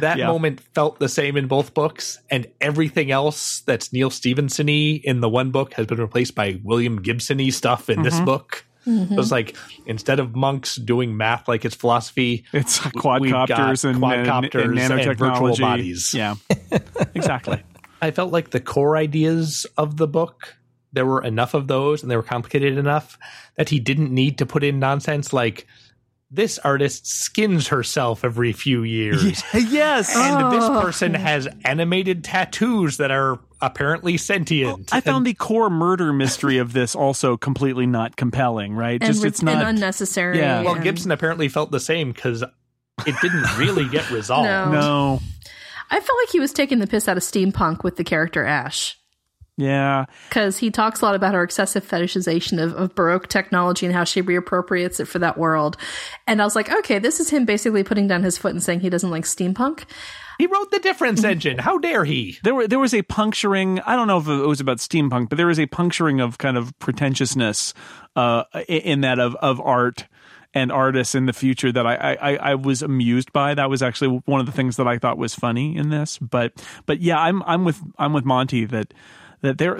[0.00, 0.26] that yeah.
[0.26, 5.20] moment felt the same in both books, and everything else that's Neal Stephenson y in
[5.20, 8.04] the one book has been replaced by William Gibson y stuff in Mm-hmm.
[8.04, 8.64] this book.
[8.86, 9.14] Mm-hmm.
[9.14, 13.98] So it's like instead of monks doing math like it's philosophy, It's we've quadcopters and,
[13.98, 15.16] quadcopters and, and nanotechnology.
[15.18, 16.14] virtual bodies.
[16.14, 16.34] Yeah,
[17.14, 17.62] exactly.
[18.02, 20.56] I felt like the core ideas of the book,
[20.92, 23.18] there were enough of those and they were complicated enough
[23.56, 25.66] that he didn't need to put in nonsense like
[26.30, 29.42] this artist skins herself every few years.
[29.54, 30.14] yes.
[30.16, 30.80] And this Oh.
[30.80, 34.92] person has animated tattoos that are apparently sentient.
[34.92, 39.00] I found the core murder mystery of this also completely not compelling, right?
[39.02, 40.38] and, Just re- it's not and unnecessary.
[40.38, 40.62] Yeah.
[40.62, 44.46] well, and- Gibson apparently felt the same because it didn't really get resolved.
[44.46, 44.70] No.
[44.72, 45.20] no.
[45.90, 48.96] I felt like he was taking the piss out of steampunk with the character Ash.
[49.56, 50.06] Yeah.
[50.28, 54.04] because he talks a lot about her excessive fetishization of, of Baroque technology and how
[54.04, 55.76] she reappropriates it for that world.
[56.26, 58.80] And I was like, okay, this is him basically putting down his foot and saying
[58.80, 59.84] he doesn't like steampunk.
[60.40, 61.58] He wrote the difference engine.
[61.58, 62.38] How dare he?
[62.42, 63.78] There were there was a puncturing.
[63.80, 66.56] I don't know if it was about steampunk, but there was a puncturing of kind
[66.56, 67.74] of pretentiousness
[68.16, 70.06] uh, in that of of art
[70.54, 73.52] and artists in the future that I, I I was amused by.
[73.52, 76.16] That was actually one of the things that I thought was funny in this.
[76.16, 76.54] But
[76.86, 78.94] but yeah, I'm I'm with I'm with Monty that
[79.42, 79.78] that there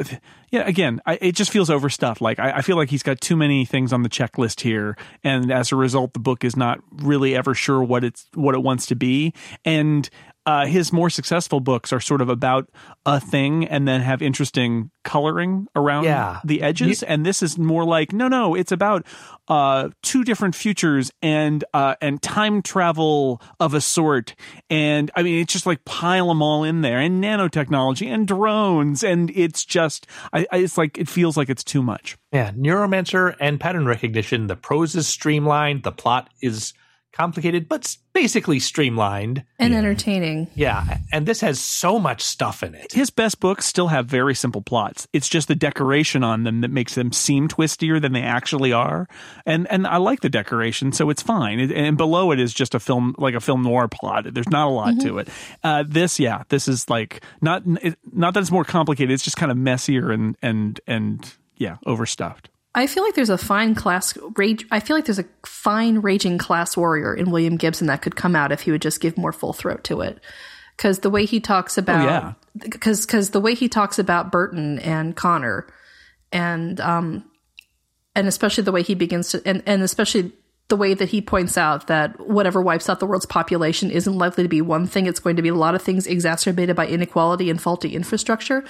[0.51, 3.37] yeah again I, it just feels overstuffed like I, I feel like he's got too
[3.37, 7.37] many things on the checklist here and as a result the book is not really
[7.37, 9.35] ever sure what it's what it wants to be
[9.65, 10.09] and
[10.47, 12.69] uh, his more successful books are sort of about
[13.07, 16.41] a thing and then have interesting coloring around Yeah.
[16.45, 19.07] the edges and this is more like no no it's about
[19.49, 24.35] uh, two different futures and uh, and time travel of a sort
[24.69, 29.03] and i mean it's just like pile them all in there and nanotechnology and drones
[29.03, 33.35] and it's just I, I it's like it feels like it's too much Yeah, neuromancer
[33.41, 34.47] and pattern recognition.
[34.47, 35.83] The prose is streamlined.
[35.83, 36.73] The plot is
[37.13, 39.45] complicated, but basically streamlined.
[39.59, 40.49] and entertaining.
[40.55, 42.93] Yeah, and this has so much stuff in it.
[42.93, 45.07] his best books still have very simple plots.
[45.13, 49.09] It's just the decoration on them that makes them seem twistier than they actually are.
[49.47, 51.61] And and I like the decoration, so it's fine.
[51.61, 54.33] It, and below it is just a film like a film noir plot.
[54.33, 55.29] There's not a lot to it.
[55.63, 57.63] Uh, this, yeah, this is like not
[58.13, 59.13] not that it's more complicated.
[59.13, 62.51] It's just kind of messier and and and yeah, overstuffed.
[62.75, 64.65] I feel like there's a fine class rage.
[64.71, 68.37] I feel like there's a fine raging class warrior in William Gibson that could come
[68.37, 70.21] out if he would just give more full throat to it.
[70.77, 72.33] Because the way he talks about, yeah.
[72.57, 75.67] because because the way he talks about Burton and Conner,
[76.33, 77.25] and um,
[78.15, 80.33] and especially the way he begins to, and and especially
[80.69, 84.45] the way that he points out that whatever wipes out the world's population isn't likely
[84.45, 87.51] to be one thing; it's going to be a lot of things exacerbated by inequality
[87.51, 88.65] and faulty infrastructure.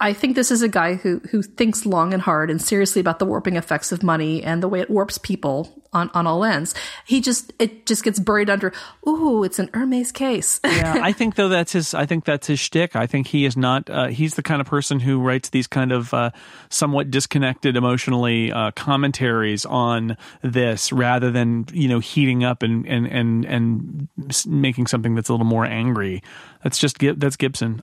[0.00, 3.18] I think this is a guy who who thinks long and hard and seriously about
[3.18, 6.72] the warping effects of money and the way it warps people on, on all ends.
[7.04, 8.72] He just it just gets buried under.
[9.08, 10.60] Ooh, it's an Hermes case.
[10.64, 11.94] yeah, I think though that's his.
[11.94, 12.94] I think that's his shtick.
[12.94, 13.90] I think he is not.
[13.90, 16.30] Uh, he's the kind of person who writes these kind of uh,
[16.68, 23.06] somewhat disconnected emotionally uh, commentaries on this, rather than you know heating up and and
[23.08, 24.08] and and
[24.46, 26.22] making something that's a little more angry.
[26.62, 27.82] That's just that's Gibson.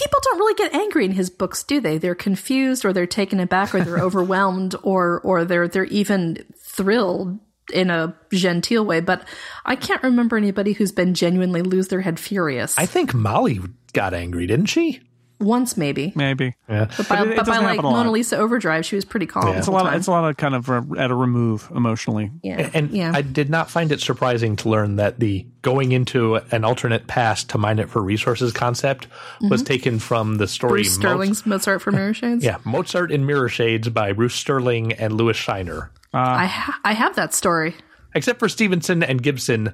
[0.00, 1.98] People don't really get angry in his books, do they?
[1.98, 7.38] They're confused, or they're taken aback, or they're overwhelmed, or or they're they're even thrilled
[7.72, 9.00] in a genteel way.
[9.00, 9.24] But
[9.64, 12.76] I can't remember anybody who's been genuinely lose their head furious.
[12.78, 13.60] I think Molly
[13.92, 15.00] got angry, didn't she?
[15.40, 16.88] Once maybe, Maybe Yeah.
[16.96, 17.96] but by, it- it but by like happen a lot.
[17.96, 19.56] Mona Lisa Overdrive, she was pretty calm.
[19.56, 19.86] it's a lot.
[19.86, 22.30] Of, it's a lot of kind of uh, at a remove emotionally.
[22.42, 23.12] yeah, And yeah.
[23.14, 27.48] I did not find it surprising to learn that the going into an alternate past
[27.50, 29.06] to mine it for resources concept
[29.40, 32.44] was taken from the story Bruce Mo- Sterling's Mozart for Mirror Shades.
[32.44, 35.90] yeah, Mozart in Mirror Shades by Bruce Sterling and Lewis Shiner.
[36.12, 37.74] I ha- I have that story.
[38.14, 39.72] Except for Stephenson and Gibson,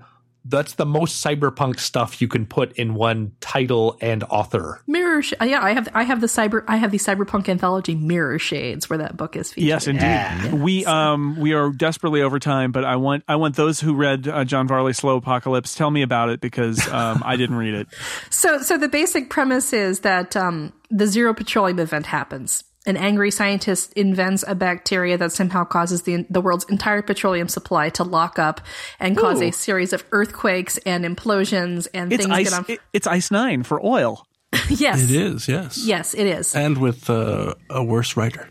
[0.48, 4.82] that's the most cyberpunk stuff you can put in one title and author.
[4.86, 8.39] Mirror, Sh- yeah, I have I have the cyber I have the cyberpunk anthology Mirror
[8.39, 9.68] Shades where that book is featured.
[9.68, 10.60] Yes, indeed.
[10.60, 14.28] We um we are desperately over time, but I want I want those who read
[14.28, 17.89] uh, John Varley's Slow Apocalypse tell me about it because um, I didn't read it.
[18.31, 22.64] So so the basic premise is that um, the zero petroleum event happens.
[22.86, 27.88] An angry scientist invents a bacteria that somehow causes the the world's entire petroleum supply
[27.90, 28.60] to lock up
[29.00, 29.46] and cause Ooh.
[29.48, 32.50] a series of earthquakes and implosions and It's things ice.
[32.50, 32.64] get on.
[32.68, 34.24] it- it's ice nine for oil.
[34.68, 35.84] yes, It is, yes.
[35.84, 36.54] Yes, it is.
[36.54, 38.48] And with uh, a worse writer.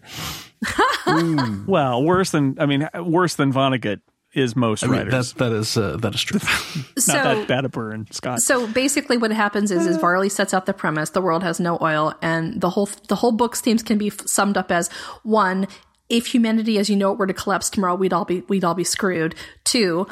[1.67, 4.01] Well, worse than I mean, worse than Vonnegut
[4.35, 5.33] is most I mean, writers.
[5.33, 6.39] that, that is uh, that is true.
[6.97, 8.41] so Not that bad a burn, Scott.
[8.41, 11.77] So basically, what happens is, is Varley sets out the premise: the world has no
[11.81, 14.89] oil, and the whole the whole book's themes can be f- summed up as
[15.23, 15.67] one:
[16.09, 18.75] if humanity, as you know it, were to collapse tomorrow, we'd all be we'd all
[18.75, 19.35] be screwed.
[19.63, 20.07] Two.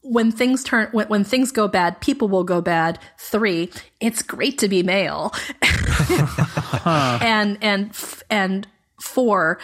[0.00, 2.98] When things turn, when, when things go bad, people will go bad.
[3.18, 3.68] Three,
[4.00, 5.34] it's great to be male,
[6.84, 7.90] and and
[8.30, 8.66] and
[9.02, 9.58] four,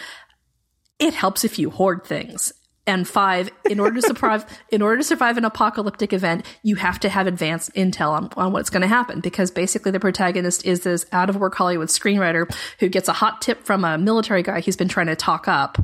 [0.99, 2.53] it helps if you hoard things.
[2.87, 6.99] And five, in order to survive, in order to survive an apocalyptic event, you have
[6.99, 9.21] to have advanced intel on, on what's going to happen.
[9.21, 13.41] Because basically, the protagonist is this out of work Hollywood screenwriter who gets a hot
[13.41, 15.79] tip from a military guy he's been trying to talk up.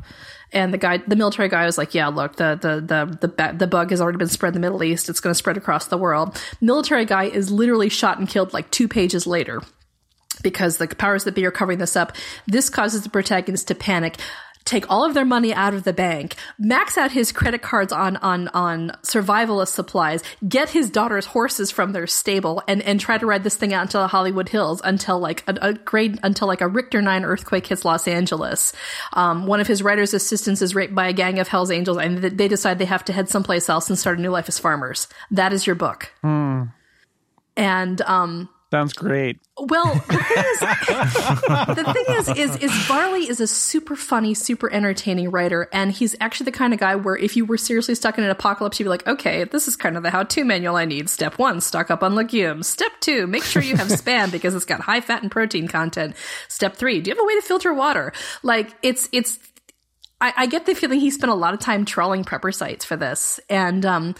[0.52, 3.66] And the guy, the military guy, was like, "Yeah, look, the the the the the
[3.66, 5.08] bug has already been spread in the Middle East.
[5.08, 8.70] It's going to spread across the world." Military guy is literally shot and killed like
[8.70, 9.62] two pages later
[10.42, 12.16] because the powers that be are covering this up.
[12.46, 14.18] This causes the protagonist to panic,
[14.64, 18.16] take all of their money out of the bank, max out his credit cards on
[18.18, 23.26] on on survivalist supplies, get his daughter's horses from their stable, and and try to
[23.26, 26.60] ride this thing out into the Hollywood Hills until like a, a grade until like
[26.60, 28.72] a Richter nine earthquake hits Los Angeles.
[29.12, 32.20] Um, one of his writer's assistants is raped by a gang of Hell's Angels, and
[32.20, 34.58] th- they decide they have to head someplace else and start a new life as
[34.58, 35.08] farmers.
[35.30, 36.12] That is your book.
[37.56, 39.38] And um, Sounds great.
[39.58, 40.60] well, the thing is,
[41.76, 46.16] the thing is, is, is Varley is a super funny, super entertaining writer, and he's
[46.22, 48.86] actually the kind of guy where if you were seriously stuck in an apocalypse, you'd
[48.86, 51.10] be like, okay, this is kind of the how-to manual I need.
[51.10, 52.66] Step one, stock up on legumes.
[52.66, 56.16] Step two, make sure you have spam because it's got high fat and protein content.
[56.48, 58.14] Step three, do you have a way to filter water?
[58.42, 59.38] Like, it's, it's,
[60.18, 62.96] I, I get the feeling he spent a lot of time trawling prepper sites for
[62.96, 64.14] this, and um,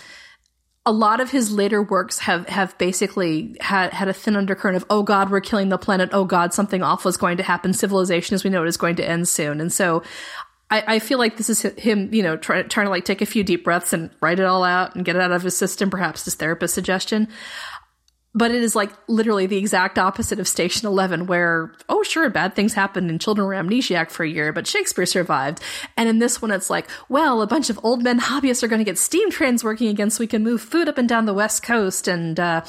[0.84, 4.84] a lot of his later works have have basically had had a thin undercurrent of
[4.90, 6.10] oh god we're killing the planet.
[6.12, 7.72] Oh god something awful is going to happen.
[7.72, 9.60] Civilization as we know it is going to end soon.
[9.60, 10.02] And so
[10.70, 13.26] I, I feel like this is him you know try, trying to like take a
[13.26, 15.88] few deep breaths and write it all out and get it out of his system
[15.90, 17.28] perhaps his therapist suggestion
[18.34, 22.54] but it is like literally the exact opposite of Station 11, where, oh, sure, bad
[22.54, 25.60] things happened and children were amnesiac for a year, but Shakespeare survived.
[25.96, 28.80] And in this one, it's like, well, a bunch of old men hobbyists are going
[28.80, 31.34] to get steam trains working again so we can move food up and down the
[31.34, 32.09] West Coast.
[32.09, 32.62] And, uh,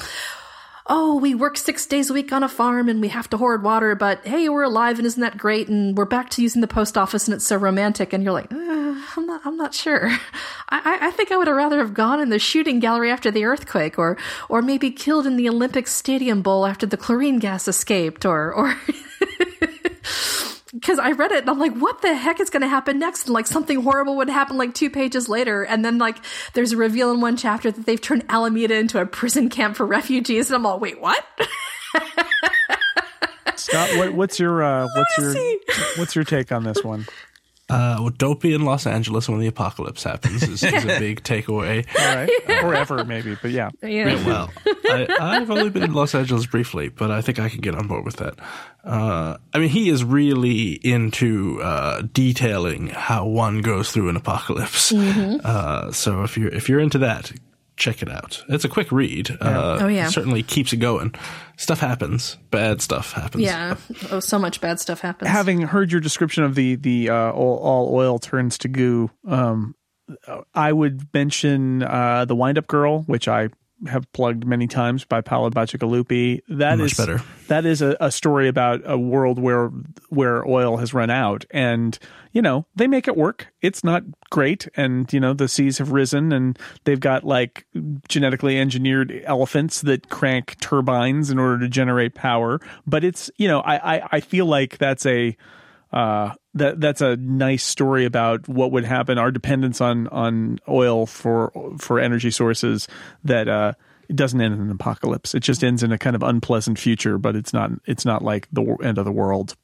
[0.86, 3.62] oh, we work six days a week on a farm and we have to hoard
[3.62, 5.68] water, but hey, we're alive and isn't that great?
[5.68, 8.12] And we're back to using the post office and it's so romantic.
[8.12, 10.08] And you're like, uh, I'm not, I'm not sure.
[10.68, 13.44] I, I think I would have rather have gone in the shooting gallery after the
[13.44, 14.16] earthquake, or,
[14.48, 18.78] or maybe killed in the Olympic Stadium bowl after the chlorine gas escaped, or, or.
[20.74, 23.26] because I read it and I'm like, what the heck is going to happen next?
[23.26, 25.62] And like something horrible would happen like two pages later.
[25.62, 26.18] And then like
[26.52, 29.86] there's a reveal in one chapter that they've turned Alameda into a prison camp for
[29.86, 30.50] refugees.
[30.50, 31.24] And I'm all, wait, what?
[33.56, 35.34] Scott, what, what's your uh, what's your
[35.96, 37.06] what's your take on this one?
[37.70, 41.22] Uh, well, don't be in Los Angeles when the apocalypse happens is, is a big
[41.22, 41.86] takeaway.
[41.98, 42.30] All right,
[42.62, 43.70] or ever maybe, but yeah.
[43.82, 44.22] Yeah.
[44.26, 47.74] Well, I, I've only been in Los Angeles briefly, but I think I can get
[47.74, 48.34] on board with that.
[48.84, 54.92] Uh, I mean, he is really into uh, detailing how one goes through an apocalypse.
[54.92, 57.32] Uh, so if you're if you're into that,
[57.76, 58.44] check it out.
[58.48, 59.30] It's a quick read.
[59.40, 60.06] Uh, Oh, yeah.
[60.06, 61.14] it certainly keeps it going.
[61.56, 62.36] Stuff happens.
[62.50, 63.42] Bad stuff happens.
[63.44, 63.76] Yeah.
[64.10, 65.30] Oh, so much bad stuff happens.
[65.30, 69.74] Having heard your description of the the uh, all, all oil turns to goo, um,
[70.54, 73.48] I would mention uh, the Wind Up Girl, which I
[73.88, 76.40] have plugged many times by Paolo Bacigalupi.
[76.48, 77.22] That Much is better.
[77.48, 79.68] That is a, a story about a world where
[80.08, 81.98] where oil has run out, and
[82.32, 83.48] you know they make it work.
[83.62, 87.66] It's not great, and you know the seas have risen, and they've got like
[88.08, 92.60] genetically engineered elephants that crank turbines in order to generate power.
[92.86, 95.36] But it's you know I I, I feel like that's a
[95.94, 99.16] uh, that that's a nice story about what would happen.
[99.16, 102.86] Our dependence on on oil for for energy sources
[103.24, 103.72] that uh,
[104.08, 105.34] it doesn't end in an apocalypse.
[105.34, 108.48] It just ends in a kind of unpleasant future, but it's not it's not like
[108.52, 109.56] the end of the world.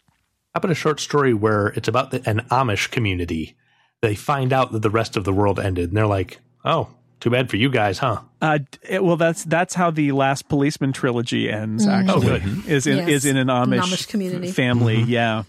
[0.54, 3.56] How about a short story where it's about the, an Amish community?
[4.02, 6.88] They find out that the rest of the world ended, and they're like, "Oh,
[7.20, 8.58] too bad for you guys, huh?" Uh,
[8.88, 11.86] it- well, that's that's how the last policeman trilogy ends.
[11.86, 13.08] Actually, is in Yes.
[13.08, 14.50] is in an Amish, Amish community.
[14.50, 15.02] family.
[15.02, 15.42] Yeah,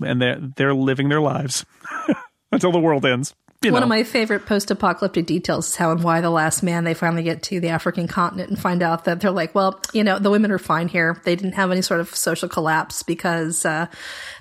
[0.00, 1.64] and they're they're living their lives
[2.52, 3.34] until the world ends.
[3.62, 3.84] You One know.
[3.84, 7.42] of my favorite post-apocalyptic details is how and Y: The Last Man they finally get
[7.44, 10.50] to the African continent and find out that they're like, well, you know, the women
[10.50, 11.20] are fine here.
[11.24, 13.86] They didn't have any sort of social collapse because uh,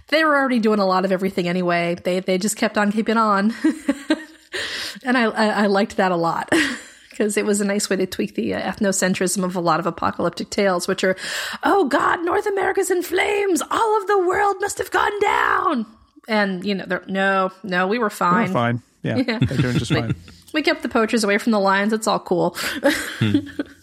[0.10, 1.96] they were already doing a lot of everything anyway.
[2.04, 3.54] They they just kept on keeping on,
[5.04, 6.50] and I, I I liked that a lot.
[7.18, 9.86] Because it was a nice way to tweak the uh, ethnocentrism of a lot of
[9.86, 11.16] apocalyptic tales, which are,
[11.64, 13.62] oh God, North America's in flames.
[13.72, 15.86] All of the world must have gone down.
[16.28, 18.46] And, you know, they're, no, no, we were fine.
[18.46, 18.82] They're fine.
[19.06, 20.16] Yeah, they're doing just fine.
[20.52, 21.94] We kept the poachers away from the lions.
[21.94, 22.58] It's all cool.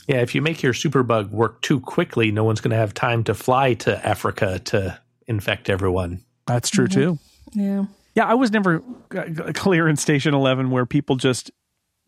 [0.08, 3.22] Yeah, if you make your superbug work too quickly, no one's going to have time
[3.24, 4.98] to fly to Africa to
[5.28, 6.22] infect everyone.
[6.46, 7.18] That's true too.
[7.52, 7.84] yeah.
[8.14, 8.82] Yeah, I was never
[9.16, 11.50] uh, clear in Station 11 where people just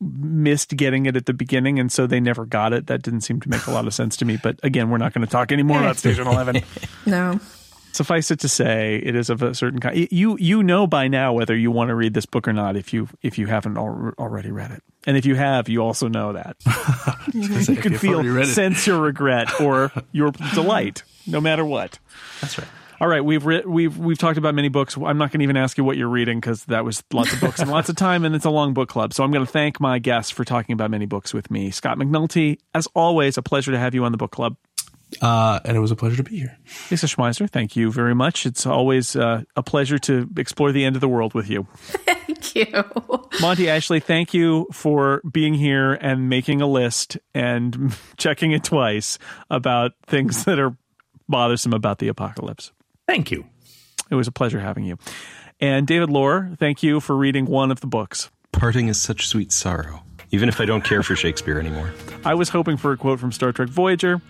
[0.01, 2.87] missed getting it at the beginning and so they never got it.
[2.89, 4.39] That didn't seem to make a lot of sense to me.
[4.43, 6.63] But again, we're not going to talk anymore about Station 11.
[7.07, 7.39] No.
[7.93, 10.09] Suffice it to say, it is of a certain kind.
[10.11, 12.93] You you know by now whether you want to read this book or not if
[12.93, 14.83] you if you haven't al- already read it.
[15.07, 16.57] And if you have, you also know that.
[17.33, 22.01] you can feel sense your regret or your delight, no matter what.
[22.41, 22.67] That's right.
[23.01, 24.97] All right, we've re- we've we've talked about many books.
[24.97, 27.41] I'm not going to even ask you what you're reading because that was lots of
[27.41, 29.13] books and lots of time, and it's a long book club.
[29.13, 31.71] So I'm going to thank my guests for talking about many books with me.
[31.71, 34.57] Scott McNulty, as always, a pleasure to have you on the book club.
[35.21, 36.59] Uh, and it was a pleasure to be here.
[36.91, 38.47] Lisa Schmeiser, thank you very much.
[38.47, 41.67] It's always uh, a pleasure to explore the end of the world with you.
[42.25, 42.85] Thank you.
[43.41, 49.19] Monty Ashley, thank you for being here and making a list and checking it twice
[49.51, 50.77] about things that are
[51.29, 52.73] bothersome about the apocalypse.
[53.07, 53.45] Thank you.
[54.11, 54.99] It was a pleasure having you.
[55.61, 58.31] And David Loehr, thank you for reading one of the books.
[58.53, 61.93] Parting is such sweet sorrow, even if I don't care for Shakespeare anymore.
[62.25, 64.21] I was hoping for a quote from Star Trek Voyager.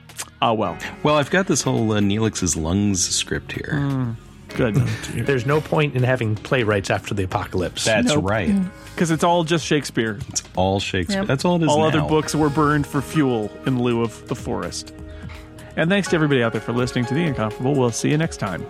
[0.41, 4.15] Ah, well, Well, I've got this whole uh, Neelix's lungs script here.
[4.51, 4.75] good.
[5.15, 7.85] There's no point in having playwrights after the apocalypse.
[7.85, 8.25] That's Nope.
[8.25, 8.55] right.
[8.95, 10.19] Because it's all just Shakespeare.
[10.29, 11.21] It's all Shakespeare.
[11.23, 11.27] Yep.
[11.29, 11.85] That's all it is All now.
[11.87, 14.93] other books were burned for fuel in lieu of the forest.
[15.77, 17.75] And thanks to everybody out there for listening to The Incomparable.
[17.75, 18.67] We'll see you next time.